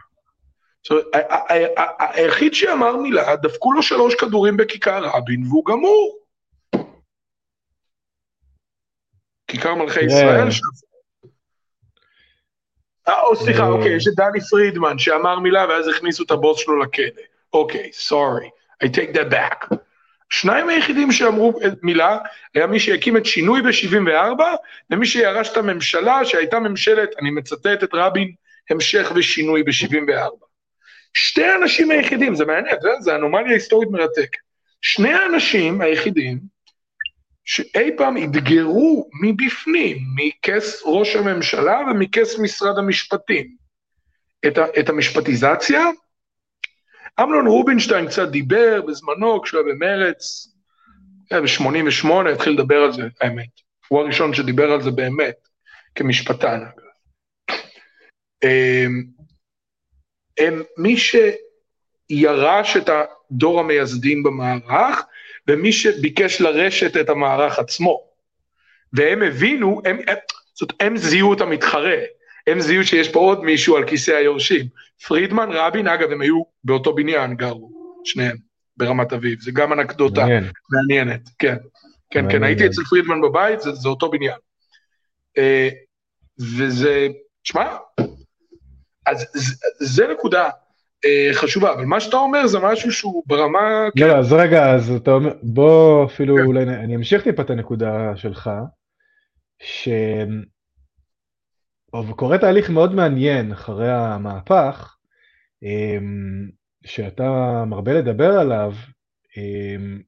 היחיד 1.98 2.54
שאמר 2.54 2.96
מילה, 2.96 3.36
דפקו 3.36 3.72
לו 3.72 3.82
שלוש 3.82 4.14
כדורים 4.14 4.56
בכיכר 4.56 5.04
רבין 5.04 5.46
והוא 5.46 5.64
גמור. 5.66 6.18
כיכר 9.46 9.74
מלכי 9.74 10.04
ישראל 10.04 10.50
שם. 10.50 10.64
אה, 10.64 10.87
או 13.22 13.36
סליחה, 13.36 13.62
אה. 13.62 13.68
אוקיי, 13.68 13.96
יש 13.96 14.08
את 14.08 14.12
דני 14.16 14.40
פרידמן 14.40 14.98
שאמר 14.98 15.38
מילה 15.38 15.66
ואז 15.68 15.88
הכניסו 15.88 16.24
את 16.24 16.30
הבוס 16.30 16.60
שלו 16.60 16.78
לכלא. 16.78 17.04
אוקיי, 17.52 17.90
סורי, 17.92 18.48
I 18.84 18.86
take 18.86 19.16
that 19.16 19.32
back. 19.32 19.76
שניים 20.30 20.68
היחידים 20.68 21.12
שאמרו 21.12 21.52
מילה, 21.82 22.18
היה 22.54 22.66
מי 22.66 22.80
שהקים 22.80 23.16
את 23.16 23.26
שינוי 23.26 23.62
ב-74, 23.62 24.42
ומי 24.90 25.06
שירש 25.06 25.48
את 25.52 25.56
הממשלה 25.56 26.24
שהייתה 26.24 26.58
ממשלת, 26.58 27.08
אני 27.20 27.30
מצטט 27.30 27.84
את 27.84 27.90
רבין, 27.94 28.32
המשך 28.70 29.12
ושינוי 29.14 29.62
ב-74. 29.62 30.44
שתי 31.14 31.44
האנשים 31.44 31.90
היחידים, 31.90 32.34
זה 32.34 32.44
מעניין, 32.44 32.76
זה 33.00 33.14
אנומליה 33.14 33.52
היסטורית 33.52 33.90
מרתקת. 33.90 34.38
שני 34.82 35.12
האנשים 35.12 35.80
היחידים 35.80 36.38
שאי 37.48 37.90
פעם 37.96 38.16
אתגרו 38.16 39.10
מבפנים, 39.22 39.98
מכס 40.14 40.82
ראש 40.84 41.16
הממשלה 41.16 41.80
ומכס 41.90 42.38
משרד 42.38 42.78
המשפטים, 42.78 43.56
את, 44.46 44.58
ה, 44.58 44.64
את 44.80 44.88
המשפטיזציה. 44.88 45.84
אמנון 47.20 47.46
רובינשטיין 47.46 48.06
קצת 48.06 48.28
דיבר 48.28 48.82
בזמנו, 48.82 49.42
כשהוא 49.42 49.60
היה 49.60 49.74
במרץ, 49.74 50.48
ב-88' 51.32 52.28
התחיל 52.34 52.52
לדבר 52.52 52.76
על 52.76 52.92
זה, 52.92 53.02
האמת. 53.20 53.50
הוא 53.88 54.00
הראשון 54.00 54.34
שדיבר 54.34 54.72
על 54.72 54.82
זה 54.82 54.90
באמת, 54.90 55.48
כמשפטן. 55.94 56.60
הם, 58.42 59.04
הם 60.38 60.62
מי 60.76 60.96
שירש 60.96 62.76
את 62.76 62.88
הדור 62.88 63.60
המייסדים 63.60 64.22
במערך, 64.22 65.02
ומי 65.48 65.72
שביקש 65.72 66.40
לרשת 66.40 66.96
את 66.96 67.08
המערך 67.08 67.58
עצמו. 67.58 68.08
והם 68.92 69.22
הבינו, 69.22 69.82
הם, 69.84 69.98
הם, 70.06 70.16
זאת, 70.54 70.72
הם 70.80 70.96
זיהו 70.96 71.32
את 71.32 71.40
המתחרה, 71.40 71.98
הם 72.46 72.60
זיהו 72.60 72.84
שיש 72.84 73.08
פה 73.08 73.18
עוד 73.18 73.44
מישהו 73.44 73.76
על 73.76 73.88
כיסא 73.88 74.10
היורשים. 74.10 74.66
פרידמן, 75.06 75.48
רבין, 75.52 75.88
אגב, 75.88 76.10
הם 76.10 76.20
היו 76.20 76.42
באותו 76.64 76.94
בניין, 76.94 77.34
גרו, 77.34 77.70
שניהם, 78.04 78.36
ברמת 78.76 79.12
אביב, 79.12 79.40
זה 79.40 79.50
גם 79.50 79.72
אנקדוטה 79.72 80.20
מעניין. 80.20 80.44
מעניינת, 80.70 81.28
כן. 81.38 81.56
כן, 82.10 82.22
מעניין. 82.22 82.40
כן, 82.40 82.46
הייתי 82.46 82.66
אצל 82.66 82.82
פרידמן 82.90 83.20
בבית, 83.20 83.60
זה, 83.60 83.72
זה 83.72 83.88
אותו 83.88 84.10
בניין. 84.10 84.38
אה, 85.38 85.68
וזה, 86.38 87.08
תשמע, 87.42 87.76
אז 89.06 89.26
זה, 89.34 89.54
זה 89.78 90.06
נקודה. 90.06 90.48
אה, 91.04 91.28
חשובה, 91.32 91.72
אבל 91.72 91.84
מה 91.84 92.00
שאתה 92.00 92.16
אומר 92.16 92.46
זה 92.46 92.58
משהו 92.58 92.92
שהוא 92.92 93.22
ברמה... 93.26 93.88
לא, 93.96 94.06
כן. 94.06 94.16
אז 94.16 94.32
רגע, 94.32 94.74
אז 94.74 94.90
אתה 94.90 95.10
אומר, 95.10 95.32
בוא 95.42 96.04
אפילו 96.04 96.36
כן. 96.36 96.42
אולי, 96.42 96.62
אני 96.62 96.96
אמשיך 96.96 97.24
טיפה 97.24 97.42
את 97.42 97.50
הנקודה 97.50 98.16
שלך, 98.16 98.50
ש... 99.62 99.88
קורה 102.16 102.38
תהליך 102.38 102.70
מאוד 102.70 102.94
מעניין 102.94 103.52
אחרי 103.52 103.92
המהפך, 103.92 104.96
אמ, 105.62 106.48
שאתה 106.84 107.64
מרבה 107.66 107.92
לדבר 107.92 108.38
עליו, 108.38 108.72
אמ, 109.36 110.00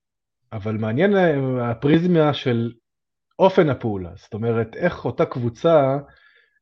אבל 0.52 0.76
מעניין 0.76 1.16
הפריזמה 1.60 2.34
של 2.34 2.72
אופן 3.38 3.68
הפעולה, 3.70 4.10
זאת 4.16 4.34
אומרת, 4.34 4.76
איך 4.76 5.04
אותה 5.04 5.24
קבוצה 5.24 5.98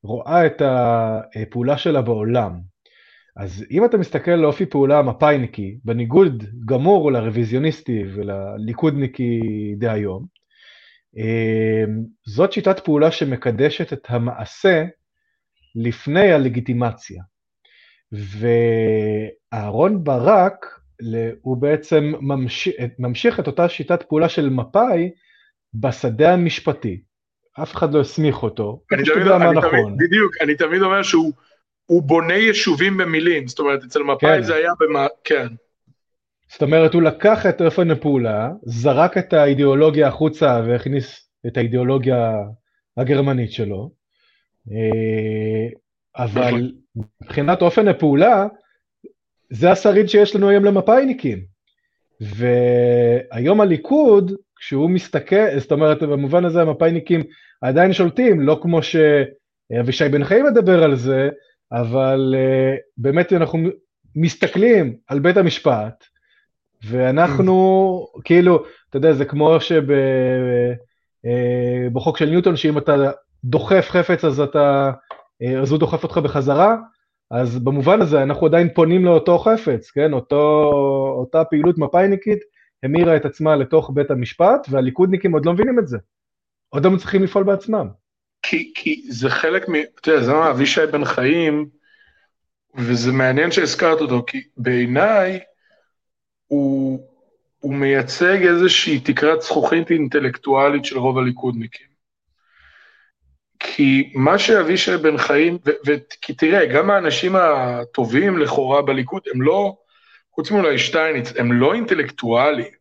רואה 0.03 0.47
את 0.47 0.63
הפעולה 0.65 1.79
שלה 1.79 2.03
בעולם. 2.03 2.61
אז 3.39 3.65
אם 3.71 3.85
אתה 3.85 3.97
מסתכל 3.97 4.31
לאופי 4.31 4.67
פעולה 4.67 4.99
המפא"יניקי, 4.99 5.79
בניגוד 5.85 6.45
גמור 6.65 7.13
לרוויזיוניסטי 7.13 8.05
ולליכודניקי 8.15 9.41
דהיום, 9.79 10.25
אמ, 11.17 12.03
זאת 12.27 12.53
שיטת 12.53 12.81
פעולה 12.81 13.11
שמקדשת 13.11 13.93
את 13.93 14.07
המעשה 14.09 14.85
לפני 15.75 16.33
הלגיטימציה. 16.33 17.23
ואהרון 19.53 20.05
ברק, 20.05 20.67
הוא 21.43 21.57
בעצם 21.57 22.13
ממשיך, 22.21 22.75
ממשיך 22.99 23.41
את 23.41 23.47
אותה 23.47 23.69
שיטת 23.69 24.03
פעולה 24.03 24.29
של 24.29 24.51
מפא"י 24.51 25.11
בשדה 25.75 26.33
המשפטי. 26.33 27.03
אף 27.63 27.75
אחד 27.75 27.95
לא 27.95 28.01
הסמיך 28.01 28.43
אותו, 28.43 28.83
אני 28.93 29.03
תמיד, 29.05 29.27
אני 29.27 29.59
נכון. 29.59 29.71
תמיד, 29.71 30.09
בדיוק, 30.09 30.33
אני 30.41 30.55
תמיד 30.55 30.83
אומר 30.83 31.03
שהוא 31.03 31.33
הוא 31.89 32.03
בונה 32.03 32.35
יישובים 32.35 32.97
במילים, 32.97 33.49
זאת 33.49 33.59
אומרת, 33.59 33.85
אצל 33.85 34.03
מפא"י 34.03 34.37
כן. 34.37 34.43
זה 34.43 34.55
היה 34.55 34.71
במה, 34.81 35.07
כן. 35.25 35.47
זאת 36.53 36.63
אומרת, 36.63 36.95
הוא 36.95 37.03
לקח 37.03 37.47
את 37.47 37.61
אופן 37.61 37.91
הפעולה, 37.91 38.51
זרק 38.63 39.19
את 39.19 39.33
האידיאולוגיה 39.33 40.09
החוצה 40.09 40.61
והכניס 40.67 41.31
את 41.47 41.57
האידיאולוגיה 41.57 42.33
הגרמנית 42.97 43.53
שלו, 43.53 43.91
אה, 44.71 45.69
אבל 46.17 46.73
מבחינת 47.23 47.63
אופן 47.63 47.89
הפעולה, 47.89 48.47
זה 49.51 49.71
השריד 49.71 50.09
שיש 50.09 50.37
לנו 50.37 50.49
היום 50.49 50.65
למפאיניקים. 50.65 51.45
והיום 52.21 53.61
הליכוד, 53.61 54.33
כשהוא 54.57 54.91
מסתכל, 54.91 55.59
זאת 55.59 55.73
אומרת, 55.73 56.03
במובן 56.03 56.45
הזה 56.45 56.63
המפאיניקים 56.63 57.23
עדיין 57.61 57.93
שולטים, 57.93 58.41
לא 58.41 58.59
כמו 58.63 58.81
שאבישי 58.83 60.09
בן 60.09 60.25
חיים 60.25 60.47
מדבר 60.47 60.85
על 60.85 60.97
זה, 60.97 61.29
אבל 61.73 62.35
uh, 62.35 62.79
באמת 62.97 63.33
אנחנו 63.33 63.59
מסתכלים 64.17 64.97
על 65.07 65.19
בית 65.19 65.37
המשפט, 65.37 66.05
ואנחנו, 66.85 68.07
כאילו, 68.25 68.65
אתה 68.91 68.97
יודע, 68.97 69.13
זה 69.13 69.25
כמו 69.25 69.57
שבחוק 69.61 69.85
אה, 72.15 72.19
של 72.19 72.31
ניוטון, 72.31 72.57
שאם 72.57 72.79
אתה 72.79 73.11
דוחף 73.45 73.87
חפץ 73.91 74.25
אז 74.25 74.41
אתה, 74.41 74.91
אה, 75.43 75.61
אז 75.61 75.71
הוא 75.71 75.79
דוחף 75.79 76.03
אותך 76.03 76.19
בחזרה, 76.19 76.77
אז 77.31 77.59
במובן 77.59 78.01
הזה 78.01 78.23
אנחנו 78.23 78.47
עדיין 78.47 78.75
פונים 78.75 79.05
לאותו 79.05 79.39
חפץ, 79.39 79.91
כן? 79.91 80.13
אותו, 80.13 80.71
אותה 81.19 81.45
פעילות 81.45 81.79
מפאיניקית 81.79 82.39
המירה 82.83 83.17
את 83.17 83.25
עצמה 83.25 83.57
לתוך 83.57 83.91
בית 83.95 84.11
המשפט, 84.11 84.67
והליכודניקים 84.71 85.33
עוד 85.33 85.47
לא 85.47 85.53
מבינים 85.53 85.79
את 85.79 85.89
זה. 85.89 85.99
עוד 86.69 86.85
לא 86.85 86.91
מצליחים 86.91 87.23
לפעול 87.23 87.45
בעצמם. 87.45 87.89
כי, 88.43 88.73
כי 88.75 89.03
זה 89.09 89.31
חלק 89.31 89.69
מ... 89.69 89.75
אתה 90.01 90.11
יודע, 90.11 90.23
זה 90.23 90.33
מה 90.33 90.51
אבישי 90.51 90.87
בן 90.87 91.05
חיים, 91.05 91.69
וזה 92.75 93.13
מעניין 93.13 93.51
שהזכרת 93.51 94.01
אותו, 94.01 94.25
כי 94.27 94.43
בעיניי 94.57 95.41
הוא, 96.47 97.07
הוא 97.59 97.75
מייצג 97.75 98.47
איזושהי 98.47 99.01
תקרת 99.01 99.43
זכוכית 99.43 99.91
אינטלקטואלית 99.91 100.85
של 100.85 100.99
רוב 100.99 101.19
הליכודניקים. 101.19 101.87
כי 103.59 104.13
מה 104.15 104.39
שאבישי 104.39 104.97
בן 104.97 105.19
חיים, 105.19 105.59
כי 106.21 106.35
תראה, 106.35 106.67
גם 106.67 106.91
האנשים 106.91 107.37
הטובים 107.37 108.39
לכאורה 108.39 108.83
בליכוד, 108.83 109.23
הם 109.35 109.43
לא, 109.43 109.77
חוץ 110.31 110.51
מאולי 110.51 110.79
שטייניץ, 110.79 111.33
הם 111.37 111.53
לא 111.53 111.75
אינטלקטואלים. 111.75 112.79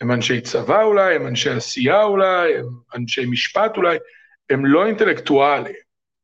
הם 0.00 0.12
אנשי 0.12 0.40
צבא 0.40 0.82
אולי, 0.82 1.14
הם 1.14 1.26
אנשי 1.26 1.50
עשייה 1.50 2.02
אולי, 2.02 2.58
הם 2.58 2.66
אנשי 2.94 3.26
משפט 3.26 3.76
אולי, 3.76 3.98
הם 4.50 4.66
לא 4.66 4.86
אינטלקטואלים. 4.86 5.74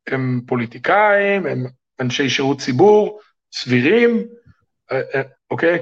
הם 0.07 0.41
פוליטיקאים, 0.47 1.47
הם 1.47 1.65
אנשי 2.01 2.29
שירות 2.29 2.59
ציבור, 2.61 3.21
סבירים, 3.53 4.25
אה, 4.93 5.01
אה, 5.15 5.23
אוקיי? 5.51 5.79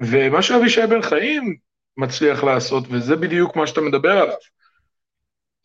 ומה 0.00 0.42
שאבישי 0.42 0.86
בן 0.86 1.02
חיים 1.02 1.56
מצליח 1.96 2.44
לעשות, 2.44 2.84
וזה 2.90 3.16
בדיוק 3.16 3.56
מה 3.56 3.66
שאתה 3.66 3.80
מדבר 3.80 4.18
עליו, 4.18 4.36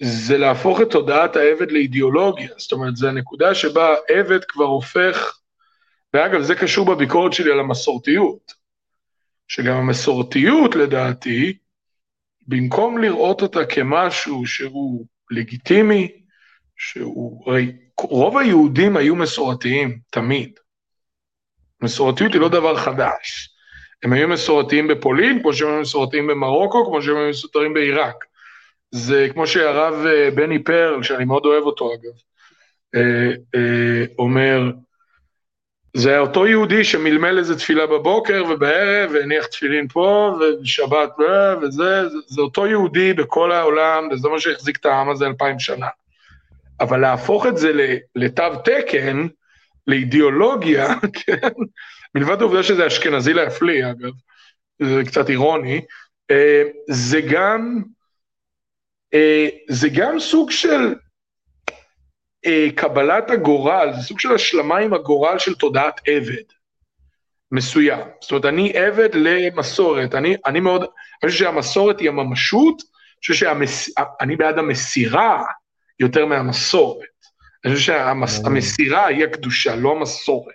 זה 0.02 0.38
להפוך 0.38 0.82
את 0.82 0.92
תודעת 0.92 1.36
העבד 1.36 1.72
לאידיאולוגיה. 1.72 2.50
זאת 2.58 2.72
אומרת, 2.72 2.96
זו 2.96 3.08
הנקודה 3.08 3.56
שבה 3.56 3.96
עבד 4.10 4.44
כבר 4.44 4.66
הופך, 4.66 5.38
ואגב, 6.14 6.42
זה 6.42 6.56
קשור 6.56 6.96
בביקורת 6.96 7.34
שלי 7.34 7.52
על 7.52 7.60
המסורתיות, 7.60 8.54
שגם 9.48 9.76
המסורתיות, 9.76 10.76
לדעתי, 10.76 11.58
במקום 12.48 12.98
לראות 12.98 13.42
אותה 13.42 13.66
כמשהו 13.66 14.46
שהוא 14.46 15.06
לגיטימי, 15.32 16.12
שהוא, 16.78 17.52
הרי 17.52 17.72
רוב 18.00 18.38
היהודים 18.38 18.98
היו 18.98 19.16
מסורתיים, 19.16 20.00
תמיד. 20.10 20.60
מסורתיות 21.82 22.34
היא 22.34 22.42
לא 22.42 22.50
דבר 22.50 22.78
חדש. 22.78 23.50
הם 24.04 24.14
היו 24.14 24.28
מסורתיים 24.28 24.88
בפולין, 24.88 25.42
כמו 25.42 25.54
שהם 25.54 25.68
היו 25.68 25.82
מסורתיים 25.82 26.28
במרוקו, 26.28 26.86
כמו 26.86 27.02
שהם 27.02 27.18
היו 27.18 27.30
מסורתיים 27.30 27.74
בעיראק. 27.74 28.26
זה 28.92 29.28
כמו 29.34 29.48
שהרב 29.48 30.06
אה, 30.06 30.32
בני 30.32 30.64
פרל, 30.64 31.04
שאני 31.04 31.26
מאוד 31.26 31.46
אוהב 31.46 31.64
אותו 31.64 31.94
אגב, 31.94 32.14
אה, 32.96 33.32
אה, 33.56 34.06
אומר, 34.20 34.72
זה 35.94 36.20
אותו 36.20 36.48
יהודי 36.48 36.84
שמלמל 36.84 37.38
איזה 37.38 37.58
תפילה 37.58 37.88
בבוקר 37.88 38.44
ובערב, 38.50 39.12
והניח 39.14 39.46
תפילין 39.46 39.88
פה, 39.88 40.38
ושבת 40.64 41.10
וזה, 41.62 42.10
זה, 42.28 42.42
אותו 42.42 42.68
יהודי 42.68 43.14
בכל 43.14 43.52
העולם, 43.52 44.10
וזה 44.12 44.30
מה 44.30 44.40
שהחזיק 44.40 44.78
את 44.78 44.86
העם 44.86 45.10
הזה 45.10 45.28
אלפיים 45.28 45.60
שנה. 45.60 45.88
אבל 46.80 47.00
להפוך 47.00 47.46
את 47.46 47.58
זה 47.58 47.96
לתו 48.16 48.56
תקן, 48.66 49.28
לאידיאולוגיה, 49.88 50.88
כן, 51.26 51.50
מלבד 52.16 52.42
העובדה 52.42 52.64
שזה 52.64 52.88
אשכנזי 52.88 53.34
להפליא, 53.34 53.86
אגב, 53.86 54.12
זה 54.82 55.02
קצת 55.06 55.30
אירוני, 55.30 55.82
זה 56.90 57.22
גם, 57.32 57.82
אה, 59.14 59.48
זה 59.70 59.90
גם 59.90 60.20
סוג 60.20 60.52
של 60.52 60.70
אה, 60.72 61.03
קבלת 62.76 63.30
הגורל, 63.30 63.90
זה 63.96 64.02
סוג 64.02 64.20
של 64.20 64.36
השלמה 64.36 64.78
עם 64.78 64.94
הגורל 64.94 65.40
של 65.40 65.56
תודעת 65.56 66.02
עבד 66.08 66.44
מסוים. 67.52 68.00
זאת 68.22 68.32
אומרת, 68.32 68.46
אני 68.46 68.78
עבד 68.78 69.10
למסורת, 69.14 70.16
אני, 70.16 70.36
אני 70.46 70.60
מאוד, 70.60 70.82
אני 70.82 71.32
חושב 71.32 71.44
שהמסורת 71.44 72.00
היא 72.00 72.10
הממשות, 72.10 72.82
אני 72.82 73.36
חושב 73.36 73.46
שאני 74.20 74.36
בעד 74.36 74.58
המסירה 74.58 75.44
יותר 76.00 76.26
מהמסורת. 76.26 77.08
אני 77.66 77.76
חושב 77.76 77.86
שהמסירה 77.86 79.06
היא 79.06 79.24
הקדושה, 79.24 79.76
לא 79.76 79.92
המסורת. 79.92 80.54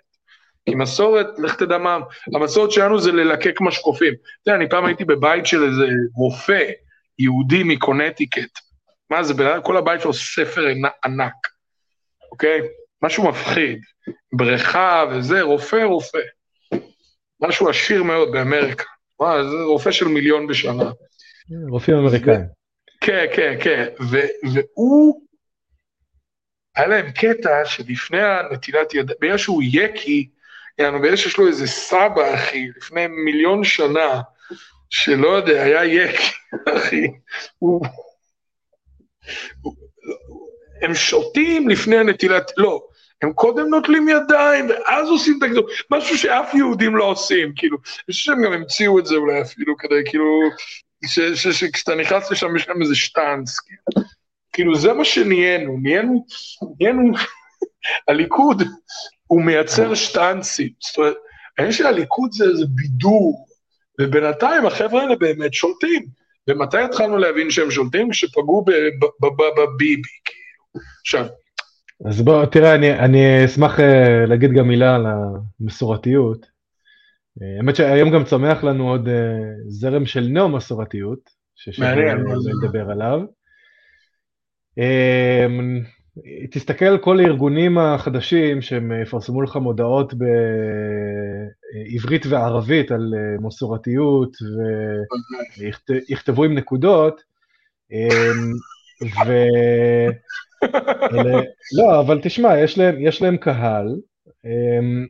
כי 0.68 0.74
מסורת, 0.74 1.26
לך 1.38 1.54
תדע 1.54 1.78
מה, 1.78 1.98
המסורת 2.34 2.72
שלנו 2.72 3.00
זה 3.00 3.12
ללקק 3.12 3.60
משקופים. 3.60 4.14
אתה 4.42 4.50
יודע, 4.50 4.60
אני 4.60 4.68
פעם 4.68 4.84
הייתי 4.84 5.04
בבית 5.04 5.46
של 5.46 5.64
איזה 5.64 5.86
רופא, 6.14 6.64
יהודי 7.18 7.62
מקונטיקט. 7.62 8.58
מה 9.10 9.22
זה, 9.22 9.34
כל 9.64 9.76
הבית 9.76 10.00
שלו 10.00 10.12
ספר 10.12 10.66
ענק, 11.04 11.32
אוקיי? 12.32 12.60
משהו 13.02 13.28
מפחיד. 13.28 13.80
בריכה 14.32 15.04
וזה, 15.10 15.42
רופא, 15.42 15.76
רופא. 15.84 16.18
משהו 17.40 17.68
עשיר 17.68 18.02
מאוד 18.02 18.32
באמריקה. 18.32 18.84
מה, 19.20 19.42
זה 19.42 19.56
רופא 19.66 19.90
של 19.90 20.08
מיליון 20.08 20.46
בשנה. 20.46 20.90
רופאים 21.70 21.96
אמריקאים. 21.96 22.44
כן, 23.00 23.26
כן, 23.36 23.56
כן. 23.62 23.88
והוא, 24.52 25.22
היה 26.76 26.86
להם 26.86 27.10
קטע 27.10 27.64
שלפני 27.64 28.22
הנטילת 28.22 28.94
יד... 28.94 29.10
בגלל 29.20 29.38
שהוא 29.38 29.62
יקי, 29.66 30.28
יענו, 30.78 31.00
בגלל 31.00 31.16
שיש 31.16 31.38
לו 31.38 31.46
איזה 31.46 31.66
סבא, 31.66 32.34
אחי, 32.34 32.68
לפני 32.76 33.06
מיליון 33.06 33.64
שנה, 33.64 34.20
שלא 34.90 35.28
יודע, 35.28 35.62
היה 35.62 35.84
יק, 35.84 36.20
אחי, 36.76 37.06
הוא... 37.58 37.82
הם 40.82 40.94
שותים 40.94 41.68
לפני 41.68 41.96
הנטילת, 41.96 42.50
לא, 42.56 42.82
הם 43.22 43.32
קודם 43.32 43.68
נוטלים 43.68 44.08
ידיים, 44.08 44.68
ואז 44.68 45.08
עושים 45.08 45.38
את 45.38 45.42
הגדול, 45.42 45.70
משהו 45.90 46.18
שאף 46.18 46.54
יהודים 46.54 46.96
לא 46.96 47.04
עושים, 47.04 47.52
כאילו, 47.56 47.76
אני 47.76 48.12
חושב 48.12 48.24
שהם 48.24 48.42
גם 48.44 48.52
המציאו 48.52 48.98
את 48.98 49.06
זה 49.06 49.14
אולי 49.14 49.42
אפילו, 49.42 49.76
כדי 49.76 50.02
כאילו, 50.06 50.24
שכשאתה 51.34 51.94
נכנס 51.94 52.30
לשם 52.30 52.56
יש 52.56 52.68
להם 52.68 52.82
איזה 52.82 52.96
שטאנץ, 52.96 53.58
כאילו, 53.60 54.06
כאילו 54.52 54.74
זה 54.76 54.92
מה 54.92 55.04
שנהיינו, 55.04 55.78
נהיינו, 55.82 56.26
נהיינו, 56.80 57.12
הליכוד 58.08 58.62
הוא 59.26 59.42
מייצר 59.42 59.94
שטאנסים, 59.94 60.68
זאת 60.80 60.98
אומרת, 60.98 61.16
העניין 61.58 61.72
של 61.72 61.86
הליכוד 61.86 62.32
זה 62.32 62.44
איזה 62.44 62.64
בידור, 62.68 63.46
ובינתיים 64.00 64.66
החבר'ה 64.66 65.02
האלה 65.02 65.16
באמת 65.16 65.54
שולטים. 65.54 66.06
ומתי 66.48 66.78
התחלנו 66.78 67.18
להבין 67.18 67.50
שהם 67.50 67.70
שולטים? 67.70 68.10
כשפגעו 68.10 68.64
בביבי. 69.56 70.08
עכשיו... 71.00 71.26
אז 72.04 72.22
בוא, 72.22 72.44
תראה, 72.44 72.74
אני, 72.74 72.98
אני 72.98 73.44
אשמח 73.44 73.80
אה, 73.80 74.26
להגיד 74.26 74.52
גם 74.52 74.68
מילה 74.68 74.94
על 74.94 75.06
המסורתיות. 75.06 76.46
אה, 77.42 77.56
האמת 77.56 77.76
שהיום 77.76 78.10
גם 78.10 78.24
צומח 78.24 78.64
לנו 78.64 78.90
עוד 78.90 79.08
אה, 79.08 79.38
זרם 79.68 80.06
של 80.06 80.28
נאו-מסורתיות, 80.28 81.30
לדבר 82.62 82.90
עליו. 82.90 83.20
תסתכל 86.50 86.84
על 86.84 86.98
כל 86.98 87.20
הארגונים 87.20 87.78
החדשים 87.78 88.62
שהם 88.62 88.92
יפרסמו 89.02 89.42
לך 89.42 89.56
מודעות 89.56 90.14
בעברית 91.94 92.26
וערבית 92.26 92.90
על 92.90 93.14
מסורתיות 93.40 94.36
ויכתבו 95.58 96.44
עם 96.44 96.54
נקודות. 96.54 97.22
ו... 99.02 99.32
לא, 101.78 102.00
אבל 102.00 102.20
תשמע, 102.22 102.58
יש 102.58 102.78
להם, 102.78 102.96
יש 103.00 103.22
להם 103.22 103.36
קהל, 103.36 103.86
אמ, 104.44 105.06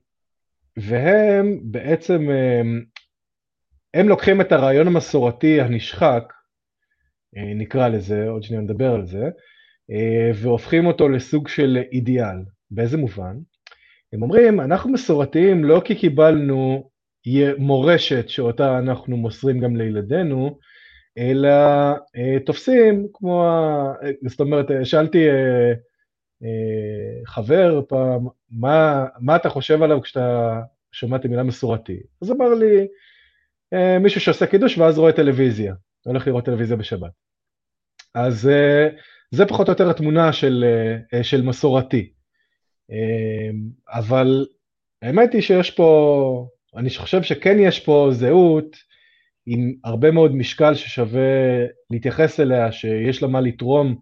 והם 0.77 1.61
בעצם, 1.63 2.31
אמ, 2.31 2.83
הם 3.95 4.09
לוקחים 4.09 4.41
את 4.41 4.53
הרעיון 4.53 4.87
המסורתי 4.87 5.61
הנשחק, 5.61 6.33
אה, 7.37 7.55
נקרא 7.55 7.89
לזה, 7.89 8.29
עוד 8.29 8.43
שניה 8.43 8.61
נדבר 8.61 8.95
על 8.95 9.07
זה, 9.07 9.25
אה, 9.91 10.31
והופכים 10.35 10.87
אותו 10.87 11.09
לסוג 11.09 11.49
של 11.49 11.79
אידיאל. 11.93 12.37
באיזה 12.71 12.97
מובן? 12.97 13.37
הם 14.13 14.23
אומרים, 14.23 14.61
אנחנו 14.61 14.93
מסורתיים 14.93 15.65
לא 15.65 15.83
כי 15.85 15.95
קיבלנו 15.95 16.91
מורשת 17.59 18.29
שאותה 18.29 18.79
אנחנו 18.79 19.17
מוסרים 19.17 19.61
גם 19.61 19.77
לילדינו, 19.77 20.59
אלא 21.19 21.49
אה, 22.17 22.37
תופסים 22.47 23.07
כמו, 23.15 23.45
ה... 23.45 23.93
זאת 24.27 24.41
אומרת, 24.41 24.67
שאלתי 24.85 25.29
אה, 25.29 25.73
אה, 26.43 27.27
חבר 27.27 27.81
פעם, 27.89 28.27
מה, 28.51 29.07
מה 29.21 29.37
אתה 29.37 29.49
חושב 29.49 29.83
עליו 29.83 30.03
כשאתה 30.03 30.61
שומע 30.93 31.17
את 31.17 31.25
המילה 31.25 31.43
מסורתי? 31.43 32.01
אז 32.23 32.31
אמר 32.31 32.55
לי, 32.55 32.87
אה, 33.73 33.99
מישהו 33.99 34.21
שעושה 34.21 34.47
קידוש 34.47 34.79
ואז 34.79 34.99
רואה 34.99 35.13
טלוויזיה, 35.13 35.75
הולך 36.05 36.27
לראות 36.27 36.45
טלוויזיה 36.45 36.77
בשבת. 36.77 37.11
אז 38.15 38.49
אה, 38.49 38.89
זה 39.31 39.47
פחות 39.47 39.69
או 39.69 39.73
יותר 39.73 39.91
התמונה 39.91 40.33
של, 40.33 40.65
אה, 41.15 41.25
של 41.25 41.43
מסורתי. 41.43 42.13
אה, 42.91 43.51
אבל 43.89 44.47
האמת 45.03 45.33
היא 45.33 45.43
שיש 45.43 45.71
פה, 45.71 46.49
אני 46.77 46.91
חושב 46.91 47.23
שכן 47.23 47.57
יש 47.61 47.81
פה 47.81 48.09
זהות 48.13 48.77
עם 49.51 49.73
הרבה 49.85 50.11
מאוד 50.11 50.37
משקל 50.37 50.75
ששווה 50.75 51.21
להתייחס 51.91 52.41
אליה, 52.41 52.73
שיש 52.73 53.23
לה 53.23 53.29
מה 53.29 53.41
לתרום 53.41 53.97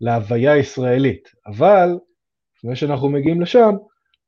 להוויה 0.00 0.52
הישראלית. 0.52 1.28
אבל, 1.46 1.98
לפני 2.56 2.76
שאנחנו 2.76 3.08
מגיעים 3.08 3.40
לשם, 3.40 3.74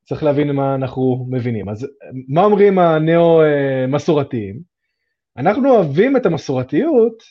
צריך 0.05 0.23
להבין 0.23 0.51
מה 0.51 0.75
אנחנו 0.75 1.27
מבינים. 1.29 1.69
אז 1.69 1.87
מה 2.27 2.43
אומרים 2.43 2.79
הנאו-מסורתיים? 2.79 4.59
אנחנו 5.37 5.75
אוהבים 5.75 6.17
את 6.17 6.25
המסורתיות 6.25 7.23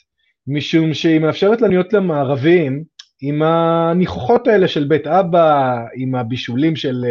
משום 0.47 0.93
שהיא 0.93 1.19
מאפשרת 1.19 1.61
לנו 1.61 1.71
להיות 1.71 1.93
למערביים 1.93 2.83
עם 3.21 3.41
הניחוחות 3.41 4.47
האלה 4.47 4.67
של 4.67 4.83
בית 4.83 5.07
אבא, 5.07 5.75
עם 5.95 6.15
הבישולים 6.15 6.75
של, 6.75 7.05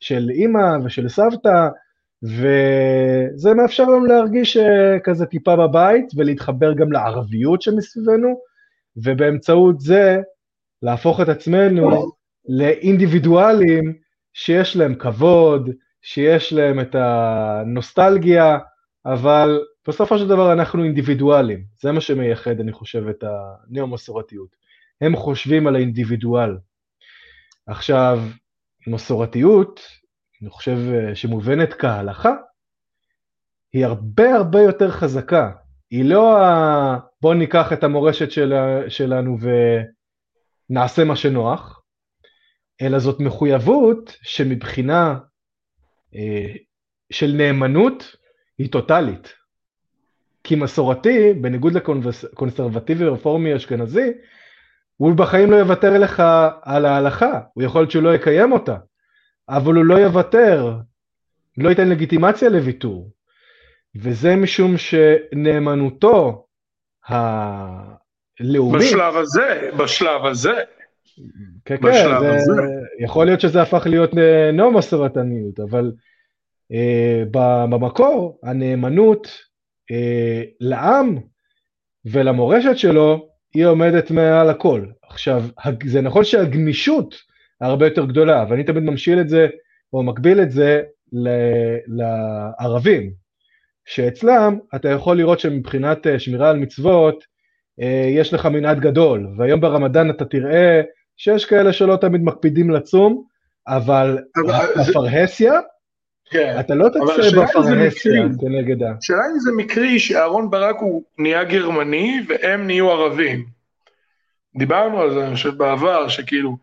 של 0.00 0.30
אימא 0.30 0.76
ושל 0.84 1.08
סבתא, 1.08 1.68
וזה 2.26 3.54
מאפשר 3.54 3.82
לנו 3.82 4.04
להרגיש 4.04 4.56
אה, 4.56 5.00
כזה 5.04 5.26
טיפה 5.26 5.56
בבית 5.56 6.06
ולהתחבר 6.16 6.72
גם 6.72 6.92
לערביות 6.92 7.62
שמסביבנו, 7.62 8.40
ובאמצעות 8.96 9.80
זה 9.80 10.16
להפוך 10.82 11.20
את 11.20 11.28
עצמנו 11.28 12.12
לאינדיבידואלים 12.48 13.94
שיש 14.34 14.76
להם 14.76 14.94
כבוד, 14.94 15.70
שיש 16.02 16.52
להם 16.52 16.80
את 16.80 16.94
הנוסטלגיה, 16.98 18.58
אבל 19.06 19.60
בסופו 19.88 20.18
של 20.18 20.28
דבר 20.28 20.52
אנחנו 20.52 20.84
אינדיבידואלים, 20.84 21.64
זה 21.80 21.92
מה 21.92 22.00
שמייחד, 22.00 22.60
אני 22.60 22.72
חושב, 22.72 23.08
את 23.08 23.24
הנאו-מסורתיות. 23.24 24.56
הם 25.00 25.16
חושבים 25.16 25.66
על 25.66 25.76
האינדיבידואל. 25.76 26.56
עכשיו, 27.66 28.20
מסורתיות, 28.86 29.80
אני 30.42 30.50
חושב 30.50 30.76
שמובנת 31.14 31.72
כהלכה, 31.72 32.32
היא 33.72 33.86
הרבה 33.86 34.34
הרבה 34.34 34.60
יותר 34.60 34.90
חזקה. 34.90 35.52
היא 35.90 36.04
לא 36.04 36.38
ה... 36.38 36.98
בוא 37.20 37.34
ניקח 37.34 37.72
את 37.72 37.84
המורשת 37.84 38.30
של... 38.30 38.52
שלנו 38.88 39.38
ונעשה 40.70 41.04
מה 41.04 41.16
שנוח, 41.16 41.82
אלא 42.82 42.98
זאת 42.98 43.20
מחויבות 43.20 44.16
שמבחינה 44.22 45.18
אה, 46.14 46.54
של 47.10 47.32
נאמנות 47.36 48.16
היא 48.58 48.72
טוטאלית. 48.72 49.34
כי 50.44 50.56
מסורתי, 50.56 51.32
בניגוד 51.34 51.72
לקונסרבטיבי 51.72 53.04
רפורמי 53.04 53.56
אשכנזי, 53.56 54.12
הוא 54.96 55.14
בחיים 55.14 55.50
לא 55.50 55.56
יוותר 55.56 55.98
לך 55.98 56.22
על 56.62 56.84
ההלכה, 56.84 57.40
הוא 57.54 57.64
יכול 57.64 57.80
להיות 57.80 57.90
שהוא 57.90 58.02
לא 58.02 58.14
יקיים 58.14 58.52
אותה, 58.52 58.76
אבל 59.48 59.74
הוא 59.74 59.84
לא 59.84 59.94
יוותר, 59.94 60.76
לא 61.58 61.68
ייתן 61.68 61.88
לגיטימציה 61.88 62.48
לוויתור. 62.48 63.10
וזה 63.96 64.36
משום 64.36 64.74
שנאמנותו 64.76 66.46
הלאומית... 67.08 68.82
בשלב 68.82 69.16
הזה, 69.16 69.70
בשלב 69.78 70.26
הזה. 70.26 70.54
כן, 71.64 71.76
כן, 71.76 71.92
זה, 71.92 72.16
הזה. 72.16 72.62
יכול 73.04 73.26
להיות 73.26 73.40
שזה 73.40 73.62
הפך 73.62 73.86
להיות 73.86 74.10
נומו 74.52 74.82
סרטניות, 74.82 75.60
אבל 75.60 75.92
אה, 76.72 77.22
במקור 77.30 78.40
הנאמנות 78.42 79.28
אה, 79.90 80.42
לעם 80.60 81.18
ולמורשת 82.04 82.76
שלו 82.78 83.28
היא 83.54 83.66
עומדת 83.66 84.10
מעל 84.10 84.50
הכל. 84.50 84.86
עכשיו, 85.02 85.42
זה 85.84 86.00
נכון 86.00 86.24
שהגמישות 86.24 87.14
הרבה 87.60 87.86
יותר 87.86 88.04
גדולה, 88.04 88.44
ואני 88.48 88.64
תמיד 88.64 88.82
ממשיל 88.82 89.20
את 89.20 89.28
זה, 89.28 89.46
או 89.92 90.02
מקביל 90.02 90.40
את 90.40 90.50
זה 90.50 90.82
לערבים, 91.86 93.10
שאצלם 93.86 94.58
אתה 94.74 94.88
יכול 94.88 95.16
לראות 95.16 95.40
שמבחינת 95.40 96.06
אה, 96.06 96.18
שמירה 96.18 96.50
על 96.50 96.56
מצוות, 96.56 97.24
אה, 97.80 98.06
יש 98.10 98.34
לך 98.34 98.46
מנעד 98.46 98.80
גדול, 98.80 99.26
והיום 99.38 99.60
ברמדאן 99.60 100.10
אתה 100.10 100.24
תראה 100.24 100.82
שיש 101.16 101.44
כאלה 101.44 101.72
שלא 101.72 101.96
תמיד 101.96 102.22
מקפידים 102.22 102.70
לצום, 102.70 103.24
אבל 103.68 104.18
בפרהסיה, 104.78 105.52
כן. 106.30 106.56
אתה 106.60 106.74
לא 106.74 106.88
תצא 106.88 107.40
בפרהסיה 107.42 108.22
כנגד 108.40 108.82
ה... 108.82 108.92
השאלה 108.98 109.22
אם 109.34 109.38
זה 109.38 109.50
מקרי 109.56 109.98
שאהרון 109.98 110.50
ברק 110.50 110.76
הוא 110.80 111.02
נהיה 111.18 111.44
גרמני 111.44 112.20
והם 112.28 112.66
נהיו 112.66 112.90
ערבים. 112.90 113.46
דיברנו 114.58 115.00
על 115.00 115.14
זה, 115.14 115.26
אני 115.26 115.34
חושב, 115.34 115.54
בעבר, 115.56 116.08
שכאילו, 116.08 116.56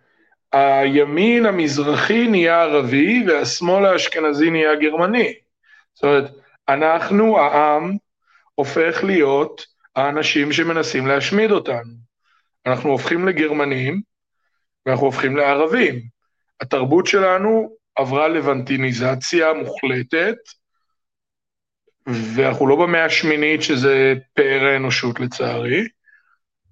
הימין 0.54 1.46
המזרחי 1.46 2.28
נהיה 2.28 2.62
ערבי 2.62 3.24
והשמאל 3.28 3.86
האשכנזי 3.86 4.50
נהיה 4.50 4.76
גרמני. 4.76 5.34
זאת 5.94 6.04
אומרת, 6.04 6.32
אנחנו, 6.70 7.40
העם, 7.40 7.98
הופך 8.56 9.04
להיות 9.04 9.66
האנשים 9.96 10.52
שמנסים 10.52 11.08
להשמיד 11.08 11.52
אותנו. 11.52 11.94
אנחנו 12.66 12.90
הופכים 12.90 13.28
לגרמנים 13.28 14.02
ואנחנו 14.86 15.06
הופכים 15.06 15.38
לערבים. 15.38 16.02
התרבות 16.62 17.08
שלנו 17.08 17.76
עברה 17.96 18.28
לבנטיניזציה 18.28 19.54
מוחלטת, 19.54 20.36
ואנחנו 22.08 22.68
לא 22.68 22.76
במאה 22.76 23.06
השמינית 23.06 23.64
שזה 23.64 24.14
פאר 24.34 24.64
האנושות 24.64 25.20
לצערי, 25.20 25.88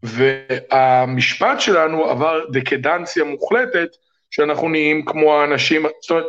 והמשפט 0.03 1.59
שלנו 1.59 2.05
עבר 2.05 2.45
דקדנציה 2.51 3.23
מוחלטת, 3.23 3.89
שאנחנו 4.31 4.69
נהיים 4.69 5.05
כמו 5.05 5.35
האנשים, 5.35 5.85
זאת 6.01 6.11
אומרת, 6.11 6.25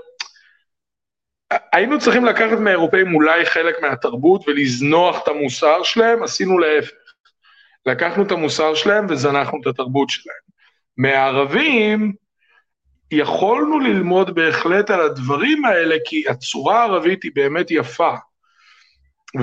היינו 1.73 1.99
צריכים 1.99 2.25
לקחת 2.25 2.59
מהאירופאים 2.59 3.14
אולי 3.14 3.47
חלק 3.47 3.83
מהתרבות 3.83 4.49
ולזנוח 4.49 5.23
את 5.23 5.29
המוסר 5.29 5.83
שלהם, 5.83 6.23
עשינו 6.23 6.59
להפך. 6.59 6.93
לקחנו 7.87 8.23
את 8.23 8.33
המוסר 8.33 8.75
שלהם 8.75 9.07
וזנחנו 9.09 9.61
את 9.61 9.66
התרבות 9.66 10.11
שלהם. 10.11 10.37
מהערבים, 10.97 12.12
יכולנו 13.11 13.81
ללמוד 13.81 14.35
בהחלט 14.35 14.91
על 14.91 15.01
הדברים 15.01 15.64
האלה, 15.64 15.97
כי 16.05 16.25
הצורה 16.29 16.81
הערבית 16.81 17.23
היא 17.23 17.33
באמת 17.35 17.70
יפה, 17.70 18.14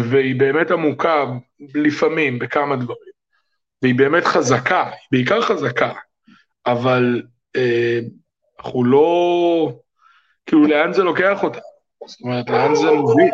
והיא 0.10 0.40
באמת 0.40 0.72
עמוקה, 0.72 1.26
לפעמים, 1.76 2.40
בכמה 2.40 2.76
דברים. 2.76 3.09
והיא 3.82 3.96
באמת 3.96 4.24
חזקה, 4.24 4.92
בעיקר 5.12 5.42
חזקה, 5.42 5.94
אבל 6.66 7.22
אה, 7.56 8.00
אנחנו 8.60 8.84
לא... 8.84 9.80
כאילו, 10.46 10.68
לאן 10.68 10.94
זה 10.94 11.04
לוקח 11.04 11.44
אותה? 11.44 11.60
זאת 12.08 12.22
אומרת, 12.22 12.50
לאן 12.50 12.76
זה 12.76 12.92
מוביל? 12.92 13.32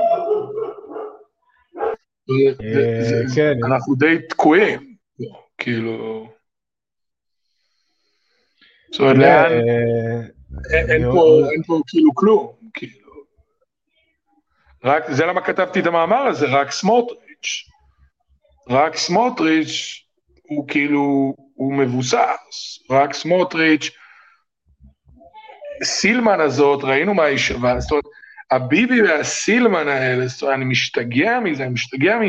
אה, 2.29 3.35
כן. 3.35 3.53
אנחנו 3.65 3.95
די 3.95 4.17
תקועים, 4.29 4.95
כאילו... 5.57 6.27
זאת 8.91 8.99
אומרת, 8.99 9.17
לאן... 9.17 9.51
אה, 9.51 10.35
אין 10.71 11.63
פה 11.67 11.81
כאילו 11.87 12.15
כלום, 12.15 12.53
כאילו. 12.73 13.11
רק, 14.83 15.03
זה 15.11 15.25
למה 15.25 15.41
כתבתי 15.41 15.79
את 15.79 15.85
המאמר 15.85 16.21
הזה, 16.21 16.45
רק 16.45 16.71
סמוטריץ'. 16.71 17.69
רק 18.69 18.95
סמוטריץ' 18.95 20.04
הוא 20.47 20.67
כאילו, 20.67 21.35
הוא 21.53 21.73
מבוסס, 21.73 22.79
רק 22.89 23.13
סמוטריץ', 23.13 23.89
סילמן 25.83 26.39
הזאת, 26.41 26.83
ראינו 26.83 27.13
מה 27.13 27.23
היא 27.23 27.37
שווה, 27.37 27.79
זאת 27.79 27.91
אומרת, 27.91 28.05
הביבי 28.51 29.01
והסילמן 29.01 29.87
האלה, 29.87 30.27
זאת 30.27 30.41
אומרת, 30.41 30.55
אני 30.55 30.65
משתגע 30.65 31.39
מזה, 31.39 31.63
אני 31.63 31.73
משתגע 31.73 32.17
מ... 32.17 32.21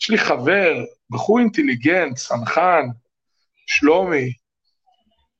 יש 0.00 0.10
לי 0.10 0.18
חבר, 0.18 0.84
בחור 1.10 1.38
אינטליגנט, 1.38 2.16
צנחן, 2.16 2.86
שלומי, 3.66 4.32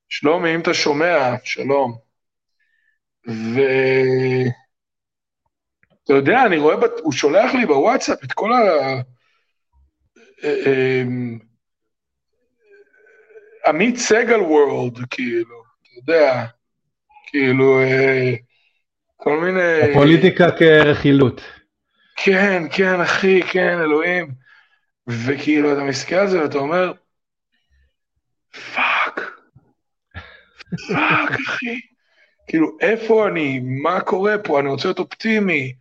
שלומי, 0.09 0.55
אם 0.55 0.61
אתה 0.61 0.75
שומע, 0.75 1.35
שלום. 1.45 1.99
ואתה 3.27 4.53
יודע, 6.13 6.47
אני 6.47 6.59
רואה. 6.59 6.77
הוא 7.03 7.13
שולח 7.13 7.55
לי 7.55 7.67
בוואטסאפ 7.67 8.25
את 8.25 8.33
כל 8.33 8.53
ה... 8.53 8.57
עמית 13.67 13.97
סגל 13.97 14.41
world, 14.41 14.99
כאילו, 15.11 15.63
אתה 15.83 16.13
יודע, 16.13 16.45
כאילו, 17.27 17.81
אה, 17.81 18.35
כל 19.17 19.41
מיני... 19.41 19.91
הפוליטיקה 19.91 20.51
כרכילות. 20.51 21.41
כן, 22.17 22.63
כן, 22.73 23.01
אחי, 23.01 23.43
כן, 23.43 23.81
אלוהים. 23.81 24.33
וכאילו, 25.07 25.73
אתה 25.73 25.85
מסתכל 25.85 26.15
על 26.15 26.29
זה 26.29 26.43
ואתה 26.43 26.59
אומר, 26.59 26.93
fuck, 28.75 29.21
fuck, 30.89 31.31
אחי. 31.47 31.81
כאילו, 32.47 32.77
איפה 32.81 33.29
אני? 33.29 33.61
מה 33.83 34.01
קורה 34.01 34.39
פה? 34.39 34.61
אני 34.61 34.69
רוצה 34.69 34.89
להיות 34.89 34.99
אופטימי, 34.99 35.75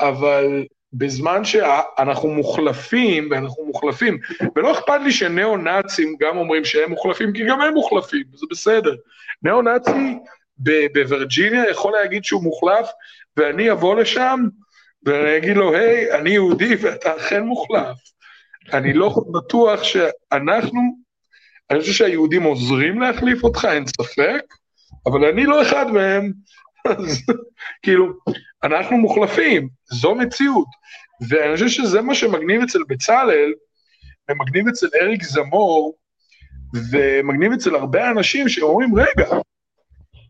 אבל 0.00 0.66
בזמן 0.98 1.44
שאנחנו 1.44 2.28
מוחלפים, 2.28 3.28
ואנחנו 3.30 3.64
מוחלפים, 3.64 4.18
ולא 4.56 4.72
אכפת 4.72 5.00
לי 5.04 5.12
שניאו-נאצים 5.12 6.16
גם 6.20 6.36
אומרים 6.36 6.64
שהם 6.64 6.90
מוחלפים, 6.90 7.32
כי 7.32 7.46
גם 7.46 7.60
הם 7.60 7.74
מוחלפים, 7.74 8.24
זה 8.34 8.46
בסדר. 8.50 8.94
ניאו-נאצי 9.42 10.18
בווירג'יניה 10.58 11.70
יכול 11.70 11.92
להגיד 11.92 12.24
שהוא 12.24 12.42
מוחלף, 12.42 12.88
ואני 13.36 13.72
אבוא 13.72 13.96
לשם, 13.96 14.40
ואני 15.02 15.36
אגיד 15.36 15.56
לו, 15.56 15.74
היי, 15.74 16.14
אני 16.14 16.30
יהודי 16.30 16.74
ואתה 16.74 17.16
אכן 17.16 17.42
מוחלף. 17.42 17.96
אני 18.72 18.92
לא 18.92 19.14
בטוח 19.32 19.82
שאנחנו, 19.82 20.80
אני 21.70 21.80
חושב 21.80 21.92
שהיהודים 21.92 22.42
עוזרים 22.42 23.00
להחליף 23.00 23.44
אותך, 23.44 23.68
אין 23.70 23.86
ספק, 23.86 24.42
אבל 25.06 25.24
אני 25.24 25.44
לא 25.44 25.62
אחד 25.62 25.90
מהם, 25.90 26.32
אז 26.84 27.22
כאילו, 27.82 28.12
אנחנו 28.64 28.96
מוחלפים, 28.96 29.68
זו 29.84 30.14
מציאות. 30.14 30.66
ואני 31.28 31.54
חושב 31.54 31.68
שזה 31.68 32.00
מה 32.00 32.14
שמגניב 32.14 32.62
אצל 32.62 32.78
בצלאל, 32.88 33.52
ומגניב 34.30 34.68
אצל 34.68 34.86
אריק 35.02 35.22
זמור, 35.22 35.98
ומגניב 36.90 37.52
אצל 37.52 37.74
הרבה 37.74 38.10
אנשים 38.10 38.48
שאומרים, 38.48 38.94
רגע, 38.94 39.36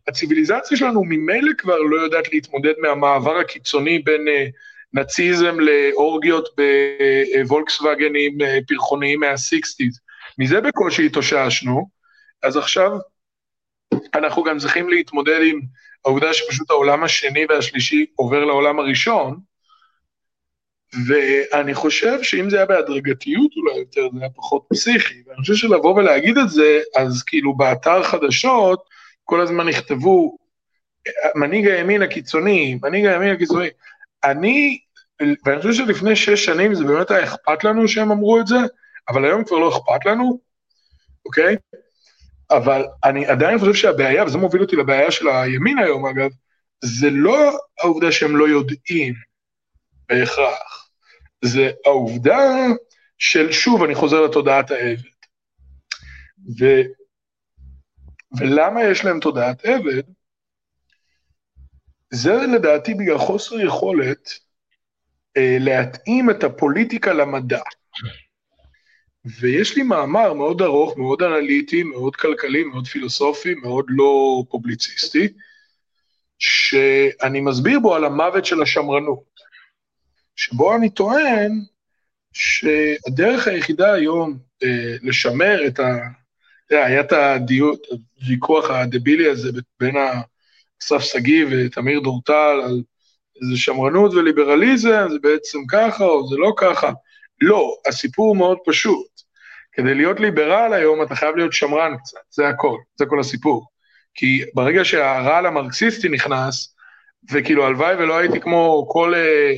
הציוויליזציה 0.09 0.77
שלנו 0.77 1.05
ממילא 1.05 1.53
כבר 1.59 1.79
לא 1.79 1.97
יודעת 1.97 2.33
להתמודד 2.33 2.73
מהמעבר 2.79 3.39
הקיצוני 3.39 3.99
בין 3.99 4.29
uh, 4.29 4.51
נאציזם 4.93 5.57
לאורגיות 5.61 6.49
בוולקסווגנים 6.57 8.41
uh, 8.41 8.45
פרחוניים 8.69 9.21
מה-60's. 9.21 9.99
מזה 10.39 10.61
בקושי 10.61 11.07
התאוששנו, 11.07 11.89
אז 12.43 12.57
עכשיו 12.57 12.91
אנחנו 14.15 14.43
גם 14.43 14.59
צריכים 14.59 14.89
להתמודד 14.89 15.41
עם 15.45 15.61
העובדה 16.07 16.35
שפשוט 16.35 16.71
העולם 16.71 17.05
השני 17.05 17.47
והשלישי 17.49 18.07
עובר 18.17 18.45
לעולם 18.45 18.79
הראשון, 18.79 19.41
ואני 21.07 21.75
חושב 21.75 22.23
שאם 22.23 22.51
זה 22.51 22.57
היה 22.57 22.67
בהדרגתיות 22.67 23.51
אולי 23.57 23.79
יותר, 23.79 24.09
זה 24.15 24.21
היה 24.21 24.31
פחות 24.37 24.67
פסיכי. 24.69 25.23
ואני 25.27 25.41
חושב 25.41 25.55
שלבוא 25.55 25.95
ולהגיד 25.95 26.39
את 26.39 26.51
זה, 26.51 26.81
אז 26.97 27.23
כאילו 27.23 27.57
באתר 27.57 28.03
חדשות, 28.03 28.85
כל 29.25 29.41
הזמן 29.41 29.69
נכתבו, 29.69 30.37
מנהיג 31.35 31.67
הימין 31.67 32.03
הקיצוני, 32.03 32.79
מנהיג 32.83 33.07
הימין 33.07 33.35
הקיצוני. 33.35 33.69
אני, 34.25 34.79
ואני 35.45 35.63
חושב 35.63 35.73
שלפני 35.73 36.17
שש 36.17 36.45
שנים 36.45 36.75
זה 36.75 36.85
באמת 36.85 37.11
היה 37.11 37.25
אכפת 37.25 37.65
לנו 37.65 37.89
שהם 37.89 38.11
אמרו 38.11 38.41
את 38.41 38.47
זה, 38.47 38.57
אבל 39.09 39.25
היום 39.25 39.45
כבר 39.45 39.59
לא 39.59 39.69
אכפת 39.69 40.07
לנו, 40.07 40.41
אוקיי? 41.27 41.57
אבל 42.51 42.85
אני 43.05 43.27
עדיין 43.27 43.59
חושב 43.59 43.75
שהבעיה, 43.75 44.25
וזה 44.25 44.39
מוביל 44.39 44.63
אותי 44.63 44.77
לבעיה 44.77 45.11
של 45.11 45.29
הימין 45.29 45.79
היום 45.79 46.07
אגב, 46.07 46.31
זה 46.85 47.11
לא 47.11 47.59
העובדה 47.81 48.13
שהם 48.13 48.37
לא 48.37 48.49
יודעים 48.49 49.15
בהכרח, 50.09 50.91
זה 51.45 51.71
העובדה 51.87 52.39
של, 53.19 53.53
שוב, 53.53 53.83
אני 53.83 53.95
חוזר 53.95 54.21
לתודעת 54.21 54.71
העבד. 54.71 55.17
ו, 56.61 56.65
ולמה 58.39 58.85
יש 58.85 59.05
להם 59.05 59.21
תודעת 59.21 59.65
עבד? 59.65 60.03
זה 62.11 62.33
לדעתי 62.33 62.95
בגלל 62.95 63.19
חוסר 63.19 63.61
יכולת 63.61 64.31
אה, 65.37 65.57
להתאים 65.61 66.31
את 66.31 66.45
הפוליטיקה 66.45 67.13
למדע. 67.13 67.61
ויש 69.41 69.77
לי 69.77 69.83
מאמר 69.83 70.33
מאוד 70.33 70.63
ארוך, 70.63 70.99
מאוד 70.99 71.23
אנליטי, 71.23 71.83
מאוד 71.83 72.17
כלכלי, 72.17 72.65
מאוד 72.65 72.87
פילוסופי, 72.87 73.55
מאוד 73.55 73.85
לא 73.89 74.43
פובליציסטי, 74.49 75.29
שאני 76.39 77.41
מסביר 77.41 77.81
בו 77.81 77.95
על 77.95 78.05
המוות 78.05 78.45
של 78.45 78.63
השמרנות, 78.63 79.25
שבו 80.37 80.77
אני 80.77 80.91
טוען 80.91 81.53
שהדרך 82.33 83.49
היחידה 83.49 83.93
היום 83.93 84.39
אה, 84.63 84.97
לשמר 85.03 85.67
את 85.67 85.81
ה... 85.81 85.97
היה 86.71 87.01
את 87.01 87.13
הוויכוח 88.21 88.71
הדבילי 88.71 89.31
הזה 89.31 89.49
בין 89.81 89.95
אסף 90.83 90.99
שגיא 90.99 91.47
ותמיר 91.51 92.01
דורטל 92.01 92.61
על 92.65 92.83
איזה 93.43 93.57
שמרנות 93.57 94.15
וליברליזם, 94.15 95.07
זה 95.11 95.19
בעצם 95.19 95.59
ככה 95.69 96.05
או 96.05 96.29
זה 96.29 96.37
לא 96.37 96.53
ככה. 96.57 96.93
לא, 97.41 97.77
הסיפור 97.87 98.37
מאוד 98.37 98.59
פשוט. 98.65 99.07
כדי 99.73 99.95
להיות 99.95 100.21
ליברל 100.21 100.73
היום 100.73 101.03
אתה 101.03 101.15
חייב 101.15 101.37
להיות 101.37 101.53
שמרן 101.53 101.97
קצת, 101.97 102.19
זה 102.31 102.49
הכל, 102.49 102.77
זה 102.99 103.07
כל 103.07 103.21
הסיפור. 103.21 103.67
כי 104.15 104.45
ברגע 104.55 104.85
שהרעל 104.85 105.47
המרקסיסטי 105.47 106.09
נכנס, 106.09 106.77
וכאילו 107.33 107.67
הלוואי 107.67 107.95
ולא 107.95 108.19
הייתי 108.19 108.41
כמו 108.41 108.87
כל 108.89 109.15
אה, 109.15 109.53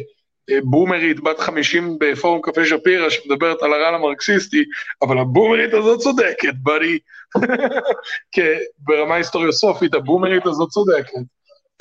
אה, 0.50 0.58
בומרית 0.62 1.20
בת 1.20 1.38
50 1.38 1.96
בפורום 2.00 2.40
קפה 2.42 2.66
שפירא 2.66 3.10
שמדברת 3.10 3.62
על 3.62 3.72
הרעל 3.72 3.94
המרקסיסטי, 3.94 4.64
אבל 5.02 5.18
הבומרית 5.18 5.74
הזאת 5.74 6.00
צודקת, 6.00 6.54
ברי, 6.62 6.98
ברמה 8.78 9.14
היסטוריוסופית, 9.14 9.94
הבומרית 9.94 10.46
הזאת 10.46 10.68
צודקת. 10.68 11.12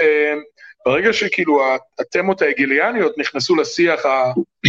אה, 0.01 0.33
ברגע 0.85 1.13
שכאילו 1.13 1.61
התמות 1.99 2.41
ההגליאניות 2.41 3.17
נכנסו 3.17 3.55
לשיח 3.55 4.01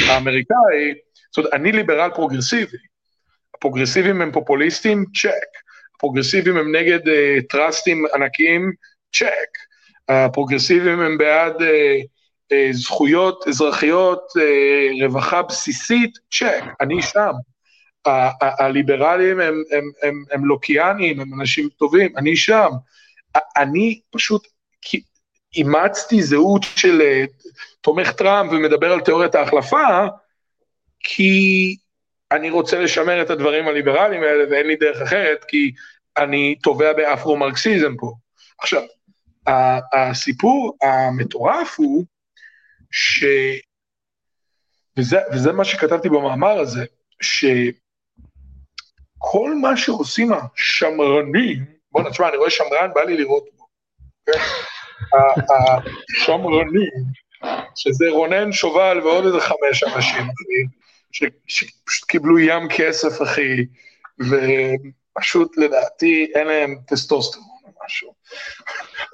האמריקאי, 0.09 0.95
זאת 1.31 1.39
אומרת, 1.39 1.53
אני 1.53 1.73
ליברל 1.73 2.11
פרוגרסיבי, 2.15 2.77
הפרוגרסיבים 3.55 4.23
הם 4.23 4.33
פופוליסטים, 4.33 5.05
צ'ק. 5.23 5.59
הפרוגרסיבים 5.97 6.57
הם 6.57 6.77
נגד 6.77 7.07
uh, 7.07 7.11
טראסטים 7.49 8.05
ענקיים, 8.15 8.73
צ'ק. 9.15 9.59
הפרוגרסיבים 10.09 11.01
הם 11.01 11.19
בעד 11.19 11.57
uh, 11.57 11.65
uh, 12.53 12.73
זכויות 12.73 13.49
אזרחיות, 13.49 14.23
uh, 14.37 15.05
רווחה 15.05 15.43
בסיסית, 15.43 16.19
צ'ק. 16.31 16.65
אני 16.81 17.03
שם. 17.03 17.33
הליברלים 18.41 19.41
הם, 19.41 19.63
הם, 19.71 19.91
הם, 20.03 20.25
הם 20.33 20.45
לוקיאנים, 20.45 21.21
הם 21.21 21.41
אנשים 21.41 21.69
טובים, 21.69 22.17
אני 22.17 22.37
שם. 22.37 22.69
אני 23.57 24.01
פשוט 24.11 24.49
אימצתי 25.57 26.23
זהות 26.23 26.63
של 26.77 27.03
תומך 27.81 28.13
טראמפ 28.13 28.53
ומדבר 28.53 28.93
על 28.93 29.01
תיאוריית 29.01 29.35
ההחלפה, 29.35 30.07
כי 31.01 31.77
אני 32.33 32.51
רוצה 32.51 32.79
לשמר 32.79 33.23
את 33.23 33.31
הדברים 33.31 33.69
הליברליים 33.69 34.23
האלה 34.23 34.45
ואין 34.51 34.67
לי 34.67 34.77
דרך 34.77 35.03
אחרת, 35.03 35.45
כי 35.45 35.73
אני 36.17 36.55
תובע 36.63 36.93
באפרו-מרקסיזם 36.93 37.97
פה. 37.97 38.13
עכשיו, 38.59 38.83
הסיפור 39.93 40.77
המטורף 40.83 41.75
הוא 41.79 42.05
ש... 42.91 43.25
וזה, 44.97 45.19
וזה 45.33 45.53
מה 45.53 45.65
שכתבתי 45.65 46.09
במאמר 46.09 46.59
הזה, 46.61 46.85
שכל 47.23 47.55
מה 49.61 49.77
שעושים 49.77 50.33
השמרנים, 50.33 51.65
בוא 51.93 52.03
נשמע, 52.03 52.29
אני 52.29 52.37
רואה 52.37 52.51
שמרן, 52.51 52.91
בא 52.95 53.01
לי 53.01 53.17
לראות 53.17 53.45
בו. 53.57 53.67
כן? 54.27 54.39
השמרנים, 56.17 56.91
שזה 57.75 58.05
רונן 58.11 58.53
שובל 58.53 59.01
ועוד 59.05 59.25
איזה 59.25 59.41
חמש 59.41 59.83
אנשים, 59.83 60.27
שפשוט 61.13 62.09
קיבלו 62.09 62.39
ים 62.39 62.69
כסף, 62.77 63.23
אחי, 63.23 63.67
ופשוט 64.21 65.57
לדעתי 65.59 66.33
אין 66.35 66.47
להם 66.47 66.77
טסטוסטרון 66.87 67.45
או 67.65 67.71
משהו, 67.85 68.15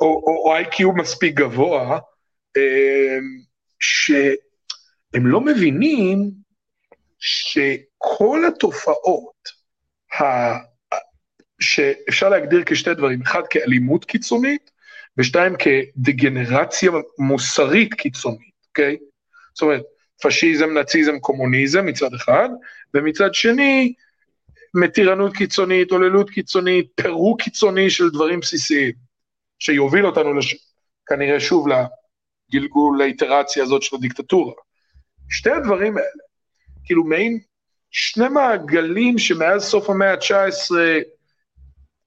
או, 0.00 0.06
או, 0.06 0.44
או 0.44 0.54
איי-קיו 0.54 0.92
מספיק 0.92 1.34
גבוה, 1.34 1.98
אמ, 2.56 3.40
שהם 3.80 5.26
לא 5.26 5.40
מבינים 5.40 6.30
שכל 7.18 8.42
התופעות 8.48 9.48
ה... 10.20 10.24
שאפשר 11.60 12.28
להגדיר 12.28 12.62
כשתי 12.66 12.94
דברים, 12.94 13.22
אחד 13.22 13.42
כאלימות 13.50 14.04
קיצונית, 14.04 14.70
ושתיים 15.18 15.54
כדגנרציה 15.56 16.90
מוסרית 17.18 17.94
קיצונית, 17.94 18.54
אוקיי? 18.68 18.96
זאת 19.54 19.62
אומרת, 19.62 19.82
פשיזם, 20.24 20.70
נאציזם, 20.70 21.18
קומוניזם 21.18 21.86
מצד 21.86 22.14
אחד, 22.14 22.48
ומצד 22.94 23.34
שני, 23.34 23.94
מתירנות 24.74 25.36
קיצונית, 25.36 25.90
עוללות 25.90 26.30
קיצונית, 26.30 26.86
פירוק 26.94 27.42
קיצוני 27.42 27.90
של 27.90 28.10
דברים 28.10 28.40
בסיסיים, 28.40 28.92
שיוביל 29.58 30.06
אותנו 30.06 30.34
לש... 30.34 30.56
כנראה 31.06 31.40
שוב 31.40 31.66
לגלגול, 31.68 32.98
לאיטרציה 32.98 33.62
הזאת 33.62 33.82
של 33.82 33.96
הדיקטטורה. 33.96 34.54
שתי 35.30 35.50
הדברים 35.50 35.96
האלה, 35.96 36.08
כאילו 36.84 37.04
מעין 37.04 37.38
שני 37.90 38.28
מעגלים 38.28 39.18
שמאז 39.18 39.62
סוף 39.62 39.90
המאה 39.90 40.12
ה-19 40.12 40.74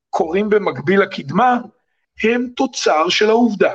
קורים 0.09 0.49
במקביל 0.49 1.01
לקדמה, 1.01 1.57
הם 2.23 2.47
תוצר 2.55 3.09
של 3.09 3.29
העובדה 3.29 3.73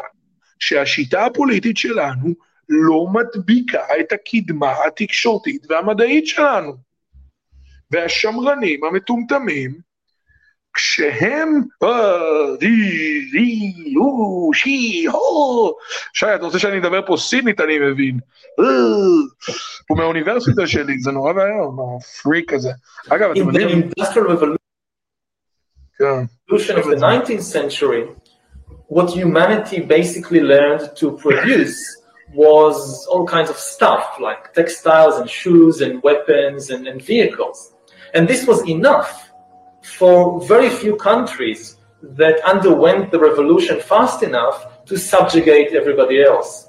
שהשיטה 0.59 1.27
הפוליטית 1.27 1.77
שלנו 1.77 2.35
לא 2.69 3.07
מדביקה 3.13 3.83
את 4.01 4.13
הקדמה 4.13 4.75
התקשורתית 4.87 5.67
והמדעית 5.71 6.27
שלנו. 6.27 6.77
והשמרנים 7.91 8.85
המטומטמים, 8.85 9.93
כשהם, 10.75 11.61
שי, 14.55 15.07
אתה 16.35 16.45
רוצה 16.45 16.59
שאני 16.59 16.79
אדבר 16.79 17.07
פה 17.07 17.17
סינית, 17.17 17.61
אני 17.61 17.79
מבין. 17.79 18.19
הוא 19.89 19.99
מהאוניברסיטה 19.99 20.67
שלי, 20.67 20.99
זה 20.99 21.11
נורא 21.11 21.33
ואיום, 21.33 21.97
הפריק 21.97 22.53
הזה. 22.53 22.71
אגב, 23.09 23.31
אתם 23.31 23.41
יודעים, 23.41 23.91
Industrial 23.99 24.59
כן, 25.99 26.25
Revolution 26.51 26.77
of 26.77 26.85
the 26.85 26.97
19th 26.97 27.43
century, 27.43 28.03
what 28.89 29.11
humanity 29.11 29.81
basically 29.81 30.41
learned 30.41 30.81
to 30.97 31.19
produce 31.23 32.02
was 32.33 33.07
all 33.07 33.27
kinds 33.27 33.51
of 33.51 33.57
stuff 33.57 34.17
like 34.21 34.53
textiles 34.55 35.19
and 35.19 35.29
shoes 35.29 35.81
and 35.81 36.03
weapons 36.03 36.71
and, 36.71 36.87
and 36.87 37.03
vehicles. 37.03 37.75
And 38.15 38.29
this 38.29 38.47
was 38.47 38.67
enough 38.69 39.31
for 39.83 40.41
very 40.47 40.71
few 40.71 40.97
countries 40.97 41.77
that 42.03 42.41
underwent 42.45 43.11
the 43.11 43.19
revolution 43.19 43.81
fast 43.81 44.23
enough 44.23 44.85
to 44.87 44.97
subjugate 44.97 45.73
everybody 45.73 46.23
else. 46.23 46.69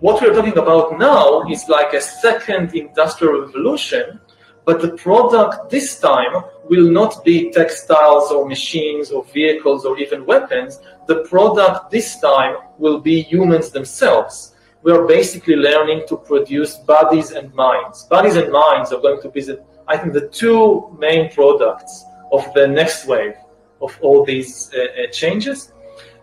What 0.00 0.20
we're 0.20 0.34
talking 0.34 0.58
about 0.58 0.98
now 0.98 1.42
is 1.48 1.68
like 1.68 1.92
a 1.92 2.00
second 2.00 2.74
industrial 2.74 3.42
revolution, 3.42 4.20
but 4.64 4.80
the 4.80 4.96
product 4.96 5.70
this 5.70 6.00
time 6.00 6.42
will 6.64 6.90
not 6.90 7.24
be 7.24 7.50
textiles 7.52 8.30
or 8.32 8.48
machines 8.48 9.10
or 9.10 9.24
vehicles 9.26 9.84
or 9.84 9.98
even 9.98 10.26
weapons. 10.26 10.80
The 11.06 11.22
product 11.24 11.90
this 11.90 12.20
time 12.20 12.56
will 12.78 13.00
be 13.00 13.22
humans 13.22 13.70
themselves. 13.70 14.51
We 14.82 14.92
are 14.92 15.06
basically 15.06 15.56
learning 15.56 16.04
to 16.08 16.16
produce 16.16 16.76
bodies 16.76 17.30
and 17.30 17.54
minds. 17.54 18.04
Bodies 18.06 18.36
and 18.36 18.50
minds 18.52 18.92
are 18.92 19.00
going 19.00 19.22
to 19.22 19.28
be, 19.28 19.42
the, 19.42 19.62
I 19.86 19.96
think, 19.96 20.12
the 20.12 20.28
two 20.28 20.96
main 20.98 21.30
products 21.30 22.04
of 22.32 22.52
the 22.54 22.66
next 22.66 23.06
wave 23.06 23.34
of 23.80 23.96
all 24.00 24.24
these 24.24 24.70
uh, 24.74 24.80
uh, 24.80 25.10
changes. 25.12 25.72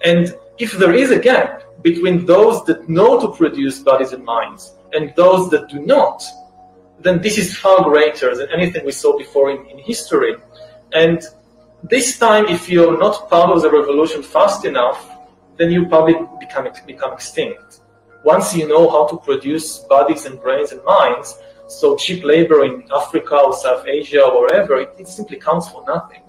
And 0.03 0.35
if 0.57 0.73
there 0.73 0.93
is 0.93 1.11
a 1.11 1.19
gap 1.19 1.63
between 1.83 2.25
those 2.25 2.65
that 2.65 2.89
know 2.89 3.19
to 3.21 3.35
produce 3.35 3.79
bodies 3.79 4.11
and 4.11 4.23
minds 4.23 4.73
and 4.93 5.13
those 5.15 5.49
that 5.51 5.69
do 5.69 5.79
not, 5.79 6.23
then 6.99 7.21
this 7.21 7.37
is 7.37 7.55
far 7.57 7.83
greater 7.83 8.35
than 8.35 8.49
anything 8.51 8.85
we 8.85 8.91
saw 8.91 9.17
before 9.17 9.51
in, 9.51 9.65
in 9.67 9.77
history. 9.79 10.35
And 10.93 11.21
this 11.83 12.19
time, 12.19 12.45
if 12.47 12.69
you're 12.69 12.97
not 12.97 13.29
part 13.29 13.51
of 13.51 13.61
the 13.61 13.71
revolution 13.71 14.21
fast 14.21 14.65
enough, 14.65 15.09
then 15.55 15.71
you 15.71 15.87
probably 15.87 16.15
become, 16.39 16.67
become 16.85 17.13
extinct. 17.13 17.81
Once 18.23 18.55
you 18.55 18.67
know 18.67 18.89
how 18.89 19.07
to 19.07 19.17
produce 19.17 19.79
bodies 19.79 20.25
and 20.25 20.41
brains 20.41 20.71
and 20.71 20.83
minds, 20.83 21.37
so 21.67 21.95
cheap 21.95 22.23
labor 22.23 22.65
in 22.65 22.83
Africa 22.93 23.35
or 23.35 23.53
South 23.53 23.85
Asia 23.87 24.23
or 24.23 24.41
wherever, 24.41 24.79
it, 24.79 24.93
it 24.97 25.07
simply 25.07 25.37
counts 25.37 25.69
for 25.69 25.85
nothing. 25.85 26.21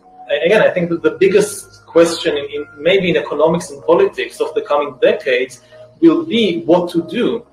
Again, 0.44 0.62
I 0.62 0.70
think 0.70 0.90
that 0.90 1.02
the 1.02 1.12
biggest 1.12 1.84
question 1.86 2.36
in, 2.36 2.44
in 2.44 2.66
maybe 2.78 3.10
in 3.10 3.16
economics 3.16 3.70
and 3.70 3.82
politics 3.84 4.40
of 4.40 4.54
the 4.54 4.62
coming 4.62 4.96
decades 5.02 5.60
will 6.00 6.24
be 6.24 6.62
what 6.62 6.90
to 6.90 7.02
do 7.08 7.44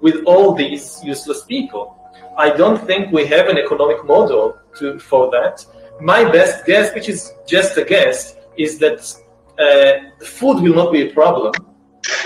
with 0.00 0.22
all 0.26 0.54
these 0.54 1.00
useless 1.02 1.44
people. 1.44 1.96
I 2.36 2.50
don't 2.50 2.84
think 2.86 3.12
we 3.12 3.26
have 3.26 3.48
an 3.48 3.56
economic 3.56 4.04
model 4.04 4.58
to, 4.78 4.98
for 4.98 5.30
that. 5.30 5.64
My 6.00 6.30
best 6.30 6.66
guess, 6.66 6.94
which 6.94 7.08
is 7.08 7.32
just 7.46 7.78
a 7.78 7.84
guess, 7.84 8.36
is 8.58 8.78
that 8.78 9.00
uh, 9.58 10.24
food 10.24 10.62
will 10.62 10.74
not 10.74 10.92
be 10.92 11.08
a 11.08 11.14
problem. 11.14 11.52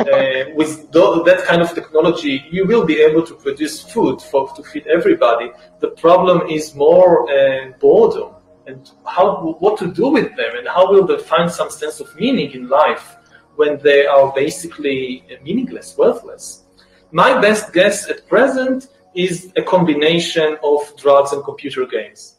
Uh, 0.00 0.50
with 0.54 0.90
tho- 0.92 1.22
that 1.24 1.44
kind 1.44 1.62
of 1.62 1.74
technology, 1.74 2.44
you 2.50 2.66
will 2.66 2.84
be 2.84 3.00
able 3.00 3.24
to 3.26 3.34
produce 3.34 3.82
food 3.82 4.20
for 4.20 4.52
to 4.54 4.62
feed 4.62 4.86
everybody. 4.86 5.50
The 5.80 5.88
problem 5.88 6.48
is 6.48 6.74
more 6.74 7.30
uh, 7.30 7.72
boredom 7.78 8.34
and 8.66 8.90
how 9.06 9.56
what 9.58 9.78
to 9.78 9.92
do 9.92 10.08
with 10.08 10.36
them 10.36 10.52
and 10.58 10.68
how 10.68 10.90
will 10.90 11.06
they 11.06 11.18
find 11.18 11.50
some 11.50 11.70
sense 11.70 12.00
of 12.00 12.14
meaning 12.16 12.50
in 12.52 12.68
life 12.68 13.16
when 13.56 13.78
they 13.78 14.06
are 14.06 14.32
basically 14.34 15.24
meaningless, 15.42 15.96
worthless. 15.96 16.64
My 17.12 17.40
best 17.40 17.72
guess 17.72 18.08
at 18.08 18.26
present 18.28 18.88
is 19.14 19.52
a 19.56 19.62
combination 19.62 20.56
of 20.62 20.78
drugs 20.96 21.32
and 21.32 21.42
computer 21.44 21.84
games. 21.86 22.36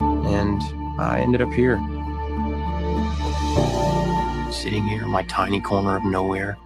and 0.00 0.60
I 0.98 1.20
ended 1.20 1.42
up 1.42 1.52
here. 1.52 1.76
Sitting 4.52 4.84
here 4.84 5.02
in 5.02 5.10
my 5.10 5.22
tiny 5.24 5.60
corner 5.60 5.96
of 5.96 6.04
nowhere. 6.04 6.56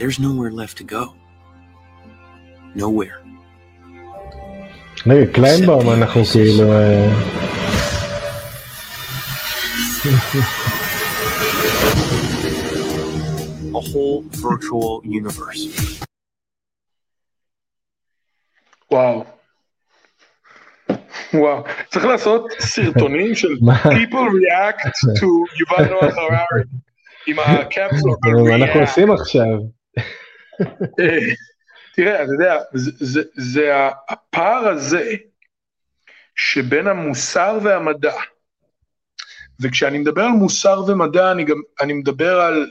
There's 0.00 0.18
nowhere 0.18 0.50
left 0.50 0.78
to 0.78 0.84
go. 0.84 1.02
Nowhere. 2.74 3.18
רגע, 5.06 5.32
קליינבאום 5.32 5.90
אנחנו 5.92 6.24
כאילו... 6.24 6.72
אה, 6.72 7.10
A 13.72 13.80
whole 13.80 14.22
virtual 14.32 15.02
universe. 15.04 15.62
וואו. 18.92 19.24
וואו, 21.34 21.64
צריך 21.90 22.04
לעשות 22.04 22.52
סרטונים 22.58 23.34
של 23.34 23.48
מה? 23.62 23.82
people 23.82 24.28
react 24.40 24.86
to 25.18 25.26
יובל 25.60 25.90
נוח 25.90 26.14
הררי 26.18 26.62
עם 27.26 27.38
הקפסול. 27.38 28.16
מה 28.48 28.54
אנחנו 28.54 28.80
עושים 28.80 29.10
עכשיו? 29.12 29.79
אה, 31.00 31.34
תראה, 31.96 32.24
אתה 32.24 32.32
יודע, 32.32 32.58
זה, 32.74 32.90
זה, 32.98 33.22
זה 33.34 33.72
הפער 34.08 34.68
הזה 34.68 35.14
שבין 36.36 36.86
המוסר 36.86 37.58
והמדע, 37.62 38.14
וכשאני 39.60 39.98
מדבר 39.98 40.22
על 40.22 40.30
מוסר 40.30 40.82
ומדע, 40.88 41.32
אני 41.32 41.44
גם, 41.44 41.60
אני 41.80 41.92
מדבר 41.92 42.40
על 42.40 42.70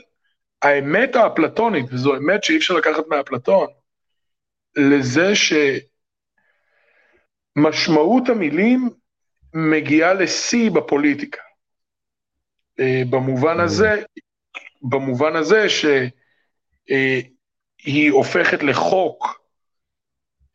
האמת 0.62 1.16
האפלטונית, 1.16 1.86
וזו 1.92 2.16
אמת 2.16 2.44
שאי 2.44 2.56
אפשר 2.56 2.74
לקחת 2.74 3.06
מאפלטון, 3.08 3.66
לזה 4.76 5.32
שמשמעות 7.56 8.28
המילים 8.28 8.90
מגיעה 9.54 10.14
לשיא 10.14 10.70
בפוליטיקה. 10.70 11.40
אה, 12.80 13.02
במובן 13.10 13.60
הזה, 13.60 14.02
במובן 14.82 15.36
הזה 15.36 15.66
שהיא 17.82 18.10
הופכת 18.10 18.62
לחוק 18.62 19.40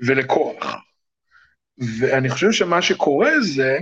ולכוח. 0.07 0.65
ואני 1.99 2.29
חושב 2.29 2.51
שמה 2.51 2.81
שקורה 2.81 3.31
זה 3.41 3.79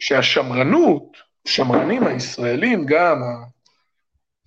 שהשמרנות, 0.00 1.16
השמרנים 1.46 2.06
הישראלים 2.06 2.86
גם, 2.86 3.22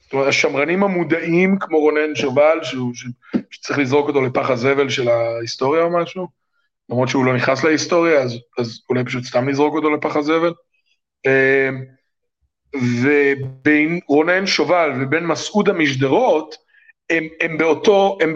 זאת 0.02 0.14
אומרת, 0.14 0.28
השמרנים 0.28 0.84
המודעים 0.84 1.58
כמו 1.60 1.80
רונן 1.80 2.16
שובל, 2.16 2.60
שהוא, 2.64 2.94
שצריך 3.52 3.80
לזרוק 3.80 4.08
אותו 4.08 4.22
לפח 4.22 4.50
הזבל 4.50 4.90
של 4.90 5.08
ההיסטוריה 5.08 5.84
או 5.84 6.02
משהו, 6.02 6.28
למרות 6.90 7.10
שהוא 7.10 7.26
לא 7.26 7.36
נכנס 7.36 7.64
להיסטוריה, 7.64 8.22
אז, 8.22 8.38
אז 8.58 8.82
אולי 8.90 9.06
פשוט 9.06 9.24
סתם 9.24 9.50
לזרוק 9.50 9.76
אותו 9.76 9.96
לפח 9.96 10.16
הזבל. 10.16 10.54
אה, 11.26 11.70
ובין 12.74 14.00
רונן 14.08 14.46
שובל 14.48 14.92
ובין 15.02 15.26
מסעודה 15.26 15.74
משדרות, 15.74 16.65
הם, 17.10 17.24
הם 17.42 17.58
באותו, 17.58 18.18
הם, 18.22 18.34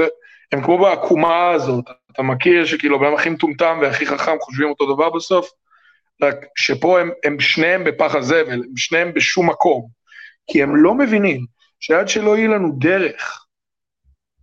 הם 0.52 0.64
כמו 0.64 0.78
בעקומה 0.78 1.50
הזאת, 1.52 1.86
אתה 2.12 2.24
מכיר 2.24 2.66
שכאילו 2.66 2.96
הבן 2.96 3.14
הכי 3.14 3.30
מטומטם 3.30 3.78
והכי 3.82 4.06
חכם 4.06 4.40
חושבים 4.42 4.70
אותו 4.70 4.94
דבר 4.94 5.10
בסוף? 5.10 5.52
רק 6.22 6.36
שפה 6.56 7.00
הם, 7.00 7.10
הם 7.24 7.40
שניהם 7.40 7.84
בפח 7.84 8.16
הזבל, 8.16 8.64
הם 8.64 8.78
שניהם 8.78 9.14
בשום 9.14 9.50
מקום, 9.50 9.88
כי 10.52 10.64
הם 10.64 10.76
לא 10.76 10.96
מבינים 10.96 11.46
שעד 11.80 12.08
שלא 12.08 12.38
יהיה 12.38 12.48
לנו 12.48 12.72
דרך 12.78 13.46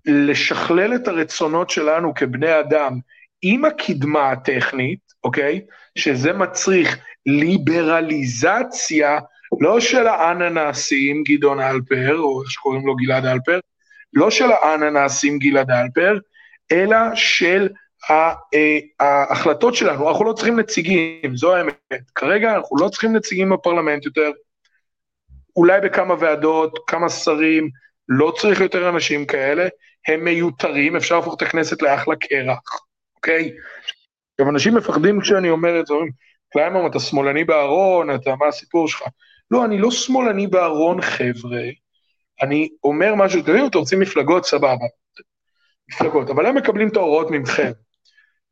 לשכלל 0.07 0.95
את 0.95 1.09
הרצונות 1.09 1.71
שלנו 1.71 2.15
כבני 2.15 2.61
אדם 2.61 2.99
עם 3.43 3.65
הקדמה 3.65 4.31
הטכנית, 4.31 5.01
אוקיי? 5.25 5.61
שזה 5.99 6.33
מצריך 6.33 6.99
ליברליזציה, 7.27 9.19
לא 9.61 9.81
של 9.81 10.07
האננסים 10.07 11.23
גדעון 11.23 11.61
אלפר, 11.61 12.19
או 12.19 12.43
איך 12.43 12.51
שקוראים 12.51 12.87
לו 12.87 12.97
גלעד 12.97 13.27
אלפר, 13.27 13.61
לא 14.13 14.31
של 14.31 14.53
האננסים 14.53 15.39
גלעד 15.39 15.71
אלפר, 15.71 16.19
אלא 16.73 16.97
של 17.15 17.69
אה, 18.11 18.35
ההחלטות 19.01 19.75
שלנו. 19.75 20.09
אנחנו 20.09 20.25
לא 20.25 20.33
צריכים 20.33 20.61
נציגים, 20.61 21.37
זו 21.37 21.57
האמת. 21.57 21.75
כרגע 22.15 22.57
אנחנו 22.57 22.77
לא 22.77 22.89
צריכים 22.89 23.17
נציגים 23.17 23.51
בפרלמנט 23.51 24.05
יותר, 24.05 24.31
אולי 25.57 25.81
בכמה 25.81 26.15
ועדות, 26.21 26.79
כמה 26.87 27.09
שרים, 27.09 27.71
לא 28.09 28.33
צריך 28.39 28.61
יותר 28.61 28.89
אנשים 28.89 29.27
כאלה, 29.27 29.69
הם 30.09 30.25
מיותרים, 30.25 30.97
אפשר 30.97 31.17
להפוך 31.17 31.35
את 31.35 31.43
הכנסת 31.43 31.83
לאחלה 31.83 32.17
קרח, 32.17 32.81
אוקיי? 33.17 33.53
עכשיו, 34.33 34.51
אנשים 34.51 34.75
מפחדים 34.75 35.21
כשאני 35.21 35.51
אומר 35.51 35.81
את 35.81 35.87
זה, 35.87 35.95
אומרים, 35.95 36.13
קליימום, 36.53 36.87
אתה 36.87 37.01
שמאלני 37.01 37.45
בארון, 37.45 38.15
אתה, 38.15 38.37
מה 38.37 38.47
הסיפור 38.47 38.89
שלך? 38.89 39.03
לא, 39.51 39.65
אני 39.65 39.79
לא 39.79 39.91
שמאלני 39.91 40.47
בארון, 40.47 41.01
חבר'ה. 41.01 41.63
אני 42.43 42.69
אומר 42.85 43.15
משהו, 43.15 43.39
יודעים, 43.39 43.67
אתם 43.67 43.79
רוצים 43.79 44.01
מפלגות, 44.01 44.45
סבבה. 44.45 44.87
מפלגות, 45.91 46.31
אבל 46.31 46.47
הם 46.47 46.57
מקבלים 46.57 46.89
את 46.89 46.97
ההוראות 46.97 47.31
מכם. 47.31 47.73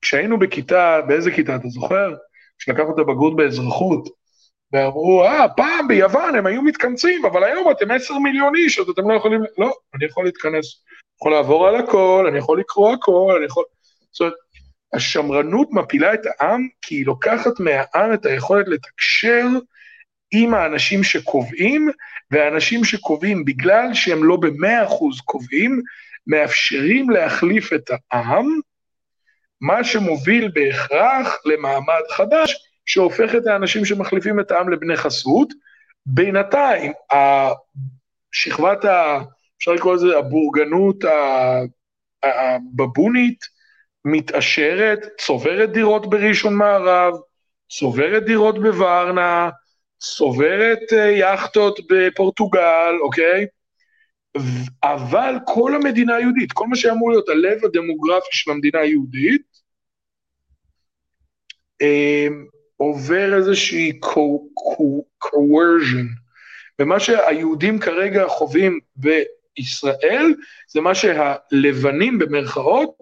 כשהיינו 0.03 0.39
בכיתה, 0.39 1.01
באיזה 1.09 1.31
כיתה, 1.31 1.57
אתה 1.57 1.69
זוכר? 1.69 2.15
שלקחו 2.59 2.95
את 2.95 2.99
הבגרות 2.99 3.37
באזרחות, 3.37 4.09
ואמרו, 4.73 5.25
אה, 5.25 5.49
פעם 5.57 5.89
ביוון 5.89 6.35
הם 6.35 6.47
היו 6.47 6.63
מתכנסים, 6.63 7.25
אבל 7.25 7.45
היום 7.45 7.71
אתם 7.71 7.91
עשר 7.91 8.19
מיליון 8.19 8.57
איש, 8.57 8.79
אז 8.79 8.89
אתם 8.89 9.11
לא 9.11 9.15
יכולים... 9.15 9.41
לא, 9.59 9.73
אני 9.95 10.05
יכול 10.05 10.25
להתכנס, 10.25 10.83
יכול 11.21 11.33
לעבור 11.33 11.69
על 11.69 11.77
הכל, 11.77 12.27
אני 12.29 12.39
יכול 12.39 12.61
לקרוא 12.61 12.93
הכל, 12.93 13.35
אני 13.37 13.47
יכול... 13.47 13.65
זאת 14.13 14.21
אומרת, 14.21 14.35
השמרנות 14.93 15.69
מפילה 15.73 16.15
את 16.15 16.21
העם, 16.27 16.69
כי 16.83 16.95
היא 16.95 17.07
לוקחת 17.07 17.61
מהעם 17.61 18.15
את 18.15 18.27
היכולת 18.27 18.69
לתקשר 18.69 19.47
עם 20.35 20.55
האנשים 20.55 21.03
שקובעים, 21.03 21.89
והאנשים 22.31 22.85
שקובעים, 22.85 23.45
בגלל 23.45 23.95
שהם 23.95 24.25
לא 24.25 24.37
במאה 24.37 24.85
אחוז 24.85 25.21
קובעים, 25.21 25.83
מאפשרים 26.27 27.11
להחליף 27.11 27.73
את 27.73 27.91
העם, 28.13 28.47
מה 29.61 29.85
שמוביל 29.85 30.51
בהכרח 30.55 31.39
למעמד 31.45 32.03
חדש, 32.11 32.57
שהופך 32.87 33.35
את 33.35 33.47
האנשים 33.47 33.85
שמחליפים 33.85 34.41
את 34.41 34.51
העם 34.51 34.69
לבני 34.69 34.97
חסות. 34.97 35.53
בינתיים, 36.07 36.93
שכבת 38.33 38.85
ה... 38.85 39.19
אפשר 39.59 39.73
לקרוא 39.73 39.95
לזה 39.95 40.19
הבורגנות 40.19 40.97
הבבונית, 42.23 43.45
מתעשרת, 44.05 44.99
צוברת 45.19 45.73
דירות 45.73 46.11
בראשון 46.11 46.55
מערב, 46.55 47.15
צוברת 47.71 48.25
דירות 48.25 48.63
בוורנה, 48.63 49.51
צוברת 50.05 50.93
אה, 50.93 51.11
יאכטות 51.11 51.81
בפורטוגל, 51.91 52.95
אוקיי? 53.03 53.47
אבל 54.83 55.35
כל 55.47 55.75
המדינה 55.75 56.17
היהודית, 56.17 56.53
כל 56.53 56.67
מה 56.67 56.77
שאמור 56.77 57.11
להיות 57.11 57.29
הלב 57.29 57.65
הדמוגרפי 57.65 58.29
של 58.31 58.51
המדינה 58.51 58.81
היהודית, 58.81 59.43
אה, 61.83 62.27
עובר 62.77 63.37
איזושהי 63.37 64.01
coercion. 65.25 66.25
ומה 66.79 67.01
שהיהודים 67.01 67.79
כרגע 67.79 68.25
חווים 68.29 68.81
בישראל, 68.97 70.35
זה 70.69 70.81
מה 70.81 70.95
שהלבנים 70.95 72.19
במרכאות 72.19 72.97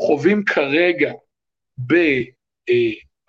חווים 0.00 0.44
כרגע 0.44 1.12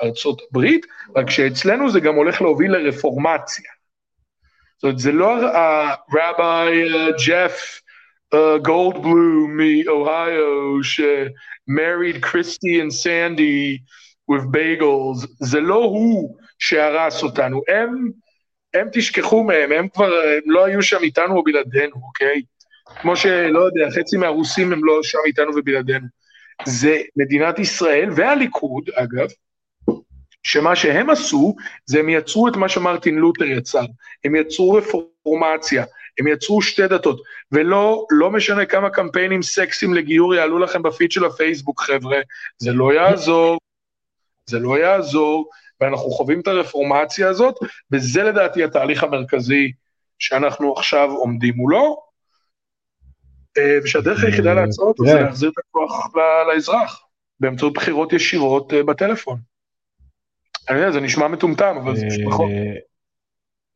בארצות 0.02 0.41
הברית, 0.50 0.86
רק 1.16 1.30
שאצלנו 1.30 1.91
זה 1.91 2.00
גם 2.00 2.16
הולך 2.16 2.41
להוביל 2.41 2.72
לרפורמציה. 2.72 3.72
זאת 4.76 4.84
אומרת, 4.84 5.00
זה 5.00 5.12
לא 5.12 5.36
הרבי 5.58 6.89
ג'ף 7.28 7.82
גולדבלו 8.62 9.48
מאוהיו, 9.48 10.84
ש-married 10.84 12.26
Christy 12.26 12.82
and 12.82 12.93
Sandy 13.04 13.80
with 14.32 14.43
bagels, 14.43 15.28
זה 15.39 15.60
לא 15.60 15.84
הוא 15.84 16.38
שהרס 16.60 17.24
אותנו, 17.24 17.62
הם, 17.68 18.10
הם 18.74 18.88
תשכחו 18.93 19.43
מהם, 19.43 19.72
הם 19.72 19.88
כבר 19.88 20.06
הם 20.06 20.52
לא 20.52 20.66
היו 20.66 20.84
שם 20.84 21.04
איתנו 21.04 21.36
או 21.38 21.43
בלעדינו, 21.43 21.96
אוקיי? 21.96 22.41
כמו 23.02 23.16
שלא 23.16 23.60
יודע, 23.60 23.89
חצי 24.00 24.18
מהרוסים 24.18 24.74
הם 24.74 24.86
לא 24.86 25.04
שם 25.04 25.18
איתנו 25.26 25.52
ובלעדינו. 25.56 26.08
זה 26.66 27.02
מדינת 27.16 27.60
ישראל 27.60 28.10
והליכוד, 28.16 28.89
אגב, 28.93 29.28
שמה 30.46 30.76
שהם 30.76 31.10
עשו, 31.10 31.56
זה 31.86 32.00
הם 32.00 32.10
יצרו 32.10 32.48
את 32.48 32.56
מה 32.56 32.70
שמרטין 32.70 33.16
לותר 33.16 33.46
יצר, 33.46 33.86
הם 34.26 34.36
יצרו 34.36 34.72
רפורמציה, 34.74 35.86
הם 36.20 36.28
יצרו 36.28 36.62
שתי 36.62 36.88
דתות, 36.88 37.22
ולא 37.52 38.06
לא 38.12 38.32
משנה 38.32 38.66
כמה 38.66 38.89
קמפיינים 38.89 39.41
סקסיים 39.41 39.93
לגיור 39.93 40.36
יעלו 40.36 40.60
לכם 40.60 40.84
בפיד 40.84 41.12
של 41.12 41.26
הפייסבוק, 41.26 41.82
חבר'ה, 41.82 42.18
זה 42.58 42.72
לא 42.72 42.93
יעזור, 42.93 43.60
זה 44.46 44.60
לא 44.60 44.80
יעזור, 44.80 45.50
ואנחנו 45.82 46.10
חווים 46.10 46.39
את 46.39 46.48
הרפורמציה 46.48 47.30
הזאת, 47.30 47.56
וזה 47.91 48.24
לדעתי 48.24 48.64
התהליך 48.64 49.04
המרכזי 49.04 49.72
שאנחנו 50.20 50.74
עכשיו 50.74 51.12
עומדים 51.12 51.54
מולו, 51.56 52.02
אה, 53.58 53.78
ושהדרך 53.84 54.24
היחידה 54.24 54.54
לעצור 54.54 54.88
אותו 54.88 55.06
זה 55.06 55.14
להחזיר 55.14 55.50
את 55.50 55.56
הכוח 55.58 56.16
לאזרח, 56.54 57.02
באמצעות 57.39 57.74
בחירות 57.74 58.14
ישירות 58.14 58.74
אה, 58.74 58.84
בטלפון. 58.84 59.55
אני 60.70 60.78
יודע, 60.78 60.91
זה 60.91 60.99
נשמע 60.99 61.28
מטומטם, 61.28 61.76
אבל 61.84 61.95
זה 61.95 62.05
פשוט 62.09 62.26
נכון. 62.28 62.51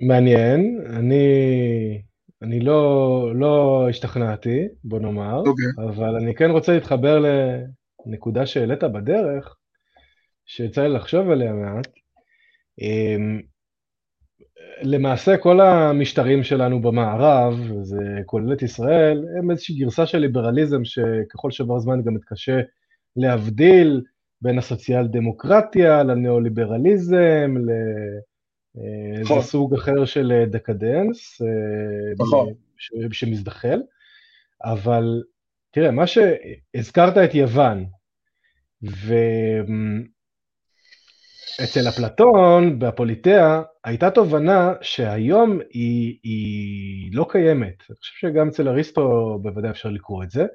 מעניין, 0.02 0.82
אני, 0.90 2.02
אני 2.42 2.60
לא, 2.60 3.32
לא 3.36 3.86
השתכנעתי, 3.90 4.68
בוא 4.84 5.00
נאמר, 5.00 5.44
okay. 5.44 5.50
אוקיי. 5.50 5.66
אבל 5.88 6.16
אני 6.16 6.36
כן 6.36 6.52
רוצה 6.52 6.74
להתחבר 6.74 7.24
לנקודה 8.06 8.46
שהעלית 8.46 8.84
בדרך, 8.84 9.56
שיצא 10.46 10.82
לי 10.82 10.94
לחשוב 10.94 11.30
עליה 11.30 11.54
מעט. 11.54 11.88
אמ, 12.82 13.42
למעשה 14.82 15.38
כל 15.38 15.62
המשטרים 15.62 16.44
שלנו 16.44 16.82
במערב, 16.82 17.54
זה 17.82 18.22
כולל 18.26 18.54
את 18.54 18.62
ישראל, 18.62 19.26
הם 19.38 19.52
איזושהי 19.52 19.76
גרסה 19.76 20.06
של 20.06 20.18
ליברליזם 20.18 20.86
שככל 20.86 21.52
שעבר 21.52 21.80
זמן 21.80 22.02
גם 22.04 22.14
מתקשה 22.14 22.60
להבדיל 23.16 24.02
בין 24.42 24.58
הסוציאל 24.58 25.08
דמוקרטיה 25.08 26.04
לניאו-ליברליזם, 26.04 27.56
לאיזה 27.58 29.24
נכון. 29.24 29.42
סוג 29.42 29.74
אחר 29.74 30.06
של 30.06 30.46
דקדנס, 30.48 31.42
אה, 31.42 32.14
נכון. 32.20 32.54
שמזדחל. 33.12 33.82
אבל 34.64 35.24
תראה, 35.72 35.92
מה 35.92 36.06
שהזכרת 36.08 37.18
את 37.18 37.36
יוון, 37.36 37.86
ו... 38.84 39.14
אצל 41.64 41.90
אפלטון, 41.90 42.80
בפוליטאה, 42.80 43.62
הייתה 43.84 44.12
תובנה 44.12 44.74
שהיום 44.82 45.60
היא, 45.70 46.20
היא 46.24 47.10
לא 47.14 47.26
קיימת. 47.30 47.84
אני 47.90 47.98
חושב 47.98 48.28
שגם 48.28 48.48
אצל 48.48 48.68
אריסטו 48.68 49.40
בוודאי 49.42 49.72
אפשר 49.72 49.90
לקרוא 49.90 50.24
את 50.24 50.32
זה. 50.32 50.46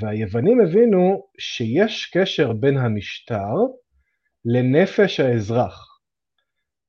והיוונים 0.00 0.60
הבינו 0.60 1.26
שיש 1.38 2.10
קשר 2.14 2.52
בין 2.52 2.76
המשטר 2.78 3.54
לנפש 4.44 5.20
האזרח. 5.20 6.00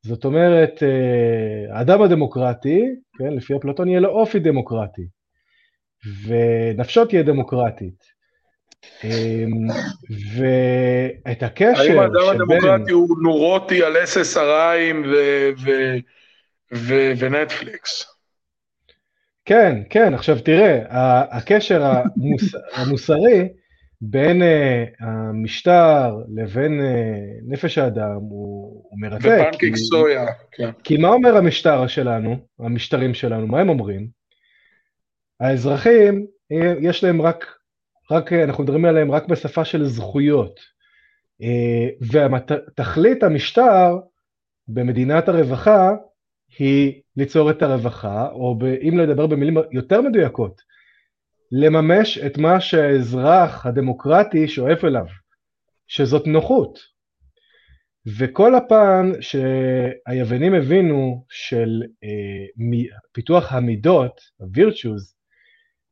זאת 0.01 0.25
אומרת, 0.25 0.83
אה, 0.83 1.77
האדם 1.77 2.01
הדמוקרטי, 2.01 2.81
כן, 3.17 3.33
לפי 3.33 3.55
אפלטון, 3.55 3.87
יהיה 3.87 3.99
לו 3.99 4.09
אופי 4.09 4.39
דמוקרטי, 4.39 5.07
ונפשו 6.27 7.05
תהיה 7.05 7.23
דמוקרטית. 7.23 8.17
אמ, 9.03 9.67
ואת 10.37 11.43
הקשר 11.43 11.83
שבין... 11.83 11.91
האם 11.91 11.99
האדם 11.99 12.29
הדמוקרטי 12.29 12.91
הוא 12.91 13.17
נורוטי 13.23 13.83
על 13.83 13.95
SSRיים 13.95 15.07
ונטפליקס? 17.19 18.16
כן, 19.47 19.81
כן, 19.89 20.13
עכשיו 20.13 20.39
תראה, 20.39 20.81
הקשר 21.37 21.83
המוס, 21.83 22.55
המוסרי 22.77 23.49
בין 24.01 24.41
uh, 24.41 25.05
המשטר 25.05 26.15
לבין 26.35 26.79
uh, 26.79 27.53
נפש 27.53 27.77
האדם 27.77 28.15
הוא, 28.15 28.83
הוא 28.89 28.99
מרתק. 29.01 29.25
ופנקיק 29.25 29.75
כי, 29.75 29.79
סויה, 29.79 30.25
כן. 30.51 30.69
כי 30.83 30.97
מה 30.97 31.07
אומר 31.07 31.37
המשטר 31.37 31.87
שלנו, 31.87 32.37
המשטרים 32.59 33.13
שלנו, 33.13 33.47
מה 33.47 33.59
הם 33.59 33.69
אומרים? 33.69 34.07
האזרחים, 35.39 36.25
יש 36.81 37.03
להם 37.03 37.21
רק 37.21 37.57
רק, 38.11 38.33
אנחנו 38.33 38.63
מדברים 38.63 38.85
עליהם 38.85 39.11
רק 39.11 39.27
בשפה 39.27 39.65
של 39.65 39.85
זכויות. 39.85 40.59
אה, 41.41 41.87
ותכלית 42.01 43.23
המשטר 43.23 43.97
במדינת 44.67 45.27
הרווחה 45.27 45.91
היא 46.59 47.01
ליצור 47.17 47.51
את 47.51 47.61
הרווחה, 47.61 48.29
או 48.31 48.59
אם 48.81 48.97
לדבר 48.97 49.27
במילים 49.27 49.57
יותר 49.71 50.01
מדויקות, 50.01 50.61
לממש 51.51 52.17
את 52.17 52.37
מה 52.37 52.61
שהאזרח 52.61 53.65
הדמוקרטי 53.65 54.47
שואף 54.47 54.85
אליו, 54.85 55.05
שזאת 55.87 56.27
נוחות. 56.27 56.79
וכל 58.19 58.55
הפן 58.55 59.11
שהיוונים 59.19 60.53
הבינו 60.53 61.25
של 61.29 61.83
אה, 62.03 62.63
פיתוח 63.11 63.53
המידות, 63.53 64.21
ה-virtues, 64.41 65.17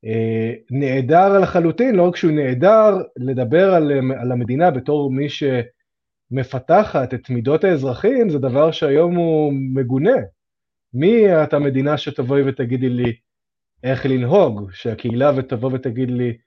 אה, 0.06 0.53
נעדר 0.72 1.39
לחלוטין, 1.39 1.95
לא 1.95 2.08
רק 2.08 2.16
שהוא 2.16 2.32
נעדר 2.32 2.97
לדבר 3.18 3.74
על, 3.74 3.91
על 4.22 4.32
המדינה 4.32 4.72
בתור 4.72 5.12
מי 5.12 5.28
שמפתחת 5.30 7.14
את 7.14 7.30
מידות 7.30 7.64
האזרחים, 7.64 8.30
זה 8.30 8.39
דבר 8.39 8.72
שהיום 8.72 9.16
הוא 9.16 9.53
מגונה. 9.74 10.16
מי 10.96 11.43
את 11.43 11.54
המדינה 11.54 11.98
שתבואי 11.98 12.41
ותגידי 12.50 12.89
לי 12.89 13.16
איך 13.84 14.06
לנהוג, 14.06 14.72
שהקהילה 14.74 15.32
ותבוא 15.36 15.72
ותגיד 15.74 16.12
לי 16.12 16.38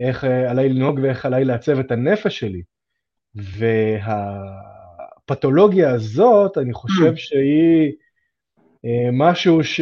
איך 0.00 0.24
אה, 0.24 0.50
עליי 0.50 0.68
לנהוג 0.68 0.98
ואיך 1.02 1.26
עליי 1.26 1.44
לעצב 1.44 1.78
את 1.78 1.90
הנפש 1.90 2.38
שלי. 2.38 2.62
והפתולוגיה 5.24 5.90
הזאת, 5.90 6.58
אני 6.58 6.72
חושב 6.72 7.12
mm. 7.12 7.16
שהיא 7.16 7.92
אה, 8.84 9.08
משהו 9.12 9.64
ש... 9.64 9.80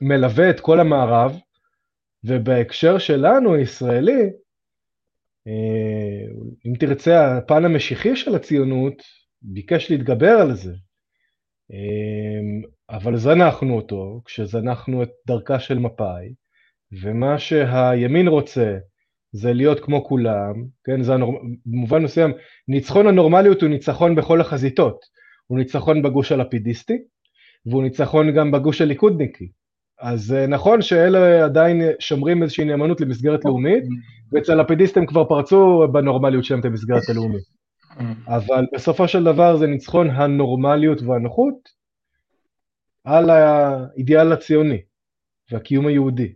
מלווה 0.00 0.50
את 0.50 0.60
כל 0.60 0.80
המערב, 0.80 1.38
ובהקשר 2.24 2.98
שלנו, 2.98 3.54
הישראלי, 3.54 4.30
אה, 5.46 6.26
אם 6.66 6.72
תרצה, 6.78 7.36
הפן 7.36 7.64
המשיחי 7.64 8.16
של 8.16 8.34
הציונות 8.34 9.02
ביקש 9.42 9.90
להתגבר 9.90 10.32
על 10.40 10.54
זה, 10.54 10.72
אבל 12.90 13.16
זנחנו 13.16 13.76
אותו 13.76 14.20
כשזנחנו 14.24 15.02
את 15.02 15.10
דרכה 15.26 15.58
של 15.58 15.78
מפא"י, 15.78 16.34
ומה 17.02 17.38
שהימין 17.38 18.28
רוצה 18.28 18.76
זה 19.32 19.52
להיות 19.52 19.80
כמו 19.80 20.04
כולם, 20.04 20.54
כן, 20.84 21.02
זה 21.02 21.14
הנור... 21.14 21.40
במובן 21.66 22.02
מסוים, 22.02 22.32
ניצחון 22.68 23.06
הנורמליות 23.06 23.62
הוא 23.62 23.70
ניצחון 23.70 24.14
בכל 24.14 24.40
החזיתות, 24.40 24.98
הוא 25.46 25.58
ניצחון 25.58 26.02
בגוש 26.02 26.32
הלפידיסטי, 26.32 26.98
והוא 27.66 27.82
ניצחון 27.82 28.34
גם 28.34 28.50
בגוש 28.50 28.80
הליכודניקי. 28.80 29.48
אז 30.00 30.32
אה, 30.32 30.46
נכון 30.46 30.82
שאלה 30.82 31.44
עדיין 31.44 31.82
שומרים 31.98 32.42
איזושהי 32.42 32.64
נאמנות 32.64 33.00
למסגרת 33.00 33.44
לאומית, 33.44 33.84
ואצל 34.32 34.52
הלפידיסטים 34.52 35.06
כבר 35.06 35.24
פרצו 35.24 35.88
בנורמליות 35.92 36.44
שלהם 36.44 36.60
את 36.60 36.64
המסגרת 36.64 37.08
הלאומית. 37.08 37.63
אבל 38.28 38.66
בסופו 38.74 39.08
של 39.08 39.24
דבר 39.24 39.56
זה 39.56 39.66
ניצחון 39.66 40.10
הנורמליות 40.10 41.02
והנוחות 41.02 41.54
על 43.04 43.30
האידיאל 43.30 44.32
הציוני 44.32 44.82
והקיום 45.50 45.86
היהודי. 45.86 46.32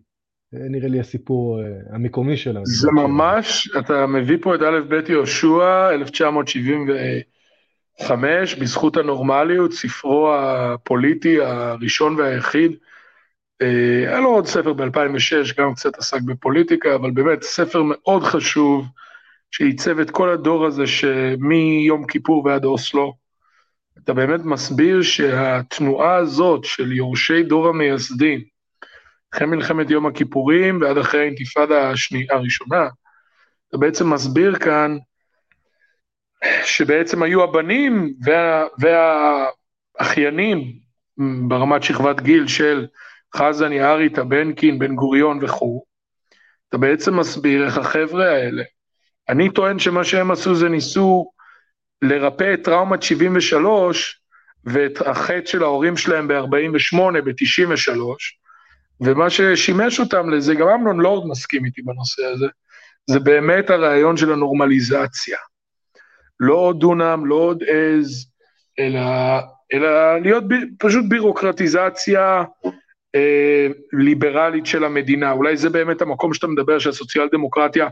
זה 0.53 0.59
נראה 0.71 0.89
לי 0.89 1.01
הסיפור 1.01 1.61
אה, 1.61 1.65
המקומי 1.91 2.37
שלנו. 2.37 2.67
זה 2.67 2.91
ממש, 2.91 3.71
אתה 3.79 4.07
מביא 4.07 4.37
פה 4.43 4.55
את 4.55 4.61
א' 4.61 4.81
ב' 4.89 5.11
יהושע, 5.11 5.91
1975, 5.91 8.55
בזכות 8.55 8.97
הנורמליות, 8.97 9.73
ספרו 9.73 10.35
הפוליטי 10.35 11.41
הראשון 11.41 12.15
והיחיד. 12.15 12.73
אה, 13.63 14.05
היה 14.09 14.21
לו 14.21 14.31
עוד 14.31 14.47
ספר 14.47 14.73
ב-2006, 14.73 15.55
גם 15.59 15.75
קצת 15.75 15.99
עסק 15.99 16.23
בפוליטיקה, 16.23 16.95
אבל 16.95 17.11
באמת 17.11 17.43
ספר 17.43 17.83
מאוד 17.85 18.23
חשוב, 18.23 18.87
שעיצב 19.51 19.99
את 19.99 20.11
כל 20.11 20.31
הדור 20.31 20.67
הזה 20.67 20.87
שמיום 20.87 22.07
כיפור 22.07 22.45
ועד 22.47 22.65
אוסלו. 22.65 23.15
אתה 24.05 24.15
באמת 24.15 24.41
מסביר 24.45 25.03
שהתנועה 25.03 26.17
הזאת 26.17 26.65
של 26.65 26.93
יורשי 26.93 27.43
דור 27.43 27.69
המייסדים, 27.69 28.41
אחרי 29.35 29.47
מלחמת 29.47 29.91
יום 29.91 30.07
הכיפורים 30.07 30.81
ועד 30.81 30.99
אחרי 30.99 31.21
האינתיפאדה 31.21 31.93
הראשונה, 32.31 32.89
אתה 33.69 33.79
בעצם 33.79 34.13
מסביר 34.13 34.59
כאן 34.59 34.97
שבעצם 36.65 37.23
היו 37.23 37.43
הבנים 37.43 38.15
וה, 38.25 38.65
והאחיינים 39.99 40.79
ברמת 41.49 41.83
שכבת 41.83 42.21
גיל 42.21 42.47
של 42.47 42.87
חזן, 43.37 43.73
יערי, 43.73 44.09
טבנקין, 44.11 44.79
בן 44.79 44.95
גוריון 44.95 45.39
וכו', 45.43 45.85
אתה 46.69 46.79
בעצם 46.79 47.19
מסביר 47.21 47.67
איך 47.67 47.79
החבר'ה 47.79 48.29
האלה, 48.31 48.63
אני 49.29 49.51
טוען 49.51 49.79
שמה 49.79 50.05
שהם 50.05 50.31
עשו 50.31 50.55
זה 50.55 50.69
ניסו 50.69 51.31
לרפא 52.03 52.55
את 52.55 52.65
טראומת 52.65 53.03
73 53.03 54.21
ואת 54.65 55.01
החטא 55.07 55.47
של 55.47 55.63
ההורים 55.63 55.97
שלהם 55.97 56.29
ב-48, 56.29 56.97
ב-93, 57.25 58.01
ומה 59.01 59.31
ששימש 59.31 60.01
אותם 60.01 60.31
לזה, 60.31 60.55
גם 60.55 60.69
אמנון 60.69 61.01
לורד 61.01 61.31
מסכים 61.31 61.65
איתי 61.65 61.83
בנושא 61.83 62.23
הזה, 62.25 62.47
זה 63.11 63.21
באמת 63.21 63.71
הרעיון 63.71 64.17
של 64.17 64.33
הנורמליזציה. 64.33 65.39
לא 66.41 66.55
עוד 66.55 66.81
דונם, 66.81 67.23
לא 67.27 67.35
עוד 67.35 67.63
עז, 67.63 68.31
אלא, 68.79 69.01
אלא 69.73 70.19
להיות 70.19 70.49
ב, 70.49 70.55
פשוט 70.79 71.05
בירוקרטיזציה 71.09 72.45
אה, 73.15 73.67
ליברלית 73.93 74.67
של 74.67 74.85
המדינה. 74.85 75.33
אולי 75.33 75.57
זה 75.57 75.71
באמת 75.71 76.03
המקום 76.03 76.35
שאתה 76.35 76.47
מדבר, 76.47 76.79
שהסוציאל 76.79 77.29
דמוקרטיה 77.33 77.89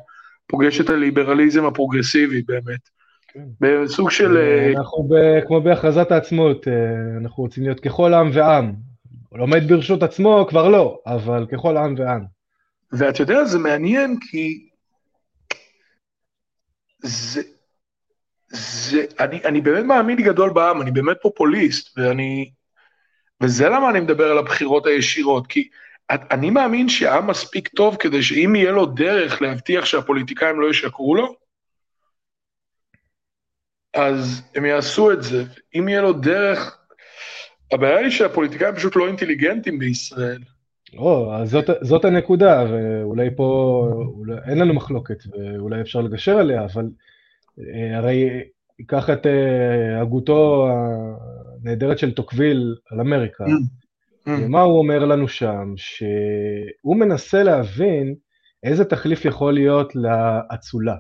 פוגשת 0.47 0.85
את 0.85 0.91
הליברליזם 0.91 1.65
הפרוגרסיבי 1.65 2.43
באמת. 2.43 2.89
כן. 3.29 3.45
בסוג 3.61 4.11
של... 4.11 4.37
אה, 4.37 4.73
אנחנו 4.79 5.09
ב, 5.09 5.41
כמו 5.47 5.61
בהכרזת 5.61 6.11
העצמאות, 6.11 6.69
אה, 6.69 6.73
אנחנו 7.21 7.43
רוצים 7.43 7.63
להיות 7.65 7.81
ככל 7.81 8.15
עם 8.15 8.31
ועם. 8.33 8.73
הוא 9.29 9.39
לומד 9.39 9.69
ברשות 9.69 10.03
עצמו, 10.03 10.47
כבר 10.49 10.69
לא, 10.69 10.99
אבל 11.07 11.47
ככל 11.53 11.77
עם 11.77 11.95
ועם. 11.99 12.25
ואתה 12.93 13.23
יודע, 13.23 13.45
זה 13.45 13.59
מעניין 13.59 14.17
כי 14.31 14.69
זה, 17.03 17.43
זה, 18.49 19.05
אני, 19.21 19.41
אני 19.45 19.61
באמת 19.61 19.85
מאמין 19.85 20.23
גדול 20.23 20.53
בעם, 20.53 20.83
אני 20.83 20.91
באמת 20.91 21.17
פופוליסט, 21.23 21.99
ואני, 21.99 22.51
וזה 23.41 23.69
למה 23.69 23.91
אני 23.91 24.01
מדבר 24.01 24.31
על 24.31 24.39
הבחירות 24.39 24.87
הישירות, 24.87 25.47
כי 25.47 25.69
אני 26.11 26.51
מאמין 26.51 26.89
שהעם 26.89 27.27
מספיק 27.27 27.69
טוב 27.69 27.97
כדי 27.97 28.23
שאם 28.23 28.55
יהיה 28.57 28.71
לו 28.71 28.87
דרך 28.87 29.43
להבטיח 29.43 29.85
שהפוליטיקאים 29.85 30.61
לא 30.61 30.71
ישקרו 30.71 31.15
לו, 31.15 31.35
אז 33.95 34.43
הם 34.55 34.65
יעשו 34.65 35.13
את 35.13 35.23
זה. 35.23 35.45
אם 35.75 35.89
יהיה 35.89 36.03
לו 36.03 36.13
דרך... 36.13 36.79
הבעיה 37.73 37.99
היא 37.99 38.11
שהפוליטיקאים 38.11 38.75
פשוט 38.75 38.97
לא 38.97 39.07
אינטליגנטים 39.07 39.79
בישראל. 39.79 40.43
אז 41.33 41.51
זאת, 41.51 41.71
זאת 41.81 42.05
הנקודה, 42.05 42.65
ואולי 42.71 43.29
פה 43.37 43.89
אולי, 44.17 44.35
אין 44.51 44.59
לנו 44.59 44.75
מחלוקת, 44.75 45.19
ואולי 45.27 45.81
אפשר 45.81 46.01
לגשר 46.01 46.39
עליה, 46.39 46.65
אבל 46.65 46.89
אה, 47.59 47.99
הרי 47.99 48.41
ייקח 48.79 49.11
את 49.11 49.27
אה, 49.27 50.01
הגותו 50.01 50.69
הנהדרת 51.63 51.99
של 51.99 52.15
טוקוויל 52.15 52.77
על 52.91 53.01
אמריקה, 53.01 53.45
mm. 53.45 53.86
Mm. 54.29 54.31
ומה 54.43 54.61
הוא 54.61 54.79
אומר 54.79 55.05
לנו 55.05 55.29
שם? 55.29 55.73
שהוא 55.77 56.97
מנסה 56.97 57.43
להבין 57.43 58.15
איזה 58.63 58.85
תחליף 58.85 59.25
יכול 59.25 59.55
להיות 59.55 59.93
לאצולה. 59.97 60.97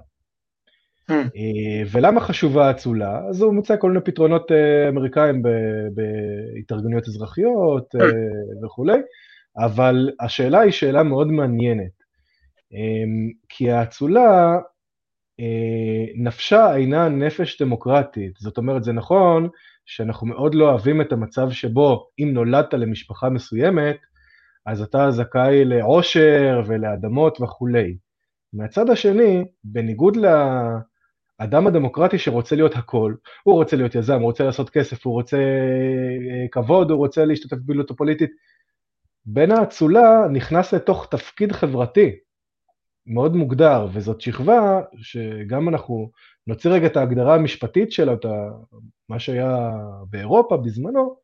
Mm. 1.10 1.14
אה, 1.14 1.82
ולמה 1.92 2.20
חשובה 2.20 2.68
האצולה? 2.68 3.20
אז 3.28 3.42
הוא 3.42 3.54
מוצא 3.54 3.76
כל 3.76 3.88
מיני 3.90 4.04
פתרונות 4.04 4.52
אה, 4.52 4.88
אמריקאים 4.88 5.42
בהתארגנויות 5.94 7.08
אזרחיות 7.08 7.94
mm. 7.94 8.64
וכולי, 8.64 8.98
אבל 9.58 10.10
השאלה 10.20 10.60
היא 10.60 10.72
שאלה 10.72 11.02
מאוד 11.02 11.26
מעניינת. 11.26 12.06
כי 13.48 13.70
האצולה, 13.70 14.58
נפשה 16.16 16.76
אינה 16.76 17.08
נפש 17.08 17.62
דמוקרטית. 17.62 18.32
זאת 18.38 18.58
אומרת, 18.58 18.84
זה 18.84 18.92
נכון 18.92 19.48
שאנחנו 19.86 20.26
מאוד 20.26 20.54
לא 20.54 20.70
אוהבים 20.70 21.00
את 21.00 21.12
המצב 21.12 21.50
שבו 21.50 22.08
אם 22.18 22.30
נולדת 22.34 22.74
למשפחה 22.74 23.28
מסוימת, 23.28 23.96
אז 24.66 24.82
אתה 24.82 25.10
זכאי 25.10 25.64
לעושר 25.64 26.62
ולאדמות 26.66 27.40
וכולי. 27.40 27.96
מהצד 28.52 28.90
השני, 28.90 29.44
בניגוד 29.64 30.16
לאדם 30.16 31.66
הדמוקרטי 31.66 32.18
שרוצה 32.18 32.56
להיות 32.56 32.76
הכל, 32.76 33.14
הוא 33.42 33.54
רוצה 33.54 33.76
להיות 33.76 33.94
יזם, 33.94 34.14
הוא 34.14 34.24
רוצה 34.24 34.44
לעשות 34.44 34.70
כסף, 34.70 35.06
הוא 35.06 35.14
רוצה 35.14 35.36
אה, 35.36 36.48
כבוד, 36.52 36.90
הוא 36.90 36.98
רוצה 36.98 37.24
להשתתף 37.24 37.56
בפעילות 37.56 37.90
הפוליטית, 37.90 38.30
בן 39.26 39.50
האצולה 39.50 40.28
נכנס 40.32 40.74
לתוך 40.74 41.08
תפקיד 41.10 41.52
חברתי 41.52 42.16
מאוד 43.06 43.36
מוגדר, 43.36 43.86
וזאת 43.92 44.20
שכבה 44.20 44.80
שגם 45.02 45.68
אנחנו 45.68 46.10
נוציא 46.46 46.70
רגע 46.70 46.86
את 46.86 46.96
ההגדרה 46.96 47.34
המשפטית 47.34 47.92
שלה, 47.92 48.12
את 48.12 48.24
מה 49.08 49.18
שהיה 49.18 49.70
באירופה 50.10 50.56
בזמנו, 50.56 51.16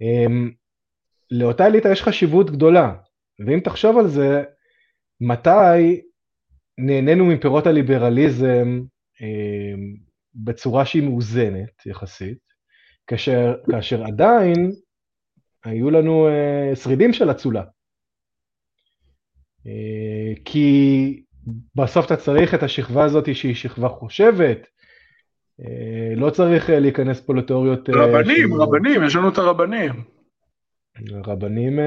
אמ, 0.00 0.50
לאותה 1.30 1.66
אליטה 1.66 1.88
יש 1.92 2.02
חשיבות 2.02 2.50
גדולה. 2.50 2.94
ואם 3.46 3.60
תחשוב 3.60 3.98
על 3.98 4.08
זה, 4.08 4.44
מתי 5.20 6.00
נהנינו 6.78 7.26
מפירות 7.26 7.66
הליברליזם 7.66 8.80
אמ, 9.20 9.96
בצורה 10.34 10.86
שהיא 10.86 11.02
מאוזנת 11.02 11.86
יחסית, 11.86 12.38
כאשר, 13.06 13.54
כאשר 13.70 14.04
עדיין 14.04 14.72
היו 15.64 15.90
לנו 15.90 16.28
אה, 16.28 16.76
שרידים 16.76 17.12
של 17.12 17.30
אצולה. 17.30 17.62
אה, 19.66 20.32
כי 20.44 21.22
בסוף 21.74 22.06
אתה 22.06 22.16
צריך 22.16 22.54
את 22.54 22.62
השכבה 22.62 23.04
הזאת 23.04 23.34
שהיא 23.34 23.54
שכבה 23.54 23.88
חושבת, 23.88 24.66
אה, 25.60 26.14
לא 26.16 26.30
צריך 26.30 26.70
אה, 26.70 26.78
להיכנס 26.78 27.20
פה 27.20 27.34
לתיאוריות... 27.34 27.88
רבנים, 27.88 28.48
של... 28.48 28.60
רבנים, 28.60 29.04
יש 29.04 29.16
לנו 29.16 29.28
את 29.28 29.38
הרבנים. 29.38 29.92
רבנים 31.10 31.78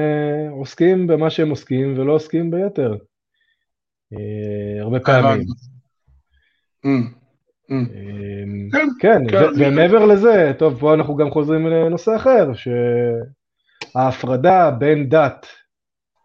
עוסקים 0.50 1.06
במה 1.06 1.30
שהם 1.30 1.50
עוסקים 1.50 1.98
ולא 1.98 2.12
עוסקים 2.12 2.50
ביתר. 2.50 2.96
הרבה 4.80 5.00
פעמים. 5.00 5.46
כן, 8.72 8.86
כן, 9.00 9.22
כן 9.30 9.44
ומעבר 9.58 10.06
לזה, 10.06 10.52
טוב, 10.58 10.80
פה 10.80 10.94
אנחנו 10.94 11.16
גם 11.16 11.30
חוזרים 11.30 11.66
לנושא 11.66 12.16
אחר, 12.16 12.50
שההפרדה 13.94 14.70
בין 14.70 15.08
דת 15.08 15.46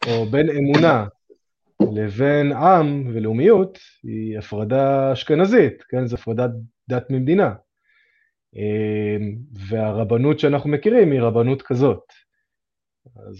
או 0.07 0.25
בין 0.25 0.49
אמונה 0.49 1.05
לבין 1.95 2.51
עם 2.51 3.07
ולאומיות 3.13 3.79
היא 4.03 4.37
הפרדה 4.37 5.13
אשכנזית, 5.13 5.83
כן? 5.89 6.05
זו 6.05 6.15
הפרדת 6.15 6.51
דת 6.89 7.09
ממדינה. 7.09 7.53
אמ, 8.55 9.35
והרבנות 9.69 10.39
שאנחנו 10.39 10.69
מכירים 10.69 11.11
היא 11.11 11.21
רבנות 11.21 11.61
כזאת. 11.61 12.03
אז 13.15 13.37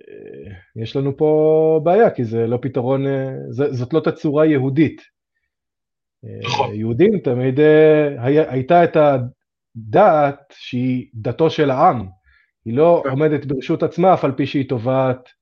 אה, 0.00 0.52
יש 0.82 0.96
לנו 0.96 1.16
פה 1.16 1.80
בעיה, 1.84 2.10
כי 2.10 2.24
זה 2.24 2.46
לא 2.46 2.58
פתרון, 2.62 3.06
אה, 3.06 3.30
זאת 3.50 3.92
לא 3.92 4.00
תצורה 4.00 4.46
יהודית 4.46 5.02
נכון. 6.42 6.74
יהודים 6.74 7.18
תמיד 7.18 7.60
אה, 7.60 8.24
הייתה 8.24 8.84
את 8.84 8.96
הדת 8.96 10.40
שהיא 10.52 11.08
דתו 11.14 11.50
של 11.50 11.70
העם. 11.70 12.06
היא 12.64 12.76
לא 12.76 13.00
כן. 13.04 13.10
עומדת 13.10 13.44
ברשות 13.44 13.82
עצמה, 13.82 14.14
אף 14.14 14.24
על 14.24 14.32
פי 14.32 14.46
שהיא 14.46 14.68
תובעת, 14.68 15.16
אה, 15.16 15.32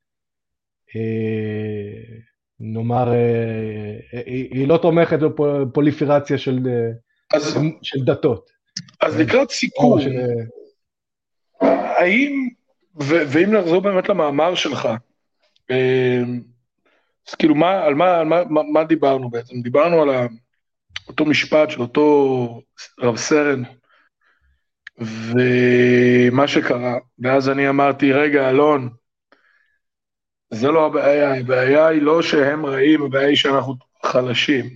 נאמר, 2.60 3.12
אה, 3.12 4.20
היא 4.26 4.48
היא 4.50 4.68
לא 4.68 4.76
תומכת 4.82 5.18
בפוליפירציה 5.18 6.38
של, 6.38 6.58
אה, 6.66 7.36
אז, 7.36 7.58
של 7.82 8.04
דתות. 8.04 8.50
אז 9.00 9.20
לקראת 9.20 9.48
או 9.48 9.54
סיכום, 9.54 10.00
של- 10.00 10.20
האם, 11.60 12.48
ו- 13.02 13.22
ואם 13.28 13.52
נחזור 13.54 13.80
באמת 13.80 14.08
למאמר 14.08 14.54
שלך, 14.54 14.88
אה, 15.70 16.22
אז 17.28 17.34
כאילו, 17.34 17.54
מה, 17.54 17.84
על 17.84 17.94
מה, 17.94 18.18
על 18.18 18.26
מה, 18.26 18.44
מה, 18.50 18.62
מה 18.72 18.84
דיברנו 18.84 19.30
בעצם? 19.30 19.60
דיברנו 19.62 20.02
על 20.02 20.10
ה- 20.10 20.26
אותו 21.08 21.24
משפט 21.24 21.70
של 21.70 21.80
אותו 21.80 22.60
רב 23.00 23.16
סרן, 23.16 23.62
ומה 24.98 26.48
שקרה, 26.48 26.94
ואז 27.18 27.48
אני 27.48 27.68
אמרתי, 27.68 28.12
רגע, 28.12 28.50
אלון, 28.50 28.88
זה 30.54 30.68
לא 30.68 30.86
הבעיה, 30.86 31.34
הבעיה 31.34 31.86
היא 31.86 32.02
לא 32.02 32.22
שהם 32.22 32.66
רעים, 32.66 33.02
הבעיה 33.02 33.28
היא 33.28 33.36
שאנחנו 33.36 33.74
חלשים. 34.04 34.70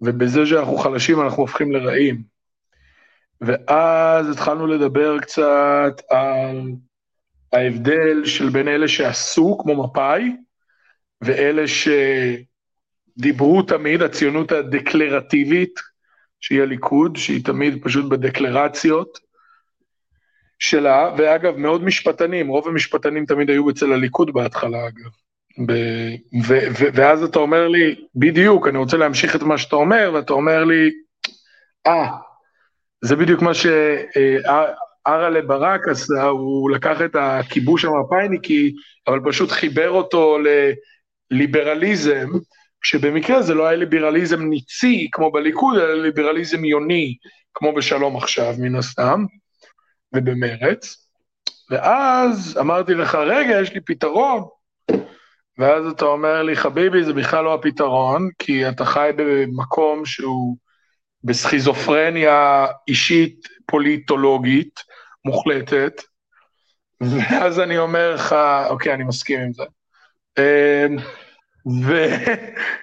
ובזה 0.00 0.46
שאנחנו 0.46 0.76
חלשים 0.76 1.20
אנחנו 1.20 1.42
הופכים 1.42 1.72
לרעים. 1.72 2.22
ואז 3.40 4.30
התחלנו 4.30 4.66
לדבר 4.66 5.18
קצת 5.18 6.02
על 6.10 6.70
ההבדל 7.52 8.24
של 8.24 8.48
בין 8.48 8.68
אלה 8.68 8.88
שעשו, 8.88 9.58
כמו 9.62 9.84
מפא"י, 9.84 10.36
ואלה 11.20 11.62
שדיברו 13.16 13.62
תמיד, 13.62 14.02
הציונות 14.02 14.52
הדקלרטיבית, 14.52 15.80
שהיא 16.40 16.62
הליכוד, 16.62 17.16
שהיא 17.16 17.44
תמיד 17.44 17.84
פשוט 17.84 18.10
בדקלרציות 18.10 19.18
שלה, 20.60 21.10
ואגב, 21.16 21.56
מאוד 21.56 21.84
משפטנים, 21.84 22.48
רוב 22.48 22.68
המשפטנים 22.68 23.26
תמיד 23.26 23.50
היו 23.50 23.70
אצל 23.70 23.92
הליכוד 23.92 24.32
בהתחלה, 24.32 24.78
אגב. 24.78 25.10
ב... 25.66 25.72
ו... 26.46 26.58
ו... 26.78 26.84
ואז 26.94 27.22
אתה 27.22 27.38
אומר 27.38 27.68
לי, 27.68 27.94
בדיוק, 28.14 28.68
אני 28.68 28.78
רוצה 28.78 28.96
להמשיך 28.96 29.36
את 29.36 29.42
מה 29.42 29.58
שאתה 29.58 29.76
אומר, 29.76 30.10
ואתה 30.14 30.32
לי, 30.64 30.90
אה, 31.86 32.08
זה 33.04 33.16
בדיוק 33.16 33.42
מה 33.42 33.54
שאראלה 33.54 35.42
ברק 35.46 35.88
עשה, 35.88 36.24
הוא 36.24 36.70
לקח 36.70 37.02
את 37.04 37.16
הכיבוש 37.18 37.84
המפא"יניקי, 37.84 38.74
אבל 39.08 39.20
פשוט 39.24 39.50
חיבר 39.50 39.90
אותו 39.90 40.38
לליברליזם, 41.30 42.28
כשבמקרה 42.80 43.42
זה 43.42 43.54
לא 43.54 43.66
היה 43.66 43.76
ליברליזם 43.76 44.42
ניצי 44.42 45.08
כמו 45.12 45.32
בליכוד, 45.32 45.76
אלא 45.76 46.02
ליברליזם 46.02 46.64
יוני, 46.64 47.16
כמו 47.54 47.72
בשלום 47.72 48.16
עכשיו, 48.16 48.54
מן 48.58 48.74
הסתם, 48.74 49.24
ובמרץ. 50.14 51.06
ואז 51.70 52.58
אמרתי 52.60 52.94
לך, 52.94 53.14
רגע, 53.14 53.60
יש 53.60 53.72
לי 53.72 53.80
פתרון. 53.80 54.42
ואז 55.58 55.86
אתה 55.86 56.04
אומר 56.04 56.42
לי, 56.42 56.56
חביבי, 56.56 57.04
זה 57.04 57.12
בכלל 57.12 57.44
לא 57.44 57.54
הפתרון, 57.54 58.28
כי 58.38 58.68
אתה 58.68 58.84
חי 58.84 59.10
במקום 59.16 60.04
שהוא 60.04 60.56
בסכיזופרניה 61.24 62.66
אישית 62.88 63.48
פוליטולוגית 63.66 64.80
מוחלטת, 65.24 66.02
ואז 67.00 67.60
אני 67.60 67.78
אומר 67.78 68.14
לך, 68.14 68.34
אוקיי, 68.68 68.94
אני 68.94 69.04
מסכים 69.04 69.40
עם 69.40 69.52
זה. 69.52 69.64
אמ, 70.38 70.96
ו... 71.86 72.06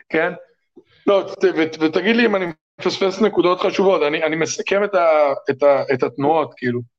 כן? 0.09 0.33
לא, 1.07 1.33
ותגיד 1.79 2.15
לי 2.15 2.25
אם 2.25 2.35
אני 2.35 2.45
מפספס 2.79 3.21
נקודות 3.21 3.61
חשובות, 3.61 4.01
אני, 4.07 4.23
אני 4.23 4.35
מסכם 4.35 4.83
את, 4.83 4.95
ה, 4.95 5.07
את, 5.49 5.63
ה, 5.63 5.83
את 5.93 6.03
התנועות, 6.03 6.53
כאילו. 6.57 6.96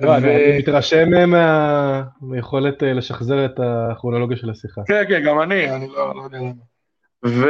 לא, 0.00 0.16
אני, 0.16 0.58
מתרשם 0.58 1.30
מה... 1.30 2.02
מיכולת 2.22 2.82
אה, 2.82 2.92
לשחזר 2.92 3.44
את 3.44 3.60
הכרונולוגיה 3.62 4.36
של 4.36 4.50
השיחה. 4.50 4.80
כן, 4.86 5.04
כן, 5.08 5.22
גם 5.22 5.40
אני, 5.40 5.70
אני 5.74 5.88
לא, 5.88 6.16
לא 6.16 6.22
יודע 6.22 6.38
למה. 6.38 6.50
ו... 7.26 7.46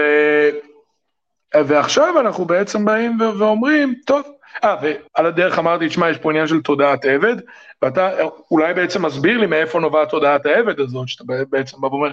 ועכשיו 1.54 2.20
אנחנו 2.20 2.44
בעצם 2.44 2.84
באים 2.84 3.18
ואומרים, 3.38 3.94
טוב, 4.06 4.22
אה, 4.64 4.76
ועל 4.82 5.26
הדרך 5.26 5.58
אמרתי, 5.58 5.88
תשמע, 5.88 6.10
יש 6.10 6.18
פה 6.18 6.30
עניין 6.30 6.46
של 6.46 6.62
תודעת 6.62 7.04
עבד, 7.04 7.36
ואתה 7.82 8.10
אולי 8.50 8.74
בעצם 8.74 9.04
מסביר 9.04 9.38
לי 9.38 9.46
מאיפה 9.46 9.80
נובעת 9.80 10.08
תודעת 10.08 10.46
העבד 10.46 10.80
הזאת, 10.80 11.08
שאתה 11.08 11.24
בעצם 11.50 11.80
בא 11.80 11.86
ואומר, 11.86 12.12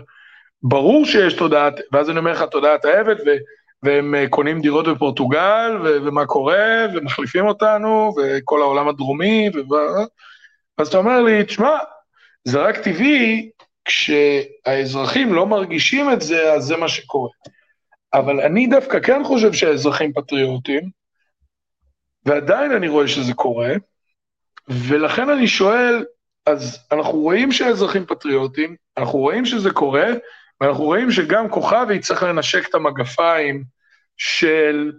ברור 0.63 1.05
שיש 1.05 1.33
תודעת, 1.33 1.79
ואז 1.91 2.09
אני 2.09 2.19
אומר 2.19 2.31
לך, 2.31 2.43
תודעת 2.43 2.85
העבד, 2.85 3.15
ו- 3.25 3.37
והם 3.83 4.15
אה, 4.15 4.29
קונים 4.29 4.61
דירות 4.61 4.87
בפורטוגל, 4.87 5.77
ו- 5.83 5.97
ומה 6.05 6.25
קורה, 6.25 6.85
ומחליפים 6.93 7.45
אותנו, 7.45 8.13
וכל 8.17 8.61
העולם 8.61 8.87
הדרומי, 8.87 9.49
ו... 9.49 9.75
אז 10.77 10.87
אתה 10.87 10.97
אומר 10.97 11.21
לי, 11.21 11.43
תשמע, 11.43 11.77
זה 12.45 12.59
רק 12.59 12.77
טבעי, 12.77 13.49
כשהאזרחים 13.85 15.33
לא 15.33 15.47
מרגישים 15.47 16.11
את 16.13 16.21
זה, 16.21 16.53
אז 16.53 16.63
זה 16.63 16.77
מה 16.77 16.87
שקורה. 16.87 17.29
אבל 18.13 18.41
אני 18.41 18.67
דווקא 18.67 18.99
כן 18.99 19.23
חושב 19.23 19.53
שהאזרחים 19.53 20.13
פטריוטים, 20.13 20.89
ועדיין 22.25 22.71
אני 22.71 22.87
רואה 22.87 23.07
שזה 23.07 23.33
קורה, 23.33 23.73
ולכן 24.67 25.29
אני 25.29 25.47
שואל, 25.47 26.05
אז 26.45 26.87
אנחנו 26.91 27.19
רואים 27.19 27.51
שהאזרחים 27.51 28.05
פטריוטים, 28.05 28.75
אנחנו 28.97 29.19
רואים 29.19 29.45
שזה 29.45 29.71
קורה, 29.71 30.07
ואנחנו 30.61 30.83
רואים 30.83 31.11
שגם 31.11 31.49
כוכבי 31.49 31.99
צריך 31.99 32.23
לנשק 32.23 32.69
את 32.69 32.75
המגפיים 32.75 33.63
של 34.17 34.91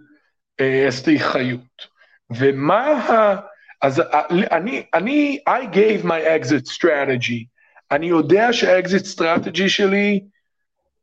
אה, 0.59 0.89
אסתי 0.89 1.19
חיות. 1.19 1.93
ומה 2.29 2.87
ה... 2.87 3.35
אז 3.81 4.01
אני, 4.31 4.83
אני, 4.93 5.39
I 5.49 5.75
gave 5.75 6.05
my 6.05 6.43
exit 6.43 6.71
strategy. 6.75 7.45
אני 7.91 8.05
יודע 8.05 8.53
שה 8.53 8.75
exit 8.75 9.05
strategy 9.05 9.69
שלי 9.69 10.21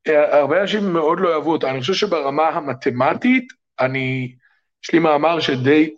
הרבה 0.06 0.60
אנשים 0.60 0.92
מאוד 0.92 1.20
לא 1.20 1.34
אהבו 1.34 1.52
אותה, 1.52 1.70
אני 1.70 1.80
חושב 1.80 1.94
שברמה 1.94 2.48
המתמטית, 2.48 3.52
אני, 3.80 4.34
יש 4.84 4.92
לי 4.92 4.98
מאמר 4.98 5.40
שדי, 5.40 5.94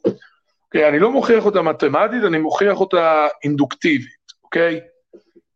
אוקיי, 0.64 0.88
אני 0.88 0.98
לא 0.98 1.12
מוכיח 1.12 1.44
אותה 1.44 1.62
מתמטית, 1.62 2.24
אני 2.26 2.38
מוכיח 2.38 2.80
אותה 2.80 3.26
אינדוקטיבית, 3.44 4.32
אוקיי? 4.44 4.80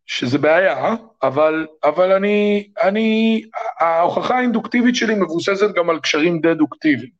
שזה 0.07 0.37
בעיה, 0.37 0.95
אבל, 1.23 1.67
אבל 1.83 2.11
אני, 2.11 2.67
אני, 2.81 3.41
ההוכחה 3.79 4.37
האינדוקטיבית 4.37 4.95
שלי 4.95 5.15
מבוססת 5.15 5.75
גם 5.75 5.89
על 5.89 5.99
קשרים 5.99 6.41
דדוקטיביים 6.41 7.11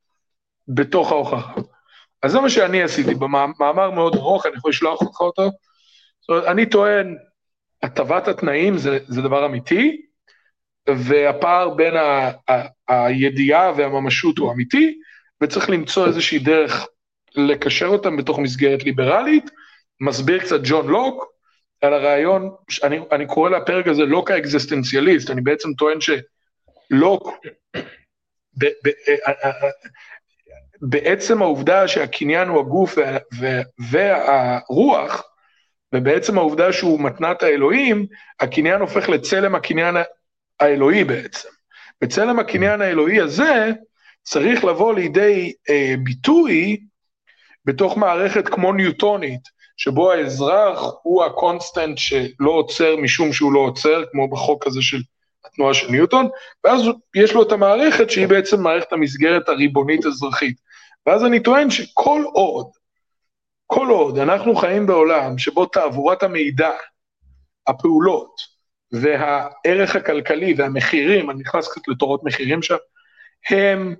בתוך 0.67 1.11
ההוכחה. 1.11 1.53
אז 2.23 2.31
זה 2.31 2.39
מה 2.39 2.49
שאני 2.49 2.83
עשיתי 2.83 3.15
במאמר 3.15 3.91
מאוד 3.91 4.15
ארוך, 4.15 4.45
אני 4.45 4.55
יכול 4.55 4.69
לשלוח 4.69 5.01
לך 5.01 5.21
אותו. 5.21 5.51
זאת 6.21 6.29
אומרת, 6.29 6.45
אני 6.45 6.65
טוען, 6.65 7.15
הטבת 7.83 8.27
התנאים 8.27 8.77
זה, 8.77 8.99
זה 9.07 9.21
דבר 9.21 9.45
אמיתי, 9.45 10.01
והפער 10.89 11.69
בין 11.69 11.95
ה, 11.95 12.31
ה, 12.49 13.05
הידיעה 13.05 13.71
והממשות 13.77 14.37
הוא 14.37 14.51
אמיתי, 14.51 14.99
וצריך 15.41 15.69
למצוא 15.69 16.07
איזושהי 16.07 16.39
דרך 16.39 16.87
לקשר 17.35 17.85
אותם 17.85 18.17
בתוך 18.17 18.39
מסגרת 18.39 18.83
ליברלית. 18.83 19.51
מסביר 20.01 20.39
קצת 20.39 20.59
ג'ון 20.63 20.87
לוק 20.87 21.36
על 21.81 21.93
הרעיון, 21.93 22.55
אני, 22.83 22.99
אני 23.11 23.27
קורא 23.27 23.49
לפרק 23.49 23.87
הזה 23.87 24.03
לוק 24.03 24.31
האקזיסטנציאליסט, 24.31 25.29
אני 25.29 25.41
בעצם 25.41 25.73
טוען 25.73 25.97
שלוק, 26.01 27.31
ב, 28.57 28.65
ב, 28.65 28.89
בעצם 30.81 31.41
העובדה 31.41 31.87
שהקניין 31.87 32.47
הוא 32.47 32.59
הגוף 32.59 32.97
וה, 32.97 33.17
וה, 33.39 33.61
והרוח, 33.91 35.23
ובעצם 35.93 36.37
העובדה 36.37 36.73
שהוא 36.73 36.99
מתנת 36.99 37.43
האלוהים, 37.43 38.05
הקניין 38.39 38.81
הופך 38.81 39.09
לצלם 39.09 39.55
הקניין 39.55 39.95
האלוהי 40.59 41.03
בעצם. 41.03 41.49
בצלם 42.01 42.39
הקניין 42.39 42.81
האלוהי 42.81 43.21
הזה 43.21 43.71
צריך 44.23 44.65
לבוא 44.65 44.93
לידי 44.93 45.53
אה, 45.69 45.95
ביטוי 46.03 46.77
בתוך 47.65 47.97
מערכת 47.97 48.47
כמו 48.47 48.73
ניוטונית, 48.73 49.41
שבו 49.77 50.11
האזרח 50.11 50.79
הוא 51.03 51.23
ה 51.23 51.31
constant 51.31 51.97
שלא 51.97 52.51
עוצר 52.51 52.95
משום 52.95 53.33
שהוא 53.33 53.53
לא 53.53 53.59
עוצר, 53.59 54.03
כמו 54.11 54.29
בחוק 54.29 54.67
הזה 54.67 54.81
של 54.81 54.97
התנועה 55.45 55.73
של 55.73 55.91
ניוטון, 55.91 56.29
ואז 56.63 56.81
יש 57.15 57.33
לו 57.33 57.43
את 57.43 57.51
המערכת 57.51 58.09
שהיא 58.09 58.27
בעצם 58.27 58.61
מערכת 58.61 58.93
המסגרת 58.93 59.49
הריבונית 59.49 60.05
אזרחית. 60.05 60.57
ואז 61.05 61.25
אני 61.25 61.39
טוען 61.39 61.69
שכל 61.69 62.23
עוד, 62.33 62.67
כל 63.67 63.87
עוד 63.89 64.19
אנחנו 64.19 64.55
חיים 64.55 64.85
בעולם 64.85 65.37
שבו 65.37 65.65
תעבורת 65.65 66.23
המידע, 66.23 66.71
הפעולות, 67.67 68.57
והערך 68.91 69.95
הכלכלי 69.95 70.53
והמחירים, 70.57 71.29
אני 71.29 71.39
נכנס 71.39 71.67
קצת 71.67 71.87
לתורות 71.87 72.23
מחירים 72.23 72.61
שם, 72.61 72.75
הם 73.49 73.95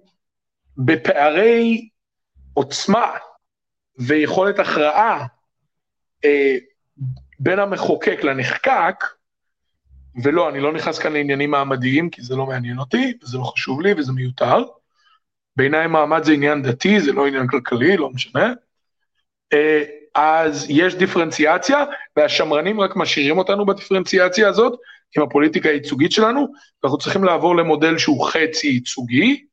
בפערי 0.78 1.90
עוצמה 2.54 3.12
ויכולת 4.00 4.60
הכרעה 4.60 5.26
בין 7.40 7.60
המחוקק 7.60 8.24
לנחקק, 8.24 9.04
ולא, 10.24 10.50
אני 10.50 10.60
לא 10.60 10.74
נכנס 10.74 11.00
כאן 11.00 11.14
לעניינים 11.14 11.52
מעמדיים, 11.52 12.10
כי 12.10 12.22
זה 12.22 12.36
לא 12.36 12.46
מעניין 12.46 12.80
אותי, 12.80 13.14
וזה 13.24 13.38
לא 13.38 13.44
חשוב 13.44 13.82
לי, 13.82 13.94
וזה 13.98 14.12
מיותר, 14.14 14.64
בעיניי 15.56 15.88
מעמד 15.88 16.24
זה 16.24 16.32
עניין 16.32 16.64
דתי, 16.64 17.00
זה 17.00 17.12
לא 17.12 17.28
עניין 17.28 17.48
כלכלי, 17.48 17.98
לא 17.98 18.10
משנה. 18.10 18.54
אה, 19.54 19.84
אז 20.16 20.66
יש 20.70 20.96
דיפרנציאציה, 20.96 21.86
והשמרנים 22.18 22.80
רק 22.80 22.96
משאירים 22.96 23.38
אותנו 23.38 23.66
בדיפרנציאציה 23.66 24.50
הזאת, 24.50 24.80
עם 25.18 25.24
הפוליטיקה 25.24 25.70
הייצוגית 25.70 26.12
שלנו, 26.12 26.48
ואנחנו 26.84 26.98
צריכים 26.98 27.24
לעבור 27.24 27.56
למודל 27.56 27.98
שהוא 27.98 28.26
חצי 28.26 28.68
ייצוגי, 28.68 29.46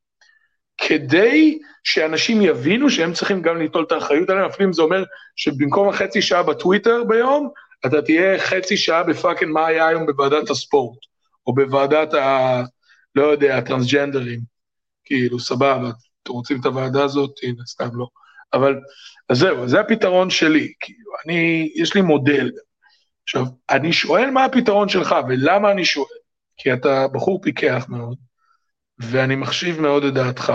כדי 0.79 1.59
שאנשים 1.85 2.43
יבינו 2.43 2.91
שהם 2.91 3.13
צריכים 3.13 3.43
גם 3.43 3.59
ליטול 3.59 3.85
את 3.87 3.93
האחריות 3.93 4.31
עליהם, 4.31 4.47
אפילו 4.47 4.69
אם 4.69 4.73
זה 4.73 4.83
אומר 4.83 5.05
שבמקום 5.37 5.89
החצי 5.89 6.23
שעה 6.23 6.43
בטוויטר 6.43 7.05
ביום, 7.09 7.51
אתה 7.87 8.03
תהיה 8.03 8.39
חצי 8.39 8.77
שעה 8.77 9.03
בפאקינג 9.03 9.53
מה 9.53 9.67
היה 9.67 9.89
היום 9.89 10.07
בוועדת 10.07 10.51
הספורט, 10.51 10.99
או 11.47 11.55
בוועדת 11.55 12.15
ה... 12.15 12.63
לא 13.15 13.23
יודע, 13.23 13.59
הטרנסג'נדרים. 13.59 14.41
כאילו, 15.05 15.41
סבבה, 15.41 15.91
אתם 16.23 16.33
רוצים 16.33 16.61
את 16.61 16.67
הוועדה 16.67 17.05
הזאת? 17.05 17.31
הנה, 17.43 17.63
סתם 17.67 17.89
לא. 17.93 18.07
אבל, 18.53 18.81
אז 19.29 19.39
זהו, 19.39 19.69
זה 19.69 19.81
הפתרון 19.81 20.31
שלי. 20.31 20.73
כאילו, 20.81 21.13
אני, 21.27 21.73
יש 21.75 21.95
לי 21.95 22.03
מודל. 22.03 22.51
עכשיו, 23.23 23.45
אני 23.71 23.93
שואל 23.93 24.31
מה 24.31 24.45
הפתרון 24.45 24.89
שלך, 24.89 25.15
ולמה 25.29 25.71
אני 25.71 25.85
שואל? 25.85 26.07
כי 26.57 26.73
אתה 26.73 27.09
בחור 27.09 27.41
פיקח 27.43 27.87
מאוד, 27.89 28.17
ואני 28.99 29.37
מחשיב 29.37 29.81
מאוד 29.81 30.05
את 30.05 30.15
דעתך, 30.15 30.53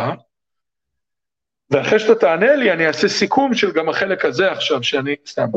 ואחרי 1.72 2.00
שאתה 2.00 2.16
תענה 2.16 2.56
לי, 2.56 2.72
אני 2.74 2.88
אעשה 2.88 3.08
סיכום 3.08 3.54
של 3.54 3.72
גם 3.72 3.90
החלק 3.90 4.26
הזה 4.26 4.52
עכשיו, 4.52 4.84
שאני, 4.84 5.16
סתם, 5.28 5.48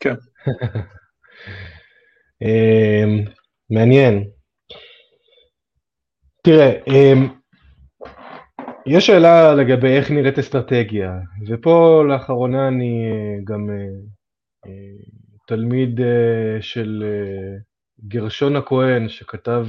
כן. 0.00 0.14
אמ, 2.42 3.24
מעניין. 3.70 4.24
תראה, 6.42 6.72
אמ, 6.86 7.28
יש 8.86 9.06
שאלה 9.06 9.54
לגבי 9.54 9.96
איך 9.96 10.10
נראית 10.10 10.38
אסטרטגיה, 10.38 11.12
ופה 11.48 12.02
לאחרונה 12.08 12.68
אני 12.68 13.10
אה, 13.10 13.38
גם 13.44 13.70
אה, 13.70 13.74
אה, 14.66 14.72
תלמיד 15.46 16.00
של 16.60 17.04
גרשון 18.08 18.56
הכהן, 18.56 19.08
שכתב 19.08 19.66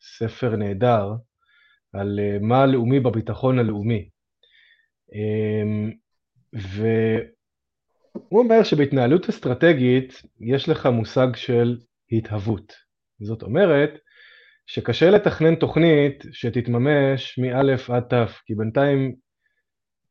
ספר 0.00 0.56
נהדר 0.56 1.12
על 1.92 2.20
מה 2.40 2.62
הלאומי 2.62 3.00
בביטחון 3.00 3.58
הלאומי. 3.58 4.08
אמ, 5.12 5.90
והוא 6.52 8.40
אומר 8.40 8.62
שבהתנהלות 8.62 9.28
אסטרטגית 9.28 10.22
יש 10.40 10.68
לך 10.68 10.86
מושג 10.86 11.36
של 11.36 11.78
התהוות. 12.12 12.72
זאת 13.20 13.42
אומרת, 13.42 13.98
שקשה 14.66 15.10
לתכנן 15.10 15.54
תוכנית 15.54 16.24
שתתממש 16.32 17.38
מאלף 17.38 17.90
עד 17.90 18.02
תף, 18.02 18.40
כי 18.46 18.54
בינתיים 18.54 19.14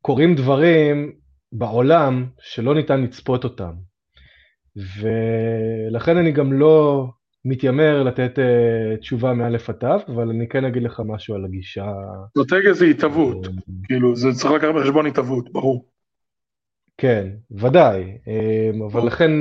קורים 0.02 0.36
דברים 0.36 1.16
בעולם 1.52 2.30
שלא 2.41 2.76
ניתן 2.76 3.02
לצפות 3.02 3.44
אותם. 3.44 3.74
ולכן 4.76 6.18
אני 6.18 6.32
גם 6.32 6.53
לא 6.53 7.08
מתיימר 7.46 8.04
לתת 8.04 8.38
uh, 8.38 8.98
תשובה 9.00 9.34
מאלף 9.34 9.70
עד 9.70 9.76
תף, 9.76 10.02
אבל 10.08 10.30
אני 10.30 10.48
כן 10.48 10.66
אגיד 10.66 10.84
לך 10.84 11.02
משהו 11.06 11.36
על 11.36 11.46
הגישה. 11.46 11.86
אסטרטגיה 12.28 12.74
זה 12.74 12.86
התהוות, 12.86 13.46
אה, 13.46 13.52
כאילו 13.84 14.16
זה 14.16 14.30
צריך 14.34 14.54
לקחת 14.54 14.76
בחשבון 14.76 15.06
התהוות, 15.06 15.52
ברור. 15.52 15.92
כן, 16.98 17.28
ודאי, 17.52 18.18
אמ, 18.28 18.82
אבל 18.82 19.08
לכן 19.08 19.32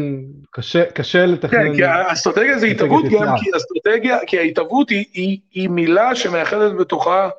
קשה, 0.50 0.90
קשה 0.90 1.26
לתכנן... 1.26 1.68
כן, 1.68 1.74
כי 1.76 1.84
האסטרטגיה 1.84 2.58
זה 2.58 2.66
התהוות 2.66 3.04
גם 3.04 3.34
כי 3.38 3.50
אסטרטגיה, 3.56 4.18
כי 4.26 4.38
ההתהוות 4.38 4.90
היא, 4.90 5.04
היא, 5.12 5.38
היא 5.50 5.68
מילה 5.68 6.14
שמאחדת 6.14 6.72
בתוכה 6.80 7.30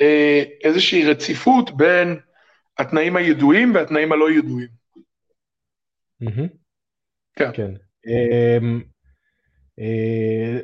אה, 0.00 0.42
איזושהי 0.64 1.10
רציפות 1.10 1.76
בין 1.76 2.16
התנאים 2.78 3.16
הידועים 3.16 3.74
והתנאים 3.74 4.12
הלא 4.12 4.30
ידועים. 4.30 4.68
כן. 7.36 7.50
כן. 7.54 7.70
אמ, 8.06 8.80
אה, 8.80 8.91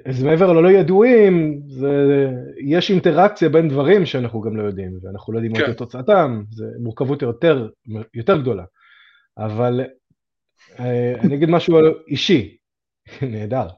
אז 0.05 0.23
מעבר 0.23 0.53
ללא 0.53 0.69
ידועים, 0.69 1.61
זה, 1.67 2.27
יש 2.65 2.91
אינטראקציה 2.91 3.49
בין 3.49 3.69
דברים 3.69 4.07
שאנחנו 4.07 4.41
גם 4.41 4.57
לא 4.57 4.63
יודעים, 4.63 4.99
ואנחנו 5.03 5.33
לא 5.33 5.39
יודעים 5.39 5.53
מה 5.53 5.59
כן. 5.59 5.73
תוצאתם, 5.73 6.43
זו 6.51 6.65
מורכבות 6.83 7.23
יותר, 7.23 7.69
יותר 8.15 8.41
גדולה. 8.41 8.65
אבל 9.39 9.81
אה, 10.81 11.15
אני 11.21 11.35
אגיד 11.35 11.51
משהו 11.51 11.79
אישי, 12.09 12.57
נהדר. 13.33 13.69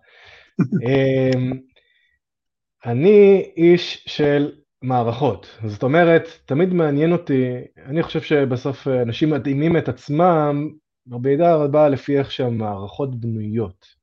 אמ, 0.61 1.53
אני 2.87 3.51
איש 3.57 4.05
של 4.09 4.53
מערכות, 4.83 5.59
זאת 5.67 5.83
אומרת, 5.83 6.29
תמיד 6.47 6.73
מעניין 6.73 7.13
אותי, 7.13 7.45
אני 7.87 8.03
חושב 8.03 8.21
שבסוף 8.21 8.89
אנשים 8.89 9.31
מתאימים 9.31 9.77
את 9.77 9.89
עצמם, 9.89 10.71
הרבה 11.13 11.67
באה 11.67 11.89
לפי 11.89 12.19
איך 12.19 12.33
שהמערכות 12.33 13.21
בנויות. 13.21 14.00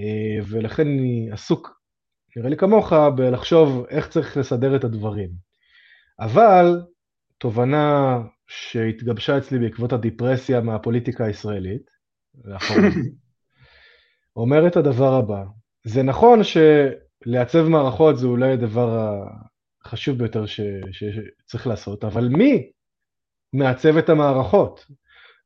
אה, 0.00 0.44
ולכן 0.48 0.86
אני 0.86 1.28
עסוק, 1.32 1.80
נראה 2.36 2.50
לי 2.50 2.56
כמוך, 2.56 2.92
בלחשוב 3.16 3.86
איך 3.90 4.08
צריך 4.08 4.36
לסדר 4.36 4.76
את 4.76 4.84
הדברים. 4.84 5.30
אבל 6.20 6.82
תובנה 7.38 8.18
שהתגבשה 8.46 9.38
אצלי 9.38 9.58
בעקבות 9.58 9.92
הדיפרסיה 9.92 10.60
מהפוליטיקה 10.60 11.24
הישראלית, 11.24 11.90
אומר 14.36 14.66
את 14.66 14.76
הדבר 14.76 15.14
הבא, 15.14 15.42
זה 15.84 16.02
נכון 16.02 16.40
שלעצב 16.44 17.68
מערכות 17.68 18.18
זה 18.18 18.26
אולי 18.26 18.52
הדבר 18.52 19.14
החשוב 19.84 20.18
ביותר 20.18 20.46
ש, 20.46 20.60
שצריך 20.92 21.66
לעשות, 21.66 22.04
אבל 22.04 22.28
מי 22.28 22.70
מעצב 23.52 23.96
את 23.96 24.08
המערכות? 24.08 24.86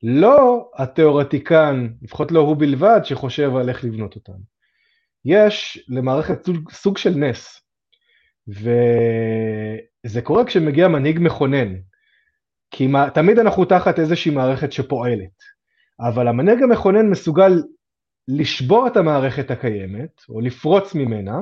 לא 0.06 0.70
התיאורטיקן, 0.76 1.88
לפחות 2.02 2.32
לא 2.32 2.40
הוא 2.40 2.56
בלבד, 2.58 3.00
שחושב 3.04 3.56
על 3.56 3.68
איך 3.68 3.84
לבנות 3.84 4.14
אותן. 4.14 4.32
יש 5.24 5.84
למערכת 5.88 6.46
סוג, 6.70 6.98
של 6.98 7.10
נס, 7.10 7.62
וזה 8.48 10.22
קורה 10.22 10.44
כשמגיע 10.44 10.88
מנהיג 10.88 11.18
מכונן, 11.20 11.74
כי 12.70 12.86
מה, 12.86 13.10
תמיד 13.10 13.38
אנחנו 13.38 13.64
תחת 13.64 13.98
איזושהי 13.98 14.30
מערכת 14.30 14.72
שפועלת, 14.72 15.42
אבל 16.00 16.28
המנהיג 16.28 16.62
המכונן 16.62 17.10
מסוגל 17.10 17.52
לשבור 18.28 18.86
את 18.86 18.96
המערכת 18.96 19.50
הקיימת, 19.50 20.22
או 20.28 20.40
לפרוץ 20.40 20.94
ממנה, 20.94 21.38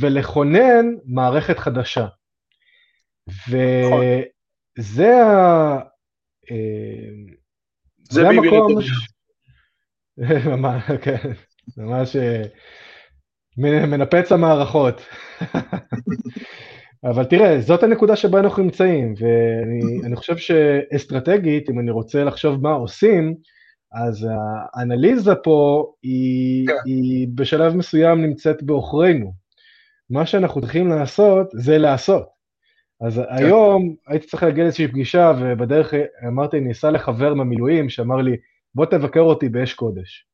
ולכונן 0.00 0.86
מערכת 1.04 1.58
חדשה. 1.58 2.06
וזה 4.78 5.22
ה... 5.22 5.78
זה 8.12 8.28
המקום... 8.28 8.78
כן, 11.02 11.32
ממש 11.76 12.16
אה, 12.16 12.42
מנפץ 13.86 14.32
המערכות. 14.32 15.00
אבל 17.04 17.24
תראה, 17.24 17.60
זאת 17.60 17.82
הנקודה 17.82 18.16
שבה 18.16 18.40
אנחנו 18.40 18.62
נמצאים, 18.62 19.14
ואני 19.18 20.16
חושב 20.16 20.36
שאסטרטגית, 20.36 21.70
אם 21.70 21.78
אני 21.78 21.90
רוצה 21.90 22.24
לחשוב 22.24 22.62
מה 22.62 22.72
עושים, 22.72 23.34
אז 23.92 24.26
האנליזה 24.74 25.34
פה 25.34 25.92
היא, 26.02 26.66
כן. 26.66 26.74
היא 26.84 27.28
בשלב 27.34 27.76
מסוים 27.76 28.22
נמצאת 28.22 28.62
בעוכרינו. 28.62 29.32
מה 30.10 30.26
שאנחנו 30.26 30.60
צריכים 30.60 30.88
לעשות, 30.88 31.46
זה 31.52 31.78
לעשות. 31.78 32.31
אז 33.06 33.18
כן. 33.18 33.24
היום 33.44 33.94
הייתי 34.06 34.26
צריך 34.26 34.42
להגיע 34.42 34.64
לאיזושהי 34.64 34.88
פגישה, 34.88 35.32
ובדרך 35.40 35.94
אמרתי, 36.28 36.58
אני 36.58 36.72
אסע 36.72 36.90
לחבר 36.90 37.34
מהמילואים, 37.34 37.90
שאמר 37.90 38.16
לי, 38.16 38.36
בוא 38.74 38.86
תבקר 38.86 39.20
אותי 39.20 39.48
באש 39.48 39.74
קודש. 39.74 40.26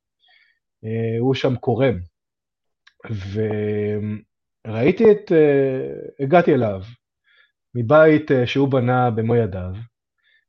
אה, 0.84 1.18
הוא 1.20 1.34
שם 1.34 1.56
קורם. 1.56 1.98
וראיתי 4.66 5.10
את, 5.10 5.32
אה, 5.32 6.24
הגעתי 6.24 6.54
אליו, 6.54 6.82
מבית 7.74 8.32
אה, 8.32 8.46
שהוא 8.46 8.68
בנה 8.68 9.10
במו 9.10 9.36
ידיו, 9.36 9.72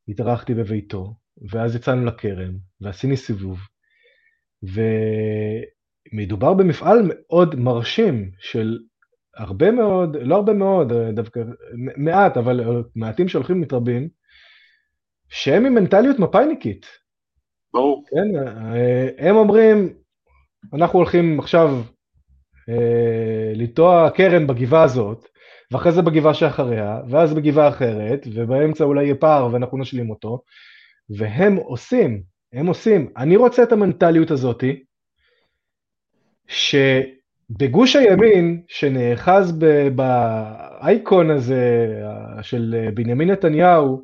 התארחתי 0.08 0.54
בביתו, 0.54 1.14
ואז 1.50 1.76
יצאנו 1.76 2.06
לכרם, 2.06 2.54
ועשיני 2.82 3.18
סיבוב. 3.18 3.60
ומדובר 6.14 6.54
במפעל 6.54 7.00
מאוד 7.06 7.56
מרשים 7.56 8.32
של 8.40 8.80
הרבה 9.40 9.72
מאוד, 9.72 10.18
לא 10.22 10.36
הרבה 10.36 10.54
מאוד, 10.54 10.94
דווקא 10.94 11.40
מעט, 11.98 12.38
אבל 12.38 12.84
מעטים 12.96 13.28
שהולכים 13.28 13.58
ומתרבים, 13.58 14.10
שהם 15.30 15.66
עם 15.66 15.74
מנטליות 15.74 16.20
מפאיניקית. 16.20 16.86
ברור. 17.74 18.04
כן, 18.10 18.40
הם 19.18 19.36
אומרים, 19.36 19.94
אנחנו 20.74 21.00
הולכים 21.00 21.40
עכשיו 21.40 21.70
אה, 22.70 23.52
לטוע 23.56 24.10
קרן 24.10 24.48
בגבעה 24.48 24.84
הזאת, 24.84 25.28
ואחרי 25.72 25.92
זה 25.92 26.02
בגבעה 26.02 26.34
שאחריה, 26.34 27.02
ואז 27.10 27.34
בגבעה 27.34 27.70
אחרת, 27.70 28.28
ובאמצע 28.34 28.84
אולי 28.84 29.04
יהיה 29.04 29.16
פער 29.16 29.54
ואנחנו 29.54 29.78
נשלים 29.78 30.10
אותו, 30.10 30.42
והם 31.18 31.56
עושים, 31.56 32.24
הם 32.54 32.66
עושים. 32.68 33.12
אני 33.18 33.38
רוצה 33.38 33.64
את 33.64 33.72
המנטליות 33.72 34.32
הזאתי, 34.32 34.84
ש... 36.48 36.76
בגוש 37.50 37.96
הימין, 37.96 38.62
שנאחז 38.68 39.52
ב- 39.60 39.88
באייקון 39.88 41.30
הזה 41.30 41.94
של 42.42 42.76
אה, 42.78 42.92
בנימין 42.92 43.32
נתניהו, 43.32 44.02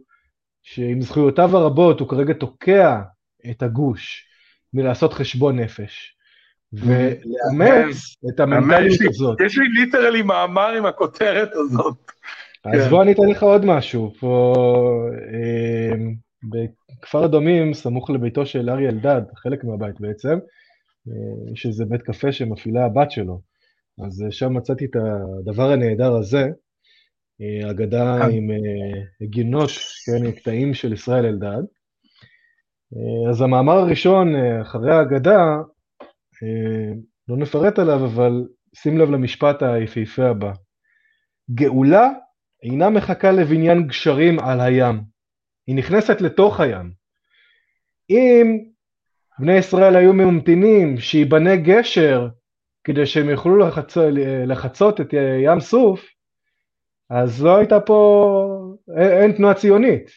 שעם 0.63 1.01
זכויותיו 1.01 1.57
הרבות 1.57 1.99
הוא 1.99 2.09
כרגע 2.09 2.33
תוקע 2.33 3.01
את 3.51 3.63
הגוש 3.63 4.25
מלעשות 4.73 5.13
חשבון 5.13 5.59
נפש. 5.59 6.15
ולאמץ 6.73 8.15
את 8.29 8.39
המנטליות 8.39 8.99
הזאת. 9.09 9.41
יש 9.45 9.57
לי 9.57 9.65
ליטרלי 9.67 10.21
מאמר 10.21 10.73
עם 10.77 10.85
הכותרת 10.85 11.49
הזאת. 11.53 11.97
אז 12.65 12.83
כן. 12.83 12.89
בוא 12.89 13.03
אני 13.03 13.11
אתן 13.11 13.27
לך 13.27 13.43
עוד 13.43 13.65
משהו. 13.65 14.13
פה 14.19 14.53
אה, 15.33 15.95
בכפר 16.43 17.25
אדומים, 17.25 17.73
סמוך 17.73 18.09
לביתו 18.09 18.45
של 18.45 18.69
אריה 18.69 18.89
אלדד, 18.89 19.21
חלק 19.35 19.63
מהבית 19.63 19.99
בעצם, 19.99 20.37
יש 21.53 21.65
איזה 21.65 21.85
בית 21.85 22.01
קפה 22.01 22.31
שמפעילה 22.31 22.85
הבת 22.85 23.11
שלו. 23.11 23.41
אז 24.05 24.23
אה, 24.23 24.31
שם 24.31 24.53
מצאתי 24.53 24.85
את 24.85 24.95
הדבר 24.95 25.71
הנהדר 25.71 26.15
הזה, 26.15 26.47
אה, 27.41 27.71
אגדה 27.71 28.17
אה. 28.17 28.27
עם 28.27 28.51
אה, 28.51 29.01
הגיונות, 29.21 29.69
כן, 30.05 30.31
קטעים 30.31 30.73
של 30.73 30.93
ישראל 30.93 31.25
אלדד. 31.25 31.63
אה, 32.95 33.29
אז 33.29 33.41
המאמר 33.41 33.73
הראשון, 33.73 34.35
אה, 34.35 34.61
אחרי 34.61 34.95
האגדה, 34.95 35.57
אה, 36.43 36.93
לא 37.27 37.37
נפרט 37.37 37.79
עליו, 37.79 38.05
אבל 38.05 38.47
שים 38.75 38.97
לב 38.97 39.09
למשפט 39.09 39.63
היפהפה 39.63 40.25
הבא. 40.25 40.51
גאולה 41.51 42.09
אינה 42.63 42.89
מחכה 42.89 43.31
לבניין 43.31 43.87
גשרים 43.87 44.39
על 44.39 44.61
הים, 44.61 45.01
היא 45.67 45.75
נכנסת 45.75 46.21
לתוך 46.21 46.59
הים. 46.59 46.91
אם 48.09 48.65
בני 49.39 49.57
ישראל 49.57 49.95
היו 49.95 50.13
ממתינים 50.13 50.97
שייבנה 50.97 51.55
גשר 51.55 52.27
כדי 52.83 53.05
שהם 53.05 53.29
יוכלו 53.29 53.57
לחצ... 53.57 53.97
לחצות 54.47 55.01
את 55.01 55.13
ים 55.43 55.59
סוף, 55.59 56.05
אז 57.09 57.43
לא 57.43 57.57
הייתה 57.57 57.79
פה, 57.79 58.39
אין, 58.97 59.11
אין 59.11 59.31
תנועה 59.31 59.53
ציונית. 59.53 60.09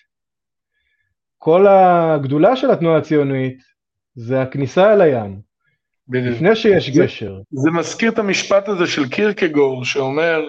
כל 1.38 1.66
הגדולה 1.66 2.56
של 2.56 2.70
התנועה 2.70 2.98
הציונית 2.98 3.58
זה 4.14 4.42
הכניסה 4.42 4.92
אל 4.92 5.00
הים, 5.00 5.40
בדיוק. 6.08 6.34
לפני 6.34 6.56
שיש 6.56 6.90
זה- 6.90 7.02
גשר. 7.02 7.40
זה 7.50 7.70
מזכיר 7.70 8.12
את 8.12 8.18
המשפט 8.18 8.68
הזה 8.68 8.86
של 8.86 9.08
קירקגור, 9.08 9.84
שאומר, 9.84 10.40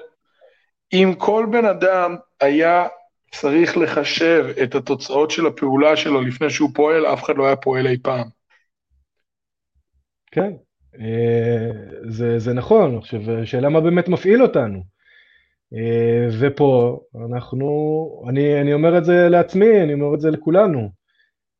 אם 0.93 1.13
כל 1.17 1.45
בן 1.51 1.65
אדם 1.65 2.15
היה 2.41 2.87
צריך 3.31 3.77
לחשב 3.77 4.45
את 4.63 4.75
התוצאות 4.75 5.31
של 5.31 5.47
הפעולה 5.47 5.95
שלו 5.97 6.21
לפני 6.21 6.49
שהוא 6.49 6.69
פועל, 6.73 7.05
אף 7.05 7.23
אחד 7.23 7.37
לא 7.37 7.45
היה 7.47 7.55
פועל 7.55 7.87
אי 7.87 7.97
פעם. 8.03 8.38
כן, 10.31 10.51
אה, 10.99 11.69
זה, 12.07 12.39
זה 12.39 12.53
נכון, 12.53 12.97
עכשיו, 12.97 13.31
השאלה 13.31 13.69
מה 13.69 13.81
באמת 13.81 14.07
מפעיל 14.07 14.41
אותנו. 14.41 14.83
אה, 15.73 16.27
ופה 16.39 16.99
אנחנו, 17.29 17.67
אני, 18.29 18.61
אני 18.61 18.73
אומר 18.73 18.97
את 18.97 19.05
זה 19.05 19.29
לעצמי, 19.29 19.81
אני 19.83 19.93
אומר 19.93 20.15
את 20.15 20.21
זה 20.21 20.31
לכולנו. 20.31 20.89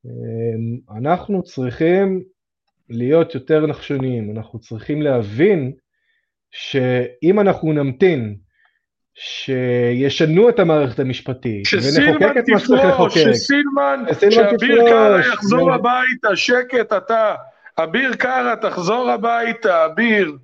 אה, 0.05 0.97
אנחנו 0.97 1.43
צריכים 1.43 2.23
להיות 2.89 3.35
יותר 3.35 3.67
נחשוניים, 3.67 4.37
אנחנו 4.37 4.59
צריכים 4.59 5.01
להבין 5.01 5.71
שאם 6.51 7.39
אנחנו 7.39 7.73
נמתין 7.73 8.35
שישנו 9.13 10.49
את 10.49 10.59
המערכת 10.59 10.99
המשפטית 10.99 11.67
ונחוקק 11.73 12.37
את 12.39 12.49
מה 12.49 12.59
שצריך 12.59 12.81
תפרוש, 12.81 13.17
לחוקק, 13.17 13.33
שסילמן, 13.33 14.03
שסילמן 14.09 14.33
שאביר 14.33 14.75
תפרוש, 14.75 14.89
קארה 14.89 15.19
יחזור 15.19 15.73
הביתה, 15.73 16.35
שקט 16.35 16.93
אתה. 16.97 17.35
אביר 17.83 18.13
קארה, 18.13 18.55
תחזור 18.55 19.09
הביתה, 19.09 19.85
אביר. 19.85 20.37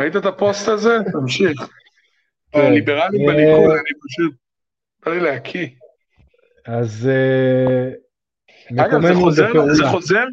ראית 0.00 0.16
את 0.16 0.26
הפוסט 0.26 0.68
הזה? 0.68 0.98
תמשיך. 1.12 1.68
כן. 2.52 2.60
הליברלים 2.60 3.20
אה, 3.20 3.34
בליכוד, 3.34 3.70
אני 3.70 3.98
פשוט... 4.08 4.34
בא 5.06 5.12
לי 5.12 5.20
להקיא. 5.20 5.66
אז 6.66 7.10
אה, 7.12 8.84
אגב, 8.84 9.06
זה 9.06 9.14
חוזר. 9.14 9.52
זה 9.72 9.84
חוזר, 9.84 10.24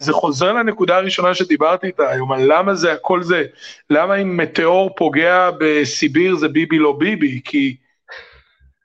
זה 0.00 0.12
חוזר 0.12 0.52
לנקודה 0.52 0.96
הראשונה 0.96 1.34
שדיברתי 1.34 1.86
איתה 1.86 2.10
היום, 2.10 2.32
על 2.32 2.40
למה 2.46 2.74
זה 2.74 2.92
הכל 2.92 3.22
זה, 3.22 3.44
למה 3.90 4.16
אם 4.16 4.36
מטאור 4.36 4.94
פוגע 4.96 5.50
בסיביר 5.60 6.36
זה 6.36 6.48
ביבי 6.48 6.78
לא 6.78 6.96
ביבי, 6.98 7.40
כי, 7.44 7.76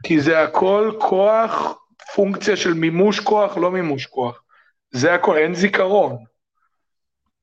כי 0.04 0.20
זה 0.20 0.44
הכל 0.44 0.92
כוח, 1.00 1.78
פונקציה 2.16 2.56
של 2.56 2.74
מימוש 2.74 3.20
כוח, 3.20 3.58
לא 3.58 3.72
מימוש 3.72 4.06
כוח. 4.06 4.44
זה 4.92 5.14
הכל, 5.14 5.38
אין 5.38 5.54
זיכרון. 5.54 6.29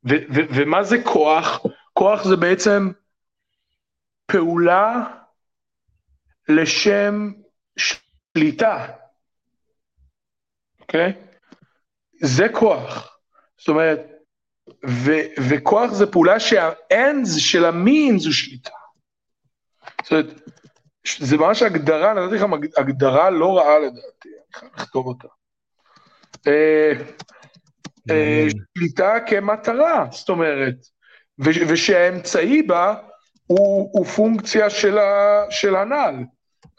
ו- 0.09 0.27
ו- 0.35 0.47
ומה 0.55 0.85
זה 0.85 0.97
כוח? 1.05 1.61
כוח 1.93 2.24
זה 2.24 2.37
בעצם 2.37 2.91
פעולה 4.27 5.15
לשם 6.49 7.33
שליטה, 7.77 8.87
אוקיי? 10.81 11.12
זה 12.20 12.47
כוח. 12.53 13.19
זאת 13.59 13.69
אומרת, 13.69 14.01
ו- 14.89 15.27
וכוח 15.49 15.93
זה 15.93 16.07
פעולה 16.12 16.41
שהאנדס 16.41 17.37
של 17.37 17.65
המינס 17.65 18.24
הוא 18.24 18.33
שליטה. 18.33 18.70
זאת 20.03 20.12
אומרת, 20.12 20.27
זה 21.19 21.37
ממש 21.37 21.62
הגדרה, 21.62 22.15
נתתי 22.15 22.37
לכם 22.37 22.55
הג- 22.55 22.78
הגדרה 22.78 23.31
לא 23.31 23.59
רעה 23.59 23.78
לדעתי, 23.78 24.28
אני 24.28 24.55
חייב 24.55 24.73
לכתוב 24.74 25.07
אותה. 25.07 25.28
אה, 26.47 26.93
שליטה 28.78 29.15
כמטרה, 29.27 30.07
זאת 30.11 30.28
אומרת, 30.28 30.74
ושהאמצעי 31.39 32.62
בה 32.62 32.95
הוא, 33.47 33.91
הוא 33.93 34.07
פונקציה 34.07 34.70
של, 34.70 34.99
ה- 34.99 35.45
של 35.51 35.77
הנ"ל. 35.77 36.15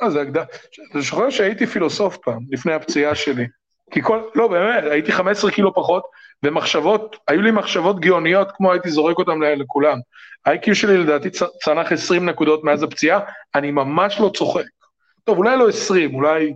אה, 0.01 0.09
זה 0.09 0.21
הגדרה, 0.21 0.43
אתה 0.91 1.01
זוכר 1.01 1.29
שהייתי 1.29 1.65
פילוסוף 1.65 2.17
פעם, 2.17 2.39
לפני 2.49 2.73
הפציעה 2.73 3.15
שלי. 3.15 3.45
כי 3.91 4.01
כל, 4.01 4.21
לא 4.35 4.47
באמת, 4.47 4.83
הייתי 4.91 5.11
15 5.11 5.51
קילו 5.51 5.73
פחות, 5.73 6.03
ומחשבות, 6.43 7.15
היו 7.27 7.41
לי 7.41 7.51
מחשבות 7.51 7.99
גאוניות 7.99 8.51
כמו 8.51 8.71
הייתי 8.71 8.89
זורק 8.89 9.17
אותן 9.17 9.39
לכולם. 9.39 9.97
ה-IQ 10.45 10.73
שלי 10.73 10.97
לדעתי 10.97 11.29
צנח 11.63 11.91
20 11.91 12.29
נקודות 12.29 12.63
מאז 12.63 12.83
הפציעה, 12.83 13.19
אני 13.55 13.71
ממש 13.71 14.19
לא 14.19 14.31
צוחק. 14.35 14.65
טוב, 15.23 15.37
אולי 15.37 15.57
לא 15.57 15.69
20, 15.69 16.15
אולי... 16.15 16.53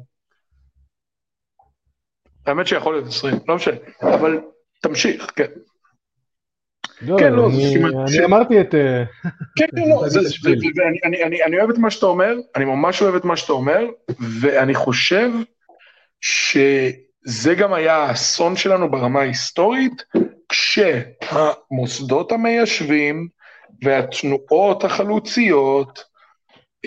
האמת 2.45 2.67
שיכול 2.67 2.93
להיות 2.93 3.07
20, 3.07 3.39
לא 3.47 3.55
משנה, 3.55 3.75
אבל 4.01 4.39
תמשיך, 4.81 5.31
כן. 5.35 5.45
לא, 7.01 7.17
כן, 7.19 7.33
לא, 7.33 7.47
אני, 7.47 7.69
סימן- 7.73 7.97
אני 8.07 8.25
אמרתי 8.25 8.61
את... 8.61 8.75
אה, 8.75 9.03
כן, 9.57 9.65
כן, 9.75 9.89
לא, 9.89 10.09
זה- 10.09 10.19
זה 10.21 10.49
אני- 11.03 11.23
אני- 11.23 11.43
אני 11.43 11.57
אוהב 11.57 11.69
את 11.69 11.77
מה 11.77 11.91
שאתה 11.91 12.05
אומר, 12.05 12.33
אני 12.55 12.65
ממש 12.65 13.01
אוהב 13.01 13.15
את 13.15 13.25
מה 13.25 13.37
שאתה 13.37 13.53
אומר, 13.53 13.85
ואני 14.41 14.75
חושב 14.75 15.29
שזה 16.21 17.55
גם 17.57 17.73
היה 17.73 17.95
האסון 17.95 18.55
שלנו 18.55 18.91
ברמה 18.91 19.19
ההיסטורית, 19.19 20.03
כשהמוסדות 20.49 22.31
המיישבים 22.31 23.27
והתנועות 23.83 24.83
החלוציות 24.83 26.03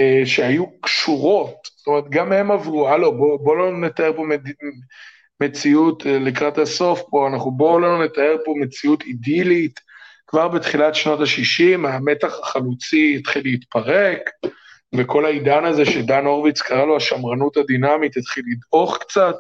אה, 0.01 0.23
שהיו 0.25 0.81
קשורות, 0.81 1.57
זאת 1.77 1.87
אומרת, 1.87 2.05
גם 2.11 2.33
הם 2.33 2.51
עברו, 2.51 2.89
הלו, 2.89 3.17
בוא, 3.17 3.39
בוא 3.39 3.57
לא 3.57 3.79
נתאר 3.79 4.13
פה 4.17 4.23
מד... 4.25 4.41
מציאות 5.41 6.07
אה, 6.07 6.19
לקראת 6.19 6.59
הסוף 6.59 7.03
פה, 7.11 7.29
אנחנו 7.29 7.51
בואו 7.51 7.81
לא 7.81 8.05
נתאר 8.05 8.37
פה 8.45 8.55
מציאות 8.61 9.03
אידילית, 9.03 9.81
כבר 10.27 10.49
בתחילת 10.49 10.95
שנות 10.95 11.21
ה-60 11.21 11.89
המתח 11.89 12.39
החלוצי 12.43 13.17
התחיל 13.19 13.43
להתפרק, 13.45 14.31
וכל 14.95 15.25
העידן 15.25 15.65
הזה 15.65 15.85
שדן 15.85 16.25
הורוביץ 16.25 16.61
קרא 16.61 16.85
לו 16.85 16.97
השמרנות 16.97 17.57
הדינמית 17.57 18.17
התחיל 18.17 18.45
לדעוך 18.51 18.99
קצת, 18.99 19.35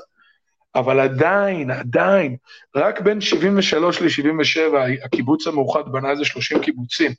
אבל 0.74 1.00
עדיין, 1.00 1.70
עדיין, 1.70 2.36
רק 2.76 3.00
בין 3.00 3.20
73 3.20 4.02
ל-77 4.02 4.78
הקיבוץ 5.04 5.46
המאוחד 5.46 5.92
בנה 5.92 6.10
איזה 6.10 6.24
30 6.24 6.58
קיבוצים. 6.58 7.12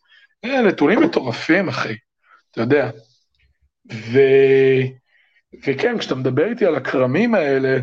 אה, 0.45 0.61
נתונים 0.61 1.03
מטורפים, 1.03 1.69
אחי, 1.69 1.95
אתה 2.51 2.61
יודע. 2.61 2.89
ו... 3.93 4.19
וכן, 5.67 5.97
כשאתה 5.97 6.15
מדבר 6.15 6.45
איתי 6.45 6.65
על 6.65 6.75
הכרמים 6.75 7.35
האלה, 7.35 7.77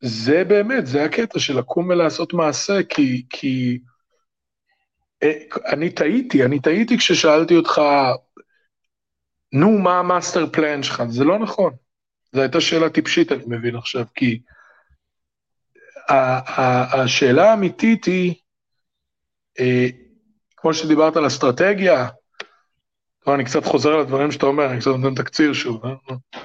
זה 0.00 0.44
באמת, 0.44 0.86
זה 0.86 1.04
הקטע 1.04 1.38
של 1.38 1.58
לקום 1.58 1.88
ולעשות 1.88 2.34
מעשה, 2.34 2.82
כי, 2.88 3.26
כי 3.30 3.78
אה, 5.22 5.32
אני 5.72 5.90
טעיתי, 5.90 6.44
אני 6.44 6.60
טעיתי 6.60 6.98
כששאלתי 6.98 7.56
אותך, 7.56 7.80
נו, 9.52 9.78
מה 9.78 9.98
המאסטר 9.98 10.46
פלן 10.52 10.82
שלך? 10.82 11.02
זה 11.08 11.24
לא 11.24 11.38
נכון. 11.38 11.72
זו 12.32 12.40
הייתה 12.40 12.60
שאלה 12.60 12.90
טיפשית, 12.90 13.32
אני 13.32 13.44
מבין 13.46 13.76
עכשיו, 13.76 14.04
כי 14.14 14.40
השאלה 16.08 17.50
האמיתית 17.50 18.04
היא, 18.04 18.34
אה, 19.60 19.86
כמו 20.56 20.74
שדיברת 20.74 21.16
על 21.16 21.26
אסטרטגיה, 21.26 22.08
טוב, 23.26 23.34
אני 23.34 23.44
קצת 23.44 23.64
חוזר 23.64 23.92
על 23.92 24.00
הדברים 24.00 24.32
שאתה 24.32 24.46
אומר, 24.46 24.70
אני 24.70 24.80
קצת 24.80 24.90
נותן 24.90 25.14
תקציר 25.14 25.52
שוב, 25.52 25.86
אה? 25.86 25.94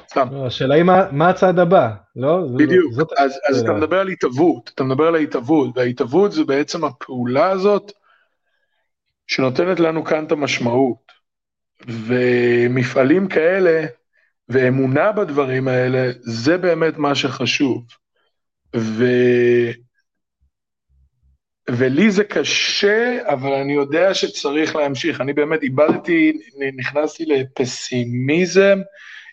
סתם. 0.09 0.27
לא, 0.31 0.45
השאלה 0.47 0.75
היא 0.75 0.83
מה, 1.11 1.29
הצעד 1.29 1.59
הבא, 1.59 1.89
לא? 2.15 2.47
בדיוק, 2.57 2.93
אז, 3.17 3.31
אז 3.49 3.59
אתה 3.59 3.71
השאלה. 3.71 3.77
מדבר 3.77 3.99
על 3.99 4.07
התהוות, 4.07 4.71
אתה 4.75 4.83
מדבר 4.83 5.07
על 5.07 5.15
ההתהוות, 5.15 5.77
וההתהוות 5.77 6.31
זה 6.31 6.43
בעצם 6.43 6.83
הפעולה 6.83 7.49
הזאת 7.49 7.91
שנותנת 9.27 9.79
לנו 9.79 10.05
כאן 10.05 10.25
את 10.25 10.31
המשמעות. 10.31 11.11
ומפעלים 11.87 13.27
כאלה, 13.27 13.85
ואמונה 14.49 15.11
בדברים 15.11 15.67
האלה, 15.67 16.11
זה 16.19 16.57
באמת 16.57 16.97
מה 16.97 17.15
שחשוב. 17.15 17.83
ו... 18.75 19.05
ולי 21.69 22.11
זה 22.11 22.23
קשה, 22.23 23.17
אבל 23.25 23.53
אני 23.53 23.73
יודע 23.73 24.13
שצריך 24.13 24.75
להמשיך. 24.75 25.21
אני 25.21 25.33
באמת 25.33 25.63
איבדתי, 25.63 26.33
נכנסתי 26.77 27.25
לפסימיזם 27.25 28.79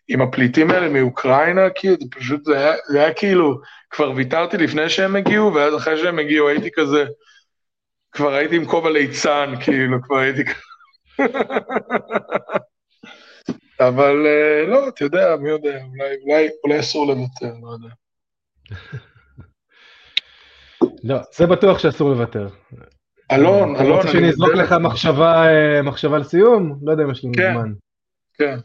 עם 0.09 0.23
הפליטים 0.23 0.71
האלה 0.71 0.89
מאוקראינה, 0.89 1.71
כאילו, 1.75 1.97
זה 2.01 2.07
פשוט, 2.11 2.45
זה 2.45 2.59
היה, 2.59 2.75
זה 2.89 3.01
היה 3.01 3.15
כאילו, 3.15 3.61
כבר 3.91 4.13
ויתרתי 4.17 4.57
לפני 4.57 4.89
שהם 4.89 5.17
הגיעו, 5.17 5.55
ואז 5.55 5.77
אחרי 5.77 5.99
שהם 5.99 6.19
הגיעו 6.19 6.49
הייתי 6.49 6.69
כזה, 6.75 7.05
כבר 8.13 8.35
הייתי 8.35 8.57
עם 8.57 8.65
כובע 8.65 8.91
ליצן, 8.91 9.55
כאילו, 9.61 10.03
כבר 10.03 10.19
הייתי. 10.19 10.43
אבל 13.81 14.27
אה, 14.27 14.67
לא, 14.67 14.89
אתה 14.89 15.05
יודע, 15.05 15.37
מי 15.37 15.51
יודע, 15.51 15.79
אולי, 15.85 16.17
אולי, 16.23 16.49
אולי 16.65 16.81
אסור 16.81 17.07
לוותר, 17.07 17.53
לא 17.63 17.71
יודע. 17.73 17.95
לא, 21.05 21.19
זה 21.37 21.47
בטוח 21.47 21.79
שאסור 21.79 22.11
לוותר. 22.11 22.49
אלון, 23.33 23.77
אלון, 23.77 23.97
רוצה 23.97 24.09
שאני 24.09 24.29
אזרוק 24.29 24.51
לך 24.51 24.73
מחשבה, 24.73 25.47
אה, 25.49 25.83
מחשבה 25.83 26.19
לסיום? 26.19 26.79
לא 26.83 26.93
יודע 26.93 27.05
אם 27.05 27.11
יש 27.11 27.25
לנו 27.25 27.33
כן. 27.37 27.53
זמן. 27.53 27.73
כן, 28.35 28.59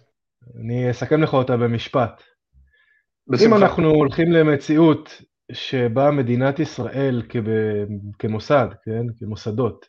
אני 0.60 0.91
אסכם 0.91 1.23
לך 1.23 1.34
אותה 1.34 1.57
במשפט. 1.57 2.23
אם 3.30 3.34
בשמחה. 3.34 3.57
אנחנו 3.57 3.90
הולכים 3.90 4.31
למציאות 4.31 5.22
שבה 5.52 6.11
מדינת 6.11 6.60
ישראל 6.60 7.23
כב... 7.30 7.44
כמוסד, 8.19 8.68
כן, 8.85 9.06
כמוסדות, 9.19 9.85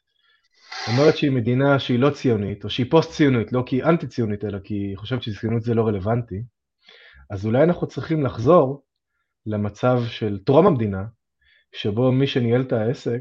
אומרת 0.89 1.17
שהיא 1.17 1.31
מדינה 1.31 1.79
שהיא 1.79 1.99
לא 1.99 2.11
ציונית, 2.11 2.65
או 2.65 2.71
שהיא 2.71 2.91
פוסט-ציונית, 2.91 3.53
לא 3.53 3.63
כי 3.67 3.77
היא 3.77 3.85
אנטי-ציונית, 3.85 4.45
אלא 4.45 4.59
כי 4.59 4.75
היא 4.75 4.97
חושבת 4.97 5.23
שציונות 5.23 5.63
זה 5.63 5.75
לא 5.75 5.87
רלוונטי, 5.87 6.43
אז 7.31 7.47
אולי 7.47 7.63
אנחנו 7.63 7.87
צריכים 7.87 8.23
לחזור 8.23 8.83
למצב 9.47 10.03
של 10.07 10.39
טרום 10.45 10.67
המדינה, 10.67 11.05
שבו 11.75 12.13
מי 12.13 12.27
שניהל 12.27 12.61
את 12.61 12.73
העסק, 12.73 13.21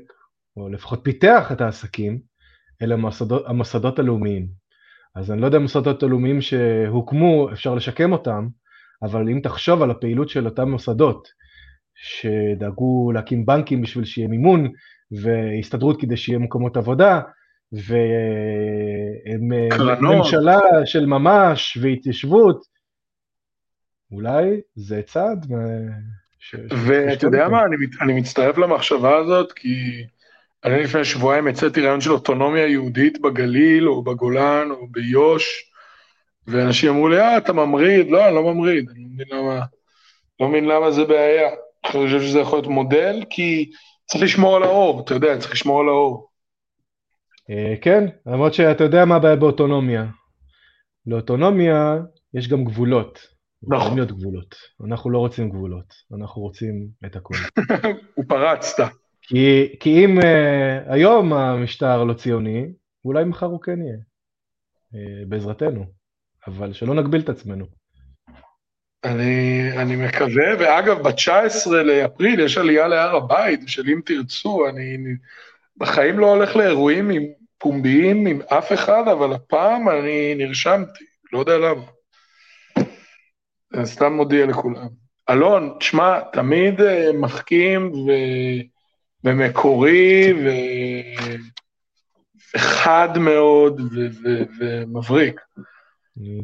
או 0.57 0.69
לפחות 0.69 0.99
פיתח 1.03 1.51
את 1.51 1.61
העסקים, 1.61 2.19
אלה 2.81 2.93
המוסדות, 2.93 3.43
המוסדות 3.47 3.99
הלאומיים. 3.99 4.47
אז 5.15 5.31
אני 5.31 5.41
לא 5.41 5.45
יודע 5.45 5.57
אם 5.57 5.61
המוסדות 5.61 6.03
הלאומיים 6.03 6.41
שהוקמו, 6.41 7.49
אפשר 7.51 7.75
לשקם 7.75 8.11
אותם, 8.11 8.47
אבל 9.03 9.29
אם 9.29 9.39
תחשוב 9.43 9.81
על 9.81 9.91
הפעילות 9.91 10.29
של 10.29 10.45
אותם 10.45 10.69
מוסדות, 10.69 11.27
שדאגו 11.95 13.11
להקים 13.11 13.45
בנקים 13.45 13.81
בשביל 13.81 14.05
שיהיה 14.05 14.27
מימון, 14.27 14.71
והסתדרות 15.11 16.01
כדי 16.01 16.17
שיהיה 16.17 16.39
מקומות 16.39 16.77
עבודה. 16.77 17.21
וממשלה 20.01 20.59
של 20.85 21.05
ממש, 21.05 21.77
והתיישבות, 21.81 22.65
אולי 24.11 24.61
זה 24.75 25.01
צעד 25.01 25.45
ש- 25.45 25.47
ואתה 26.69 27.27
יודע. 27.27 27.47
מה, 27.47 27.63
אני, 27.65 27.75
אני 28.01 28.13
מצטרף 28.13 28.57
למחשבה 28.57 29.17
הזאת, 29.17 29.51
כי 29.51 30.03
אני 30.65 30.83
לפני 30.83 31.05
שבועיים 31.05 31.47
הצאתי 31.47 31.81
רעיון 31.81 32.01
של 32.01 32.11
אוטונומיה 32.11 32.67
יהודית 32.67 33.21
בגליל, 33.21 33.89
או 33.89 34.03
בגולן, 34.03 34.71
או 34.71 34.87
ביו"ש, 34.87 35.69
ואנשים 36.47 36.89
אמרו 36.89 37.07
לי, 37.09 37.19
אה, 37.19 37.37
אתה 37.37 37.53
ממריד, 37.53 38.11
לא, 38.11 38.27
אני 38.27 38.35
לא 38.35 38.53
ממריד, 38.53 38.89
אני 38.89 39.03
לא 39.03 39.09
מבין 39.13 39.27
למה, 39.31 39.65
לא 40.39 40.47
מבין 40.49 40.65
למה 40.65 40.91
זה 40.91 41.05
בעיה. 41.05 41.49
אני 41.83 41.91
חושב 41.91 42.21
שזה 42.21 42.39
יכול 42.39 42.57
להיות 42.57 42.67
מודל, 42.67 43.23
כי 43.29 43.71
צריך 44.05 44.23
לשמור 44.23 44.55
על 44.55 44.63
האור, 44.63 45.01
אתה 45.01 45.13
יודע, 45.13 45.37
צריך 45.37 45.51
לשמור 45.51 45.81
על 45.81 45.87
האור. 45.87 46.29
אה, 47.49 47.73
כן, 47.81 48.03
למרות 48.25 48.53
שאתה 48.53 48.83
יודע 48.83 49.05
מה 49.05 49.15
הבעיה 49.15 49.35
באוטונומיה. 49.35 50.05
לאוטונומיה 51.07 51.97
יש 52.33 52.47
גם 52.47 52.63
גבולות. 52.63 53.32
נכון. 53.67 53.77
יכולים 53.77 53.97
להיות 53.97 54.11
גבולות. 54.11 54.55
אנחנו 54.87 55.09
לא 55.09 55.17
רוצים 55.17 55.49
גבולות, 55.49 55.93
אנחנו 56.17 56.41
רוצים 56.41 56.87
את 57.05 57.15
הכול. 57.15 57.37
הוא 58.15 58.25
פרצת. 58.27 58.83
כי, 59.21 59.75
כי 59.79 60.05
אם 60.05 60.19
uh, 60.19 60.23
היום 60.93 61.33
המשטר 61.33 62.03
לא 62.03 62.13
ציוני, 62.13 62.65
אולי 63.05 63.23
מחר 63.23 63.45
הוא 63.45 63.61
כן 63.61 63.81
יהיה, 63.81 63.97
uh, 64.93 65.27
בעזרתנו. 65.27 65.85
אבל 66.47 66.73
שלא 66.73 66.93
נגביל 66.93 67.21
את 67.21 67.29
עצמנו. 67.29 67.65
אני, 69.03 69.69
אני 69.77 69.95
מקווה, 69.95 70.45
ואגב, 70.59 71.07
ב-19 71.07 71.71
לאפריל 71.71 72.39
יש 72.39 72.57
עלייה 72.57 72.87
להר 72.87 73.15
הבית, 73.15 73.59
של 73.67 73.83
אם 73.87 73.99
תרצו, 74.05 74.69
אני 74.69 74.95
אני 74.95 75.15
בחיים 75.77 76.19
לא 76.19 76.35
הולך 76.35 76.55
לאירועים 76.55 77.09
עם 77.09 77.23
פומביים 77.57 78.27
עם 78.27 78.41
אף 78.41 78.73
אחד, 78.73 79.03
אבל 79.11 79.33
הפעם 79.33 79.89
אני 79.89 80.35
נרשמתי, 80.35 81.05
לא 81.33 81.39
יודע 81.39 81.57
למה. 81.57 81.83
סתם 83.83 84.13
מודיע 84.13 84.45
לכולם. 84.45 84.87
אלון, 85.29 85.75
תשמע, 85.79 86.19
תמיד 86.33 86.81
אה, 86.81 87.09
מחכים 87.13 87.91
ו... 87.91 88.11
ומקורי 89.23 90.33
ו... 90.33 90.49
וחד 92.55 93.17
מאוד 93.17 93.81
ו... 93.81 94.07
ו... 94.23 94.43
ומבריק. 94.59 95.41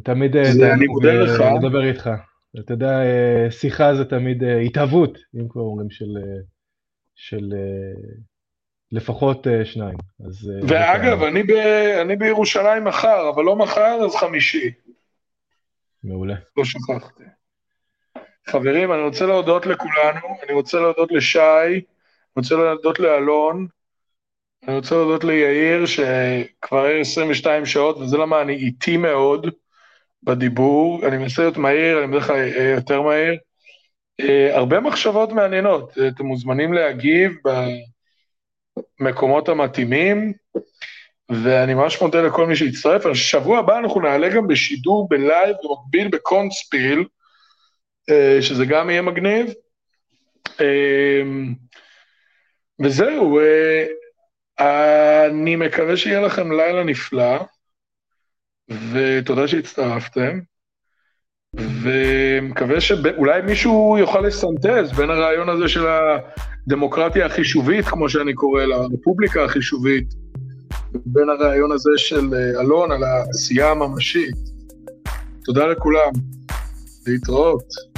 תמיד 0.04 0.36
אה, 0.36 0.74
אני 0.74 0.86
מודה 0.86 1.08
אה, 1.08 1.20
לך. 1.20 1.40
לדבר 1.40 1.84
איתך. 1.84 2.10
אתה 2.58 2.72
יודע, 2.72 3.02
אה, 3.02 3.50
שיחה 3.50 3.94
זה 3.94 4.04
תמיד 4.04 4.44
אה, 4.44 4.60
התהוות, 4.60 5.18
אם 5.34 5.48
כבר 5.48 5.62
אומרים, 5.62 5.90
של, 5.90 6.16
אה, 6.16 6.40
של 7.14 7.52
אה, 7.52 8.20
לפחות 8.92 9.46
אה, 9.46 9.64
שניים. 9.64 9.96
אז, 10.26 10.52
אה, 10.54 10.66
ואגב, 10.68 11.22
אני, 11.22 11.42
ב... 11.42 11.50
אני 12.02 12.16
בירושלים 12.16 12.84
מחר, 12.84 13.30
אבל 13.34 13.44
לא 13.44 13.56
מחר, 13.56 13.98
אז 14.04 14.16
חמישי. 14.16 14.70
מעולה. 16.04 16.34
לא 16.56 16.64
שכחתי. 16.64 17.24
חברים, 18.46 18.92
אני 18.92 19.02
רוצה 19.02 19.26
להודות 19.26 19.66
לכולנו, 19.66 20.36
אני 20.42 20.52
רוצה 20.52 20.80
להודות 20.80 21.12
לשי, 21.12 21.40
אני 21.40 21.80
רוצה 22.36 22.54
להודות 22.54 23.00
לאלון, 23.00 23.66
אני 24.68 24.76
רוצה 24.76 24.94
להודות 24.94 25.24
ליאיר, 25.24 25.86
שכבר 25.86 26.84
היה 26.84 27.00
22 27.00 27.66
שעות, 27.66 27.96
וזה 27.96 28.16
למה 28.16 28.42
אני 28.42 28.52
איטי 28.54 28.96
מאוד 28.96 29.46
בדיבור, 30.22 31.06
אני 31.08 31.18
מנסה 31.18 31.42
להיות 31.42 31.56
מהיר, 31.56 31.98
אני 31.98 32.06
בדרך 32.06 32.26
כלל 32.26 32.36
אהיה 32.36 32.70
יותר 32.70 33.02
מהיר. 33.02 33.38
אה, 34.20 34.56
הרבה 34.56 34.80
מחשבות 34.80 35.32
מעניינות, 35.32 35.98
אה, 35.98 36.08
אתם 36.08 36.26
מוזמנים 36.26 36.72
להגיב 36.72 37.32
במקומות 39.00 39.48
המתאימים, 39.48 40.32
ואני 41.30 41.74
ממש 41.74 42.02
מודה 42.02 42.22
לכל 42.22 42.46
מי 42.46 42.56
שהצטרף. 42.56 43.12
שבוע 43.12 43.58
הבא 43.58 43.78
אנחנו 43.78 44.00
נעלה 44.00 44.28
גם 44.28 44.46
בשידור 44.46 45.08
בלייב 45.08 45.56
במקביל 45.64 46.08
בקונספיל, 46.08 47.04
אה, 48.10 48.38
שזה 48.42 48.64
גם 48.64 48.90
יהיה 48.90 49.02
מגניב. 49.02 49.46
אה, 50.60 51.22
וזהו, 52.82 53.40
אה, 53.40 55.26
אני 55.26 55.56
מקווה 55.56 55.96
שיהיה 55.96 56.20
לכם 56.20 56.52
לילה 56.52 56.84
נפלא, 56.84 57.44
ותודה 58.92 59.48
שהצטרפתם, 59.48 60.40
ומקווה 61.54 62.80
שאולי 62.80 63.42
מישהו 63.42 63.96
יוכל 63.98 64.20
לסנטז 64.20 64.92
בין 64.96 65.10
הרעיון 65.10 65.48
הזה 65.48 65.68
של 65.68 65.86
הדמוקרטיה 66.66 67.26
החישובית, 67.26 67.84
כמו 67.84 68.08
שאני 68.08 68.34
קורא 68.34 68.64
לה, 68.64 68.76
הרפובליקה 68.76 69.44
החישובית, 69.44 70.04
בין 71.06 71.28
הרעיון 71.30 71.72
הזה 71.72 71.90
של 71.96 72.34
אה, 72.34 72.60
אלון 72.60 72.92
על 72.92 73.04
העשייה 73.04 73.70
הממשית. 73.70 74.36
תודה 75.44 75.66
לכולם, 75.66 76.12
להתראות. 77.06 77.89